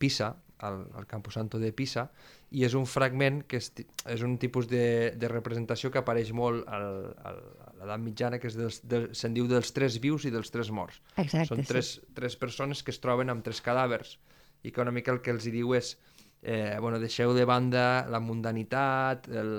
Pisa, 0.00 0.32
al, 0.64 0.86
al 0.96 1.04
Camposanto 1.10 1.60
de 1.60 1.74
Pisa, 1.76 2.08
i 2.56 2.64
és 2.64 2.74
un 2.78 2.86
fragment 2.88 3.42
que 3.50 3.58
és, 3.60 3.68
és 4.08 4.22
un 4.24 4.38
tipus 4.40 4.68
de, 4.70 5.12
de 5.20 5.28
representació 5.28 5.90
que 5.92 6.00
apareix 6.00 6.32
molt 6.32 6.64
al, 6.72 6.86
al, 7.28 7.40
a 7.66 7.72
l'edat 7.82 8.00
mitjana, 8.00 8.40
que 8.40 8.48
és 8.48 8.56
dels, 8.56 8.80
de, 8.88 9.02
se'n 9.18 9.36
diu 9.36 9.48
dels 9.50 9.74
tres 9.76 9.98
vius 10.00 10.24
i 10.24 10.32
dels 10.32 10.52
tres 10.54 10.70
morts. 10.72 11.02
Exacte, 11.20 11.50
Són 11.50 11.64
tres, 11.68 11.96
sí. 11.98 12.06
tres 12.16 12.38
persones 12.40 12.80
que 12.82 12.94
es 12.94 13.02
troben 13.02 13.32
amb 13.32 13.44
tres 13.44 13.60
cadàvers 13.64 14.16
i 14.64 14.72
que 14.72 14.80
una 14.80 14.94
mica 14.94 15.12
el 15.12 15.20
que 15.20 15.34
els 15.34 15.44
hi 15.44 15.52
diu 15.52 15.74
és 15.76 15.98
eh, 16.40 16.78
bueno, 16.80 17.00
deixeu 17.02 17.34
de 17.36 17.44
banda 17.44 18.06
la 18.08 18.22
mundanitat, 18.24 19.28
el, 19.28 19.52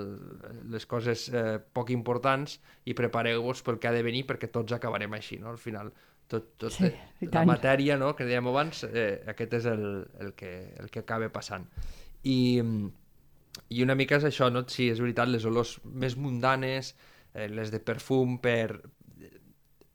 les 0.72 0.86
coses 0.90 1.28
eh, 1.30 1.60
poc 1.60 1.94
importants 1.94 2.58
i 2.88 2.98
prepareu-vos 2.98 3.62
pel 3.62 3.78
que 3.78 3.90
ha 3.90 3.94
de 3.94 4.02
venir 4.02 4.24
perquè 4.26 4.50
tots 4.50 4.74
acabarem 4.74 5.14
així, 5.14 5.38
no? 5.38 5.52
Al 5.54 5.62
final, 5.62 5.92
tot, 6.26 6.50
tot 6.58 6.74
sí, 6.74 6.90
eh, 6.90 7.30
la 7.30 7.46
matèria, 7.46 8.00
no?, 8.00 8.10
que 8.18 8.26
dèiem 8.26 8.50
abans, 8.50 8.82
eh, 8.90 9.22
aquest 9.30 9.58
és 9.60 9.70
el, 9.70 9.86
el, 10.18 10.34
que, 10.34 10.52
el 10.82 10.90
que 10.90 11.06
acaba 11.06 11.30
passant. 11.30 11.70
I, 12.24 12.62
I 13.68 13.82
una 13.84 13.96
mica 13.98 14.18
és 14.18 14.26
això, 14.28 14.50
no? 14.50 14.64
Sí, 14.68 14.88
és 14.92 15.02
veritat, 15.02 15.30
les 15.30 15.46
olors 15.48 15.76
més 15.84 16.16
mundanes, 16.18 16.94
eh, 17.34 17.48
les 17.52 17.72
de 17.74 17.80
perfum 17.80 18.38
per 18.42 18.80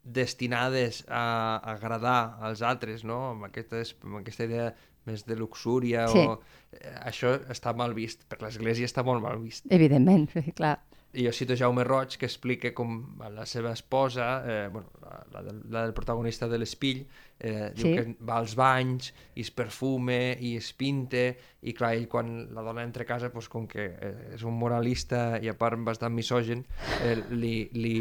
destinades 0.04 1.04
a 1.08 1.56
agradar 1.72 2.38
als 2.44 2.62
altres, 2.62 3.04
no? 3.04 3.30
Amb, 3.32 3.48
aquestes, 3.48 3.94
amb 4.04 4.20
aquesta 4.20 4.44
idea 4.48 4.72
més 5.08 5.24
de 5.28 5.36
luxúria 5.36 6.06
sí. 6.12 6.20
o... 6.20 6.40
Eh, 6.72 6.96
això 7.10 7.34
està 7.52 7.74
mal 7.76 7.94
vist, 7.96 8.24
per 8.28 8.40
l'Església 8.44 8.88
està 8.88 9.04
molt 9.04 9.24
mal 9.24 9.40
vist. 9.42 9.66
Evidentment, 9.72 10.28
clar. 10.58 10.78
I 11.14 11.26
jo 11.26 11.32
cito 11.32 11.56
Jaume 11.56 11.84
Roig, 11.86 12.16
que 12.18 12.26
explica 12.26 12.72
com 12.74 12.96
la 13.30 13.46
seva 13.46 13.72
esposa, 13.72 14.28
eh, 14.46 14.68
bueno, 14.72 14.90
la, 15.02 15.20
la, 15.32 15.42
del, 15.46 15.60
la 15.70 15.84
del 15.84 15.94
protagonista 15.94 16.48
de 16.48 16.58
l'Espill, 16.58 17.04
eh, 17.38 17.70
sí. 17.74 17.82
diu 17.82 17.94
que 17.94 18.04
va 18.26 18.40
als 18.40 18.56
banys 18.58 19.12
i 19.34 19.44
es 19.44 19.52
perfume 19.54 20.34
i 20.40 20.56
es 20.58 20.72
pinte, 20.74 21.26
i 21.62 21.74
clar, 21.76 21.94
ell 21.98 22.08
quan 22.10 22.34
la 22.54 22.66
dona 22.66 22.82
entra 22.86 23.06
a 23.06 23.08
casa, 23.08 23.30
pues, 23.32 23.48
com 23.52 23.68
que 23.70 23.86
eh, 23.94 24.14
és 24.34 24.42
un 24.42 24.58
moralista 24.58 25.38
i 25.42 25.50
a 25.52 25.56
part 25.58 25.80
bastant 25.86 26.14
misògen, 26.14 26.66
eh, 27.04 27.16
li, 27.30 27.56
li, 27.78 27.96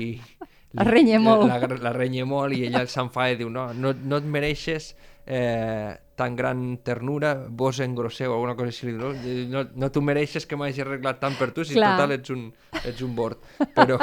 la 0.73 0.85
renya 0.89 1.19
molt. 1.21 1.45
La, 1.49 1.59
la, 1.61 1.79
la 1.89 1.93
renya 1.93 2.25
molt 2.25 2.57
i 2.57 2.63
ella 2.67 2.85
s'enfada 2.89 3.35
i 3.35 3.41
diu 3.43 3.51
no, 3.53 3.69
no, 3.77 3.93
no 3.93 4.19
et 4.21 4.29
mereixes 4.37 4.93
eh, 5.25 5.93
tan 6.15 6.35
gran 6.35 6.77
ternura, 6.83 7.33
vos 7.49 7.79
engrosseu, 7.79 8.33
alguna 8.33 8.55
cosa 8.55 8.69
així, 8.69 8.91
no, 8.93 9.13
no, 9.49 9.65
no 9.75 9.91
t'ho 9.91 10.03
mereixes 10.05 10.45
que 10.45 10.57
m'hagi 10.59 10.83
arreglat 10.83 11.19
tant 11.21 11.37
per 11.39 11.51
tu, 11.55 11.65
si 11.65 11.77
Clar. 11.77 11.95
total 11.95 12.17
ets 12.17 12.33
un, 12.33 12.47
ets 12.83 13.01
un 13.01 13.15
bord. 13.17 13.41
Però, 13.73 13.97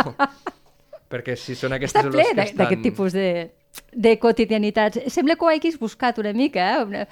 perquè 1.13 1.37
si 1.39 1.57
són 1.59 1.77
aquestes 1.77 2.07
Està 2.07 2.15
ple 2.15 2.31
d'aquest 2.35 2.57
estan... 2.59 2.83
tipus 2.83 3.15
de, 3.15 3.51
de 3.93 4.17
quotidianitats. 4.23 5.05
Sembla 5.13 5.37
que 5.39 5.47
ho 5.47 5.53
hagis 5.53 5.79
buscat 5.79 6.19
una 6.23 6.35
mica, 6.37 6.73
eh? 6.73 6.89
Una... 6.89 7.05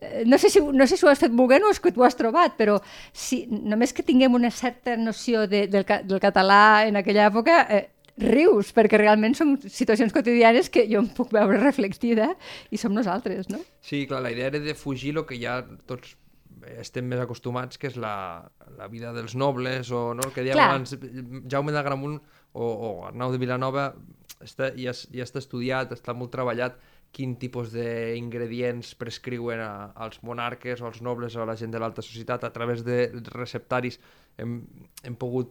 eh 0.00 0.24
no 0.24 0.38
sé, 0.38 0.48
si, 0.48 0.60
no 0.60 0.86
sé 0.86 0.96
si 0.96 1.04
ho 1.04 1.10
has 1.10 1.20
fet 1.20 1.32
volent 1.36 1.66
o 1.68 1.70
és 1.70 1.80
que 1.82 1.90
t'ho 1.92 2.06
has 2.06 2.16
trobat, 2.16 2.54
però 2.56 2.78
si, 3.12 3.42
només 3.50 3.92
que 3.92 4.02
tinguem 4.02 4.32
una 4.34 4.50
certa 4.50 4.94
noció 4.96 5.44
de, 5.46 5.66
del, 5.68 5.84
del 5.84 6.22
català 6.22 6.86
en 6.88 6.96
aquella 6.96 7.26
època, 7.28 7.66
eh, 7.68 7.82
rius, 8.22 8.72
perquè 8.76 9.00
realment 9.00 9.36
són 9.38 9.56
situacions 9.64 10.14
quotidianes 10.14 10.70
que 10.72 10.86
jo 10.90 11.02
em 11.02 11.10
puc 11.16 11.32
veure 11.34 11.60
reflectida 11.62 12.32
i 12.70 12.80
som 12.80 12.94
nosaltres, 12.96 13.50
no? 13.52 13.60
Sí, 13.84 14.06
clar, 14.10 14.22
la 14.24 14.32
idea 14.34 14.50
era 14.52 14.62
de 14.62 14.74
fugir 14.78 15.16
el 15.16 15.24
que 15.28 15.38
ja 15.40 15.60
tots 15.90 16.16
estem 16.80 17.06
més 17.08 17.20
acostumats, 17.22 17.78
que 17.80 17.88
és 17.88 17.96
la, 18.00 18.44
la 18.76 18.88
vida 18.92 19.14
dels 19.16 19.34
nobles, 19.38 19.90
o 19.90 20.10
no, 20.14 20.26
el 20.26 20.34
que 20.34 20.44
dèiem 20.44 20.58
clar. 20.58 20.70
abans, 20.74 20.94
Jaume 21.50 21.72
de 21.72 21.82
Gramunt 21.86 22.18
o, 22.52 22.64
o 22.64 22.88
Arnau 23.08 23.32
de 23.32 23.40
Vilanova, 23.40 23.90
està, 24.44 24.70
ja, 24.76 24.92
ja 24.92 25.26
està 25.26 25.40
estudiat, 25.40 25.92
està 25.96 26.14
molt 26.16 26.32
treballat 26.34 26.78
quin 27.14 27.34
tipus 27.40 27.72
d'ingredients 27.74 28.94
prescriuen 28.98 29.60
a, 29.64 29.90
als 29.98 30.20
monarques 30.26 30.82
o 30.82 30.86
als 30.86 31.00
nobles 31.02 31.34
o 31.34 31.42
a 31.42 31.48
la 31.48 31.56
gent 31.58 31.72
de 31.74 31.80
l'alta 31.82 32.04
societat 32.06 32.44
a 32.46 32.52
través 32.54 32.84
de 32.86 33.08
receptaris 33.32 33.98
hem, 34.38 34.60
hem 35.02 35.16
pogut 35.18 35.50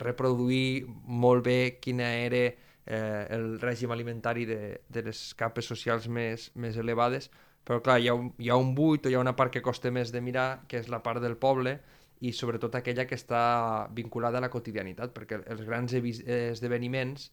reproduir 0.00 0.84
molt 1.06 1.44
bé 1.46 1.78
quina 1.80 2.10
era 2.24 2.44
eh, 2.46 3.26
el 3.30 3.58
règim 3.60 3.92
alimentari 3.94 4.46
de, 4.48 4.60
de 4.88 5.02
les 5.08 5.26
capes 5.38 5.66
socials 5.70 6.08
més, 6.08 6.50
més 6.54 6.76
elevades, 6.76 7.30
però 7.64 7.80
clar, 7.80 8.00
hi 8.00 8.10
ha, 8.10 8.14
un, 8.14 8.32
hi 8.38 8.50
ha 8.52 8.58
un 8.60 8.74
buit 8.76 9.06
o 9.06 9.12
hi 9.12 9.16
ha 9.16 9.22
una 9.22 9.36
part 9.36 9.52
que 9.52 9.62
costa 9.64 9.90
més 9.90 10.12
de 10.12 10.20
mirar, 10.20 10.64
que 10.68 10.82
és 10.82 10.90
la 10.92 11.02
part 11.02 11.22
del 11.24 11.38
poble, 11.40 11.78
i 12.24 12.32
sobretot 12.32 12.74
aquella 12.76 13.06
que 13.08 13.16
està 13.18 13.88
vinculada 13.92 14.38
a 14.38 14.44
la 14.44 14.52
quotidianitat, 14.52 15.12
perquè 15.16 15.40
els 15.50 15.64
grans 15.66 15.92
esdeveniments 15.96 17.30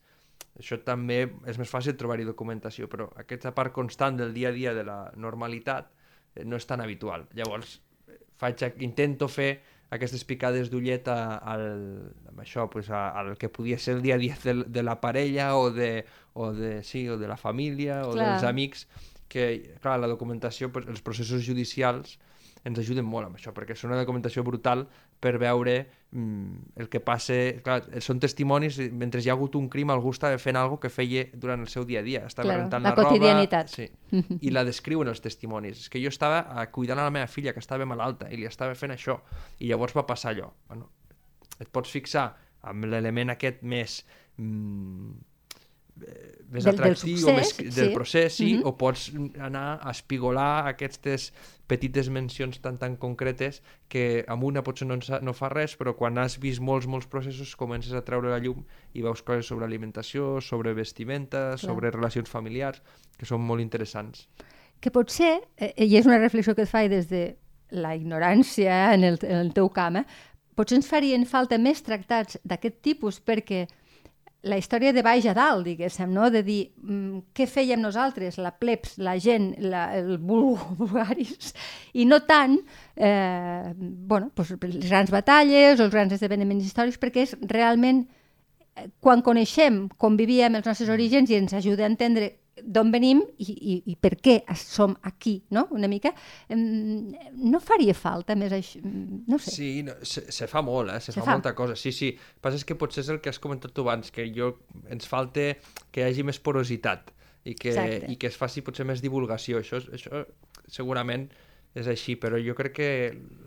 això 0.60 0.78
també 0.84 1.22
és 1.48 1.60
més 1.60 1.70
fàcil 1.70 1.96
trobar-hi 1.98 2.26
documentació, 2.28 2.90
però 2.92 3.08
aquesta 3.22 3.54
part 3.56 3.74
constant 3.74 4.18
del 4.20 4.34
dia 4.34 4.50
a 4.50 4.56
dia 4.56 4.74
de 4.76 4.84
la 4.88 5.00
normalitat 5.16 5.90
eh, 6.36 6.44
no 6.46 6.60
és 6.60 6.68
tan 6.68 6.84
habitual. 6.84 7.28
Llavors, 7.38 7.78
eh, 8.08 8.20
faig, 8.42 8.66
intento 8.84 9.30
fer 9.32 9.52
aquestes 9.92 10.24
picades 10.24 10.72
d'ullet 10.72 11.08
al, 11.12 11.64
amb 12.32 12.40
això, 12.40 12.68
pues, 12.72 12.90
a, 12.90 13.10
al 13.20 13.36
que 13.38 13.52
podia 13.52 13.78
ser 13.78 13.98
el 13.98 14.02
dia 14.06 14.16
a 14.16 14.22
dia 14.22 14.38
de, 14.44 14.56
de 14.64 14.84
la 14.84 14.98
parella 15.04 15.52
o 15.60 15.70
de, 15.72 16.06
o 16.34 16.52
de, 16.56 16.78
sí, 16.88 17.08
o 17.12 17.18
de 17.20 17.28
la 17.28 17.38
família 17.38 18.02
o 18.08 18.14
Clar. 18.16 18.30
dels 18.32 18.48
amics, 18.48 18.88
que, 19.32 19.76
clar, 19.84 20.00
la 20.00 20.10
documentació, 20.12 20.72
pues, 20.72 20.88
els 20.92 21.04
processos 21.04 21.44
judicials 21.44 22.18
ens 22.64 22.78
ajuden 22.78 23.06
molt 23.08 23.28
amb 23.28 23.38
això, 23.40 23.54
perquè 23.56 23.74
és 23.74 23.84
una 23.88 23.98
documentació 23.98 24.44
brutal 24.46 24.84
per 25.22 25.34
veure 25.42 25.74
mm, 26.12 26.78
el 26.82 26.90
que 26.94 27.02
passa... 27.04 27.38
Clar, 27.66 27.80
són 28.06 28.22
testimonis, 28.22 28.78
mentre 28.94 29.22
hi 29.24 29.32
ha 29.32 29.36
hagut 29.38 29.58
un 29.58 29.68
crim, 29.72 29.90
algú 29.94 30.14
estava 30.14 30.38
fent 30.42 30.60
alguna 30.60 30.84
que 30.84 30.92
feia 30.94 31.26
durant 31.34 31.66
el 31.66 31.72
seu 31.74 31.88
dia 31.90 32.04
a 32.04 32.06
dia. 32.06 32.24
Estava 32.30 32.50
Claro, 32.50 32.66
rentant 32.66 32.86
la 32.86 32.94
la, 32.94 32.96
roba... 33.02 33.10
Sí, 33.74 33.88
i 34.48 34.54
la 34.54 34.66
descriuen 34.68 35.10
els 35.10 35.24
testimonis. 35.26 35.86
És 35.86 35.90
que 35.94 36.02
jo 36.04 36.14
estava 36.14 36.44
eh, 36.46 36.68
cuidant 36.76 37.02
a 37.02 37.10
la 37.10 37.16
meva 37.18 37.30
filla, 37.32 37.56
que 37.56 37.64
estava 37.64 37.88
malalta, 37.90 38.30
i 38.30 38.38
li 38.38 38.50
estava 38.50 38.78
fent 38.78 38.94
això, 38.94 39.18
i 39.60 39.72
llavors 39.72 39.98
va 39.98 40.06
passar 40.10 40.36
allò. 40.36 40.52
Bueno, 40.70 40.92
et 41.58 41.70
pots 41.74 41.90
fixar 41.98 42.30
amb 42.70 42.90
l'element 42.92 43.34
aquest 43.34 43.66
més... 43.66 44.02
Mm, 44.38 45.18
eh, 45.18 45.31
més 46.52 46.64
Del- 46.66 46.76
del 46.76 46.92
atractiu, 46.92 47.18
succés, 47.18 47.36
més, 47.60 47.76
del 47.76 47.88
sí. 47.90 47.94
procés, 47.94 48.34
sí, 48.34 48.54
Mhm. 48.56 48.66
o 48.66 48.78
pots 48.78 49.12
anar 49.40 49.80
a 49.82 49.92
espigolar 49.92 50.68
aquestes 50.68 51.32
petites 51.68 52.10
mencions 52.10 52.60
tan 52.60 52.78
tan 52.78 52.98
concretes 52.98 53.62
que 53.88 54.26
amb 54.28 54.44
una 54.44 54.62
potser 54.64 54.88
no, 54.88 54.98
no 55.22 55.34
fa 55.34 55.50
res, 55.50 55.78
però 55.80 55.96
quan 55.96 56.18
has 56.18 56.40
vist 56.40 56.60
molts, 56.60 56.88
molts 56.88 57.08
processos 57.08 57.56
comences 57.56 57.94
a 57.94 58.02
treure 58.04 58.30
la 58.30 58.40
llum 58.40 58.66
i 58.94 59.02
veus 59.02 59.22
coses 59.22 59.46
sobre 59.46 59.66
alimentació, 59.66 60.42
sobre 60.42 60.74
vestimenta, 60.74 61.58
sobre 61.58 61.92
relacions 61.92 62.30
familiars, 62.30 62.82
que 63.18 63.26
són 63.26 63.42
molt 63.42 63.62
interessants. 63.62 64.28
que 64.82 64.90
potser, 64.90 65.42
eh, 65.58 65.74
i 65.78 65.96
és 65.96 66.08
una 66.08 66.18
reflexió 66.18 66.56
que 66.56 66.64
et 66.64 66.68
faig 66.68 66.90
des 66.90 67.08
de 67.08 67.38
la 67.70 67.96
ignorància 67.96 68.94
en 68.96 69.04
el, 69.04 69.20
en 69.22 69.38
el 69.38 69.54
teu 69.54 69.70
camp, 69.70 69.96
eh, 69.98 70.06
potser 70.56 70.76
ens 70.80 70.88
farien 70.88 71.24
falta 71.26 71.58
més 71.60 71.84
tractats 71.84 72.40
d'aquest 72.44 72.82
tipus 72.82 73.20
perquè 73.24 73.68
la 74.44 74.58
història 74.58 74.90
de 74.94 75.04
baix 75.06 75.26
a 75.30 75.36
dalt, 75.38 75.66
diguéssim, 75.68 76.10
no? 76.16 76.30
de 76.34 76.42
dir 76.46 76.62
mm, 76.82 77.34
què 77.38 77.46
fèiem 77.46 77.82
nosaltres, 77.82 78.40
la 78.42 78.54
plebs, 78.58 78.96
la 78.98 79.14
gent, 79.22 79.52
la, 79.62 79.86
el 79.98 80.18
vulgaris, 80.24 81.54
i 81.94 82.08
no 82.10 82.24
tant 82.26 82.58
eh, 82.96 83.72
bueno, 83.78 84.32
doncs, 84.36 84.56
les 84.66 84.90
grans 84.90 85.14
batalles 85.14 85.80
o 85.80 85.86
els 85.86 85.94
grans 85.94 86.18
esdeveniments 86.18 86.66
històrics, 86.66 86.98
perquè 87.02 87.28
és 87.28 87.36
realment 87.54 88.04
eh, 88.08 88.90
quan 89.00 89.22
coneixem 89.22 89.84
com 90.02 90.18
vivíem 90.18 90.58
els 90.58 90.66
nostres 90.66 90.90
orígens 90.90 91.30
i 91.30 91.38
ens 91.38 91.54
ajuda 91.54 91.86
a 91.86 91.92
entendre 91.92 92.34
d'on 92.64 92.92
venim 92.94 93.22
i, 93.40 93.46
i, 93.52 93.76
i 93.92 93.96
per 94.00 94.16
què 94.24 94.38
som 94.60 94.96
aquí, 95.08 95.38
no? 95.56 95.68
Una 95.76 95.88
mica. 95.92 96.12
No 96.50 97.62
faria 97.64 97.96
falta 97.98 98.36
més 98.40 98.54
això, 98.56 98.82
no 98.84 99.40
sé. 99.42 99.54
Sí, 99.56 99.70
no, 99.88 99.96
se, 100.04 100.26
se 100.32 100.48
fa 100.52 100.62
molt, 100.66 100.92
eh? 100.94 101.00
se, 101.00 101.12
Se 101.12 101.20
fa, 101.20 101.26
fa. 101.26 101.38
molta 101.38 101.56
cosa. 101.58 101.76
Sí, 101.80 101.92
sí. 101.96 102.12
El 102.12 102.18
que 102.18 102.42
passa 102.46 102.60
és 102.62 102.66
que 102.68 102.78
potser 102.80 103.04
és 103.06 103.10
el 103.14 103.22
que 103.22 103.32
has 103.34 103.40
comentat 103.42 103.74
tu 103.76 103.86
abans, 103.86 104.12
que 104.14 104.28
jo, 104.36 104.54
ens 104.92 105.08
falta 105.10 105.52
que 105.92 106.02
hi 106.04 106.08
hagi 106.10 106.26
més 106.28 106.40
porositat 106.40 107.12
i 107.44 107.56
que, 107.58 107.72
Exacte. 107.74 108.12
i 108.14 108.18
que 108.22 108.30
es 108.30 108.38
faci 108.38 108.62
potser 108.66 108.86
més 108.86 109.02
divulgació. 109.02 109.62
Això, 109.64 109.80
això 109.94 110.26
segurament 110.70 111.30
és 111.74 111.88
així, 111.88 112.18
però 112.20 112.36
jo 112.44 112.52
crec 112.58 112.74
que 112.76 112.88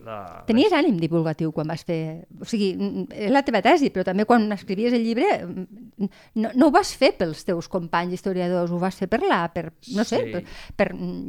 la... 0.04 0.44
Tenies 0.48 0.72
ànim 0.72 0.96
divulgatiu 1.00 1.50
quan 1.52 1.68
vas 1.68 1.82
fer... 1.84 2.24
O 2.40 2.46
sigui, 2.48 2.70
és 3.12 3.32
la 3.32 3.42
teva 3.44 3.60
tesi, 3.64 3.90
però 3.92 4.04
també 4.08 4.24
quan 4.28 4.46
escrivies 4.56 4.94
el 4.96 5.04
llibre 5.04 5.26
no, 5.44 6.50
no 6.54 6.68
ho 6.68 6.72
vas 6.72 6.94
fer 6.96 7.12
pels 7.18 7.44
teus 7.44 7.68
companys 7.68 8.14
historiadors, 8.16 8.72
ho 8.72 8.78
vas 8.80 8.96
fer 8.96 9.10
per 9.12 9.20
la... 9.28 9.42
Per, 9.52 9.66
no 9.96 10.06
sé, 10.08 10.22
Sí. 10.24 10.32
per, 10.32 10.42
per, 10.76 10.86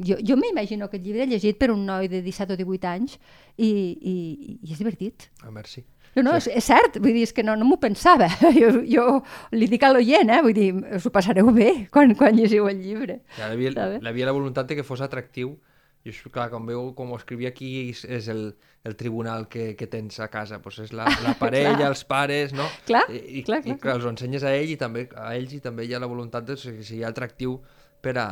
jo, 0.07 0.15
jo 0.23 0.37
m'imagino 0.39 0.87
aquest 0.87 1.03
llibre 1.03 1.27
llegit 1.27 1.59
per 1.59 1.71
un 1.73 1.83
noi 1.87 2.07
de 2.11 2.21
17 2.23 2.55
o 2.55 2.59
18 2.63 2.87
anys 2.93 3.17
i, 3.57 3.67
i, 3.67 4.15
i 4.63 4.71
és 4.71 4.79
divertit. 4.79 5.27
Ah, 5.43 5.51
merci. 5.51 5.83
No, 6.15 6.23
no, 6.23 6.37
és, 6.39 6.47
és 6.47 6.63
cert, 6.63 6.95
vull 7.03 7.11
dir, 7.11 7.25
és 7.27 7.35
que 7.35 7.43
no, 7.43 7.57
no 7.59 7.67
m'ho 7.67 7.75
pensava. 7.81 8.29
Jo, 8.55 8.71
jo 8.87 9.05
li 9.51 9.67
dic 9.67 9.83
a 9.83 9.91
l'oient, 9.91 10.31
eh? 10.31 10.39
vull 10.45 10.55
dir, 10.55 10.69
us 10.95 11.03
ho 11.03 11.11
passareu 11.11 11.51
bé 11.51 11.89
quan, 11.91 12.15
quan 12.15 12.39
llegiu 12.39 12.69
el 12.71 12.79
llibre. 12.79 13.19
Ja, 13.35 13.49
havia, 13.51 13.73
havia 13.99 14.29
la 14.31 14.35
voluntat 14.35 14.71
de 14.71 14.79
que 14.79 14.87
fos 14.87 15.03
atractiu. 15.03 15.57
Jo, 16.05 16.11
això, 16.13 16.29
clar, 16.29 16.51
com 16.53 16.67
veu, 16.69 16.91
com 16.93 17.11
ho 17.11 17.17
escrivia 17.17 17.49
aquí, 17.49 17.69
és, 17.89 18.03
és 18.05 18.27
el, 18.29 18.43
el 18.85 18.95
tribunal 18.99 19.47
que, 19.49 19.71
que 19.79 19.87
tens 19.89 20.19
a 20.21 20.27
casa. 20.29 20.59
Pues 20.61 20.77
és 20.83 20.93
la, 20.93 21.07
la 21.25 21.33
parella, 21.41 21.87
els 21.87 22.05
pares, 22.05 22.53
no? 22.53 22.67
Clar, 22.85 23.07
I, 23.09 23.23
i, 23.39 23.43
clar, 23.47 23.63
clar, 23.65 23.73
i 23.73 23.81
clar, 23.81 23.97
els 23.97 24.05
ho 24.05 24.13
ensenyes 24.13 24.45
a 24.45 24.53
ell 24.53 24.75
i 24.75 24.77
també 24.77 25.07
a 25.17 25.31
ells 25.33 25.57
i 25.57 25.61
també 25.65 25.87
hi 25.87 25.95
ha 25.97 26.03
la 26.03 26.11
voluntat 26.11 26.45
de 26.45 26.59
que 26.61 26.85
sigui 26.85 27.01
atractiu 27.07 27.57
per 28.05 28.15
a, 28.21 28.27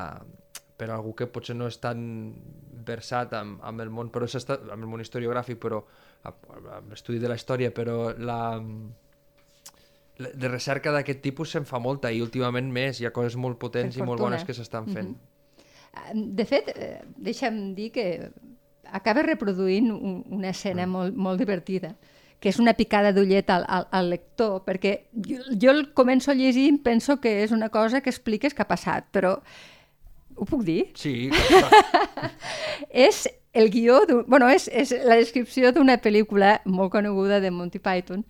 per 0.78 0.92
a 0.92 1.00
algú 1.00 1.16
que 1.18 1.26
potser 1.34 1.58
no 1.58 1.72
és 1.72 1.82
tan 1.82 2.06
versat 2.86 3.34
amb, 3.40 3.58
amb 3.66 3.82
el 3.82 3.90
món 3.90 4.14
però 4.14 4.28
s'està 4.30 4.60
amb 4.60 4.82
el 4.82 4.90
món 4.92 5.02
historiogràfic 5.02 5.58
però 5.64 5.80
amb 6.30 6.92
l'estudi 6.92 7.22
de 7.24 7.32
la 7.32 7.38
història 7.40 7.72
però 7.74 8.12
la, 8.20 8.40
la 10.20 10.30
de 10.30 10.48
recerca 10.48 10.92
d'aquest 10.94 11.22
tipus 11.24 11.54
se'n 11.56 11.66
fa 11.66 11.80
molta 11.82 12.12
i 12.14 12.22
últimament 12.22 12.70
més, 12.72 13.00
hi 13.02 13.08
ha 13.10 13.14
coses 13.16 13.36
molt 13.40 13.58
potents 13.62 13.98
i 13.98 14.06
molt 14.06 14.22
bones 14.22 14.44
que 14.46 14.54
s'estan 14.54 14.92
fent. 14.94 15.16
Eh, 15.16 15.33
De 16.14 16.46
fet, 16.50 16.72
eh, 16.74 17.02
deixa'm 17.22 17.74
dir 17.78 17.92
que 17.94 18.08
acaba 18.94 19.24
reproduint 19.26 19.92
un, 19.94 20.24
una 20.34 20.50
escena 20.50 20.88
molt, 20.90 21.16
molt 21.16 21.42
divertida, 21.42 21.94
que 22.42 22.52
és 22.52 22.60
una 22.60 22.74
picada 22.76 23.14
d'ullet 23.16 23.50
al, 23.54 23.64
al, 23.72 23.86
al 23.96 24.10
lector, 24.12 24.64
perquè 24.66 24.96
jo, 25.14 25.40
jo 25.60 25.72
el 25.72 25.86
començo 25.96 26.34
a 26.34 26.38
llegir 26.38 26.66
i 26.68 26.74
penso 26.84 27.20
que 27.24 27.38
és 27.44 27.54
una 27.56 27.70
cosa 27.72 28.02
que 28.02 28.12
expliques 28.12 28.54
que 28.54 28.66
ha 28.66 28.70
passat, 28.70 29.08
però 29.16 29.38
ho 30.36 30.50
puc 30.50 30.66
dir? 30.68 30.82
Sí, 31.00 31.30
és 33.08 33.28
el 33.54 33.70
guió, 33.70 34.02
bueno, 34.28 34.50
és, 34.50 34.68
és 34.68 34.92
la 35.06 35.16
descripció 35.22 35.72
d'una 35.72 36.00
pel·lícula 36.02 36.58
molt 36.66 36.92
coneguda 36.92 37.40
de 37.40 37.54
Monty 37.54 37.80
Python, 37.80 38.26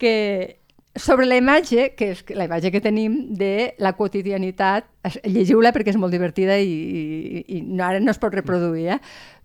que 0.00 0.61
sobre 0.96 1.26
la 1.26 1.38
imatge, 1.40 1.92
que 1.96 2.10
és 2.12 2.24
la 2.36 2.46
imatge 2.48 2.72
que 2.72 2.82
tenim 2.84 3.34
de 3.38 3.72
la 3.80 3.94
quotidianitat, 3.96 4.88
llegiu-la 5.24 5.72
perquè 5.72 5.94
és 5.94 6.00
molt 6.00 6.12
divertida 6.12 6.58
i, 6.60 6.72
i, 6.72 7.44
i 7.56 7.62
no, 7.64 7.84
ara 7.86 8.02
no 8.02 8.12
es 8.12 8.20
pot 8.20 8.34
reproduir, 8.34 8.90
eh? 8.96 8.98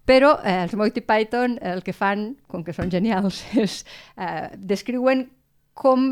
però 0.07 0.37
eh, 0.43 0.61
els 0.63 0.75
Monty 0.79 1.03
Python 1.03 1.57
el 1.63 1.83
que 1.83 1.95
fan, 1.95 2.29
com 2.47 2.63
que 2.63 2.75
són 2.75 2.91
genials, 2.91 3.43
és 3.63 3.81
eh, 4.15 4.47
descriuen 4.57 5.27
com, 5.77 6.09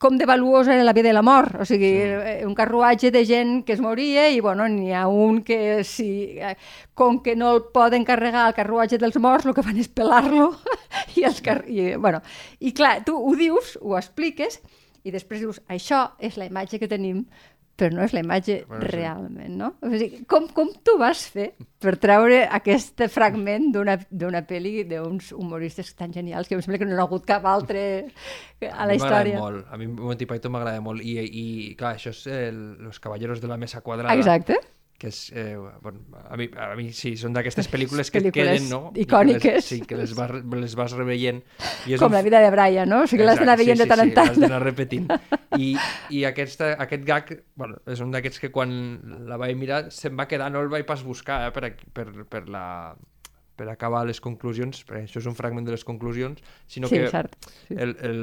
com 0.00 0.16
de 0.16 0.24
valuosa 0.24 0.72
era 0.72 0.84
la 0.84 0.94
vida 0.96 1.10
i 1.10 1.12
la 1.12 1.22
mort. 1.22 1.58
O 1.60 1.66
sigui, 1.68 1.90
sí. 1.92 2.36
un 2.48 2.54
carruatge 2.56 3.10
de 3.12 3.20
gent 3.28 3.58
que 3.68 3.74
es 3.76 3.82
moria 3.84 4.30
i, 4.32 4.40
bueno, 4.40 4.64
n'hi 4.64 4.94
ha 4.96 5.04
un 5.12 5.42
que, 5.44 5.84
si, 5.84 6.40
eh, 6.40 6.54
com 6.96 7.20
que 7.20 7.36
no 7.36 7.52
el 7.52 7.66
poden 7.74 8.06
carregar 8.08 8.46
al 8.46 8.56
carruatge 8.56 8.96
dels 8.98 9.20
morts, 9.20 9.44
el 9.44 9.54
que 9.54 9.64
fan 9.66 9.76
és 9.76 9.92
pelar-lo. 9.92 10.54
I, 11.18 11.26
els 11.28 11.42
car 11.44 11.60
i, 11.68 11.92
bueno, 12.00 12.22
I 12.64 12.72
clar, 12.72 13.02
tu 13.04 13.18
ho 13.20 13.34
dius, 13.36 13.76
ho 13.84 13.98
expliques, 14.00 14.62
i 15.04 15.12
després 15.12 15.44
dius, 15.44 15.60
això 15.68 16.06
és 16.18 16.40
la 16.40 16.48
imatge 16.48 16.80
que 16.80 16.88
tenim, 16.88 17.26
però 17.80 17.96
no 17.96 18.04
és 18.04 18.14
la 18.16 18.22
imatge 18.24 18.60
Bueno, 18.68 18.84
sí. 18.84 18.92
realment, 18.92 19.56
no? 19.56 19.72
O 19.80 19.90
sigui, 19.94 20.22
com, 20.30 20.48
com 20.54 20.72
tu 20.84 20.96
vas 21.00 21.22
fer 21.32 21.50
per 21.80 21.96
treure 22.00 22.42
aquest 22.60 23.00
fragment 23.12 23.70
d'una 23.72 24.42
pel·li 24.48 24.84
d'uns 24.90 25.32
humoristes 25.36 25.94
tan 25.96 26.12
genials 26.12 26.48
que 26.48 26.58
em 26.58 26.64
sembla 26.64 26.80
que 26.82 26.88
no 26.88 26.96
hi 26.96 27.00
ha 27.00 27.06
hagut 27.06 27.24
cap 27.28 27.46
altre 27.48 27.84
a 28.04 28.04
la 28.60 28.68
m'agrada 28.68 28.98
història. 28.98 29.40
Molt. 29.40 29.70
A 29.72 29.80
mi 29.80 29.88
Monty 29.88 30.28
Python 30.28 30.52
m'agrada 30.56 30.82
molt. 30.84 31.04
I, 31.04 31.16
I, 31.24 31.46
clar, 31.80 31.96
això 31.96 32.12
és 32.12 32.26
el, 32.30 32.60
Los 32.84 33.00
Caballeros 33.00 33.40
de 33.40 33.48
la 33.48 33.56
Mesa 33.60 33.80
Quadrada. 33.80 34.14
Exacte. 34.18 34.60
Que 35.00 35.08
és, 35.08 35.18
eh, 35.32 35.56
bueno, 35.80 36.02
a, 36.28 36.36
mi, 36.36 36.50
a 36.60 36.74
mi 36.76 36.90
sí, 36.92 37.14
són 37.16 37.32
d'aquestes 37.32 37.70
pel·lícules 37.72 38.10
que 38.12 38.20
et 38.20 38.26
Pel·lícules 38.26 38.50
queden, 38.60 38.66
no? 38.68 38.80
Icòniques. 39.00 39.42
Que 39.42 39.54
les, 39.56 39.68
sí, 39.70 39.78
que 39.88 39.96
les 39.96 40.12
vas, 40.18 40.34
les 40.60 40.74
vas 40.76 40.92
reveient. 40.98 41.40
I 41.88 41.96
és 41.96 42.02
Com 42.02 42.12
un 42.12 42.18
la 42.18 42.22
vida 42.26 42.42
de 42.44 42.50
Brian, 42.52 42.88
no? 42.92 43.02
O 43.06 43.08
sigui, 43.08 43.24
l'has 43.24 43.40
d'anar 43.40 43.56
veient 43.56 43.80
de 43.80 43.86
tant 43.88 44.04
en 44.04 44.10
Sí, 44.12 44.16
tant. 44.18 44.28
l'has 44.28 44.42
d'anar 44.44 44.60
repetint. 44.62 45.08
I, 45.56 45.70
i 46.12 46.24
aquesta, 46.28 46.74
aquest 46.84 47.06
gag, 47.08 47.32
bueno, 47.56 47.80
és 47.88 48.04
un 48.04 48.12
d'aquests 48.12 48.44
que 48.44 48.52
quan 48.52 48.76
la 49.30 49.40
vaig 49.40 49.56
mirar 49.56 49.86
se'm 49.94 50.20
va 50.20 50.28
quedar, 50.28 50.50
no 50.52 50.60
el 50.60 50.68
vaig 50.68 50.84
pas 50.84 51.00
buscar 51.02 51.46
eh, 51.48 51.54
per, 51.56 51.72
per, 51.96 52.10
per 52.28 52.44
la 52.52 52.66
per 53.60 53.66
acabar 53.68 54.06
les 54.08 54.22
conclusions, 54.24 54.78
perquè 54.88 55.02
això 55.04 55.20
és 55.20 55.26
un 55.28 55.34
fragment 55.36 55.66
de 55.66 55.74
les 55.74 55.82
conclusions, 55.84 56.38
sinó 56.64 56.88
Sí, 56.88 56.96
que 56.96 57.10
cert. 57.12 57.34
Sí. 57.68 57.74
el, 57.76 57.90
el... 58.08 58.20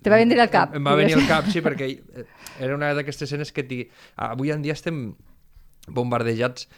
Te 0.00 0.08
va 0.08 0.16
venir 0.22 0.38
al 0.40 0.48
cap, 0.48 0.72
Em 0.78 0.86
va 0.88 0.94
venir 0.96 1.18
al 1.18 1.26
cap, 1.28 1.50
sí, 1.52 1.60
perquè 1.60 1.90
eh, 1.90 2.24
era 2.64 2.78
una 2.78 2.94
d'aquestes 2.96 3.28
escenes 3.28 3.52
que 3.52 3.66
digui... 3.68 3.90
Avui 4.16 4.54
en 4.54 4.64
dia 4.64 4.72
estem 4.72 5.10
bombardejats, 5.94 6.68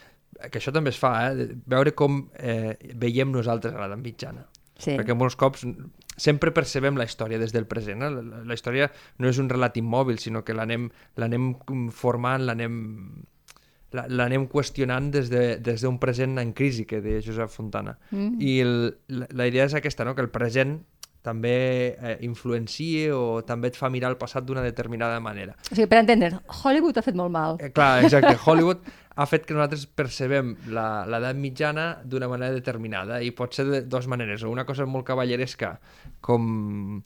que 0.51 0.59
això 0.59 0.73
també 0.75 0.91
es 0.91 0.99
fa, 0.99 1.13
eh? 1.33 1.49
veure 1.71 1.93
com 1.95 2.25
eh, 2.39 2.77
veiem 2.99 3.31
nosaltres 3.33 3.75
a 3.77 3.83
l'edat 3.85 4.01
mitjana. 4.03 4.47
Sí. 4.83 4.97
Perquè 4.99 5.15
molts 5.15 5.37
cops 5.39 5.63
sempre 6.19 6.51
percebem 6.53 6.97
la 6.99 7.05
història 7.07 7.39
des 7.39 7.53
del 7.55 7.67
present. 7.71 8.03
Eh? 8.03 8.09
La, 8.11 8.23
la- 8.23 8.41
la 8.51 8.55
història 8.57 8.89
no 9.19 9.29
és 9.31 9.39
un 9.39 9.49
relat 9.53 9.77
immòbil, 9.79 10.19
sinó 10.19 10.43
que 10.45 10.55
l'anem 10.57 10.89
formant, 11.95 12.43
l'anem 12.49 12.81
la- 13.93 14.07
l'anem 14.09 14.49
qüestionant 14.49 15.11
des 15.13 15.29
d'un 15.31 15.39
de, 15.39 15.59
des 15.61 15.85
present 16.01 16.39
en 16.41 16.53
crisi, 16.57 16.87
que 16.89 17.01
deia 17.05 17.21
Josep 17.23 17.51
Fontana. 17.53 17.99
Mm. 18.11 18.41
I 18.41 18.59
el, 18.65 18.75
la, 19.09 19.29
la 19.31 19.47
idea 19.47 19.67
és 19.69 19.75
aquesta, 19.79 20.05
no? 20.05 20.15
que 20.17 20.23
el 20.25 20.31
present 20.33 20.81
també 21.23 21.95
eh, 22.03 22.17
influencia 22.27 23.13
o 23.15 23.43
també 23.47 23.69
et 23.71 23.77
fa 23.79 23.87
mirar 23.93 24.11
el 24.11 24.17
passat 24.19 24.43
d'una 24.43 24.63
determinada 24.65 25.21
manera. 25.23 25.55
O 25.71 25.75
sigui, 25.77 25.87
per 25.87 26.01
entendre, 26.03 26.41
Hollywood 26.51 26.99
ha 26.99 27.05
fet 27.07 27.15
molt 27.15 27.31
mal. 27.31 27.61
Eh, 27.63 27.71
clar, 27.71 28.03
exacte. 28.03 28.35
Hollywood 28.45 28.81
ha 29.15 29.27
fet 29.29 29.45
que 29.47 29.55
nosaltres 29.55 29.87
percebem 29.87 30.55
la- 30.73 31.05
l'edat 31.07 31.37
mitjana 31.37 31.87
d'una 32.05 32.29
manera 32.33 32.53
determinada 32.55 33.23
i 33.23 33.31
pot 33.37 33.53
ser 33.55 33.67
de 33.69 33.83
dues 33.83 34.07
maneres. 34.09 34.43
O 34.45 34.51
una 34.51 34.65
cosa 34.65 34.87
molt 34.87 35.05
cavalleresca, 35.07 35.75
com, 36.21 37.03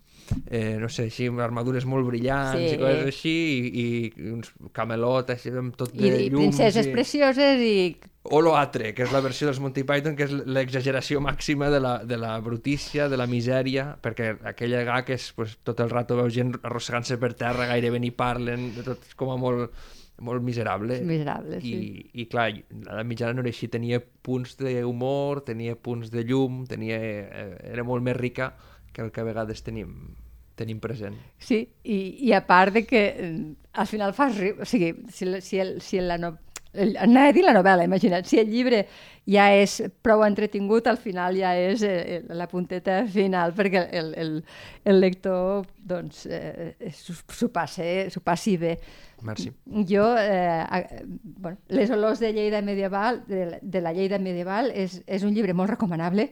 eh, 0.50 0.76
no 0.80 0.88
sé, 0.88 1.04
així, 1.10 1.26
armadures 1.42 1.84
molt 1.86 2.06
brillants 2.06 2.58
Sí. 2.58 2.74
i 2.74 2.78
coses 2.78 3.06
així, 3.06 3.34
i, 3.66 3.86
i 4.22 4.30
uns 4.36 4.52
camelot 4.72 5.30
així 5.34 5.50
amb 5.50 5.74
tot 5.76 5.92
de 5.94 6.06
I, 6.06 6.26
i 6.26 6.30
llums. 6.30 6.56
princeses 6.56 6.86
i... 6.86 6.92
precioses 6.92 7.60
i... 7.62 7.96
O 8.26 8.40
l'altre, 8.42 8.92
que 8.92 9.04
és 9.06 9.12
la 9.14 9.20
versió 9.22 9.46
dels 9.46 9.60
Monty 9.62 9.84
Python, 9.86 10.16
que 10.18 10.24
és 10.26 10.32
l'exageració 10.50 11.20
màxima 11.22 11.68
de 11.70 11.78
la, 11.78 11.92
de 12.02 12.16
la 12.18 12.32
brutícia, 12.42 13.06
de 13.08 13.16
la 13.16 13.28
misèria, 13.30 13.92
perquè 14.02 14.32
aquella 14.50 14.80
gag 14.88 15.12
és 15.14 15.28
pues, 15.36 15.58
tot 15.62 15.78
el 15.84 15.90
rato 15.92 16.16
veu 16.18 16.26
gent 16.34 16.56
arrossegant-se 16.66 17.18
per 17.22 17.34
terra, 17.38 17.68
gairebé 17.70 18.00
ni 18.02 18.10
parlen, 18.10 18.72
tot 18.82 18.98
com 19.14 19.30
a 19.30 19.36
molt, 19.38 19.70
molt 20.18 20.42
miserable. 20.42 21.00
Miserable, 21.04 21.60
sí. 21.60 21.74
I, 21.74 22.22
I 22.22 22.26
clar, 22.32 22.46
l'edat 22.52 23.06
mitjana 23.06 23.34
no 23.36 23.42
era 23.44 23.50
així, 23.52 23.68
tenia 23.68 24.00
punts 24.00 24.56
d'humor, 24.60 25.42
tenia 25.44 25.76
punts 25.76 26.10
de 26.10 26.24
llum, 26.24 26.62
tenia, 26.70 26.96
eh, 27.00 27.58
era 27.72 27.84
molt 27.84 28.02
més 28.06 28.16
rica 28.16 28.54
que 28.92 29.02
el 29.04 29.10
que 29.12 29.20
a 29.20 29.24
vegades 29.28 29.60
tenim, 29.62 30.14
tenim 30.56 30.80
present. 30.80 31.18
Sí, 31.38 31.66
i, 31.84 31.98
i 32.24 32.32
a 32.32 32.40
part 32.48 32.72
de 32.72 32.86
que 32.88 33.02
eh, 33.12 33.54
al 33.74 33.86
final 33.90 34.14
fas 34.16 34.38
riure, 34.38 34.62
o 34.62 34.68
sigui, 34.68 34.94
si, 35.12 35.26
la- 35.28 35.42
si, 35.44 35.60
el, 35.60 35.80
si 35.84 36.00
la 36.00 36.16
no, 36.16 36.38
anava 37.00 37.28
a 37.28 37.34
dir 37.36 37.44
la 37.44 37.54
novel·la, 37.56 37.84
imagina't, 37.88 38.24
si 38.28 38.38
el 38.40 38.48
llibre 38.52 38.84
ja 39.26 39.48
és 39.58 39.78
prou 40.02 40.22
entretingut, 40.26 40.86
al 40.86 40.98
final 41.02 41.34
ja 41.38 41.54
és 41.58 41.82
eh, 41.82 42.20
la 42.28 42.46
punteta 42.50 43.00
final, 43.10 43.54
perquè 43.56 43.86
el, 43.98 44.12
el, 44.14 44.32
el 44.84 45.00
lector 45.02 45.66
doncs, 45.76 46.24
eh, 46.30 46.74
s'ho 46.94 47.16
s'ho 47.34 47.48
passi, 47.54 47.88
passi 48.22 48.56
bé. 48.60 48.76
Merci. 49.26 49.48
Jo, 49.88 50.10
eh, 50.20 50.60
a, 50.62 50.82
bueno, 51.40 51.56
Les 51.68 51.90
olors 51.90 52.20
de 52.20 52.32
Lleida 52.36 52.60
medieval, 52.62 53.22
de, 53.26 53.46
la- 53.46 53.58
de 53.62 53.80
la 53.80 53.92
Lleida 53.96 54.18
medieval, 54.18 54.70
és, 54.74 55.00
és 55.06 55.24
un 55.24 55.32
llibre 55.34 55.54
molt 55.54 55.70
recomanable 55.72 56.28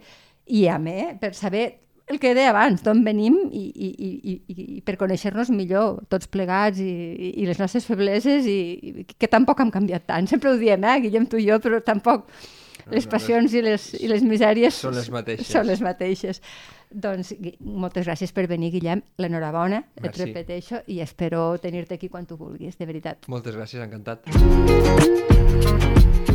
i 0.46 0.66
a 0.68 0.76
mi, 0.78 0.98
per 1.20 1.32
saber 1.34 1.83
el 2.06 2.18
que 2.20 2.34
deia 2.36 2.50
abans, 2.52 2.82
d'on 2.84 3.00
venim 3.04 3.36
i, 3.50 3.62
i, 3.72 3.88
i, 3.96 4.10
i, 4.52 4.64
i 4.76 4.80
per 4.84 4.98
conèixer-nos 5.00 5.48
millor 5.54 6.02
tots 6.12 6.28
plegats 6.28 6.78
i, 6.82 6.90
i, 6.90 7.30
i 7.40 7.46
les 7.48 7.58
nostres 7.62 7.86
febleses 7.88 8.44
i, 8.50 8.58
i 8.76 9.06
que 9.08 9.30
tampoc 9.30 9.62
hem 9.64 9.70
canviat 9.72 10.04
tant. 10.10 10.28
Sempre 10.28 10.52
ho 10.52 10.58
diem, 10.60 10.84
eh, 10.84 10.98
Guillem, 11.06 11.24
tu 11.30 11.40
i 11.40 11.46
jo, 11.48 11.56
però 11.64 11.80
tampoc 11.84 12.28
les 12.92 13.06
no, 13.06 13.10
passions 13.14 13.54
i 13.56 13.62
les, 13.64 13.86
i 13.96 14.10
les 14.10 14.20
misèries 14.26 14.76
Són 14.76 14.92
les 14.98 15.08
mateixes. 15.08 15.48
Són 15.48 15.64
les 15.70 15.80
mateixes. 15.80 16.42
Doncs 16.94 17.32
Gui- 17.40 17.56
moltes 17.64 18.04
gràcies 18.06 18.30
per 18.36 18.44
venir, 18.52 18.68
Guillem. 18.74 19.00
L'enhorabona, 19.18 19.80
et 19.96 20.04
Merci. 20.04 20.26
repeteixo, 20.28 20.82
i 20.92 21.00
espero 21.00 21.56
tenir-te 21.58 21.96
aquí 21.96 22.12
quan 22.12 22.28
tu 22.28 22.36
vulguis, 22.36 22.76
de 22.78 22.86
veritat. 22.86 23.24
Moltes 23.32 23.56
gràcies, 23.56 23.80
encantat. 23.82 24.28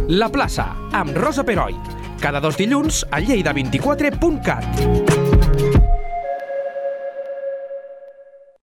La 0.09 0.27
plaça, 0.33 0.65
amb 0.97 1.13
Rosa 1.15 1.45
Peroi. 1.45 1.77
Cada 2.19 2.41
dos 2.41 2.57
dilluns 2.57 3.05
a 3.13 3.21
lleida24.cat. 3.21 5.08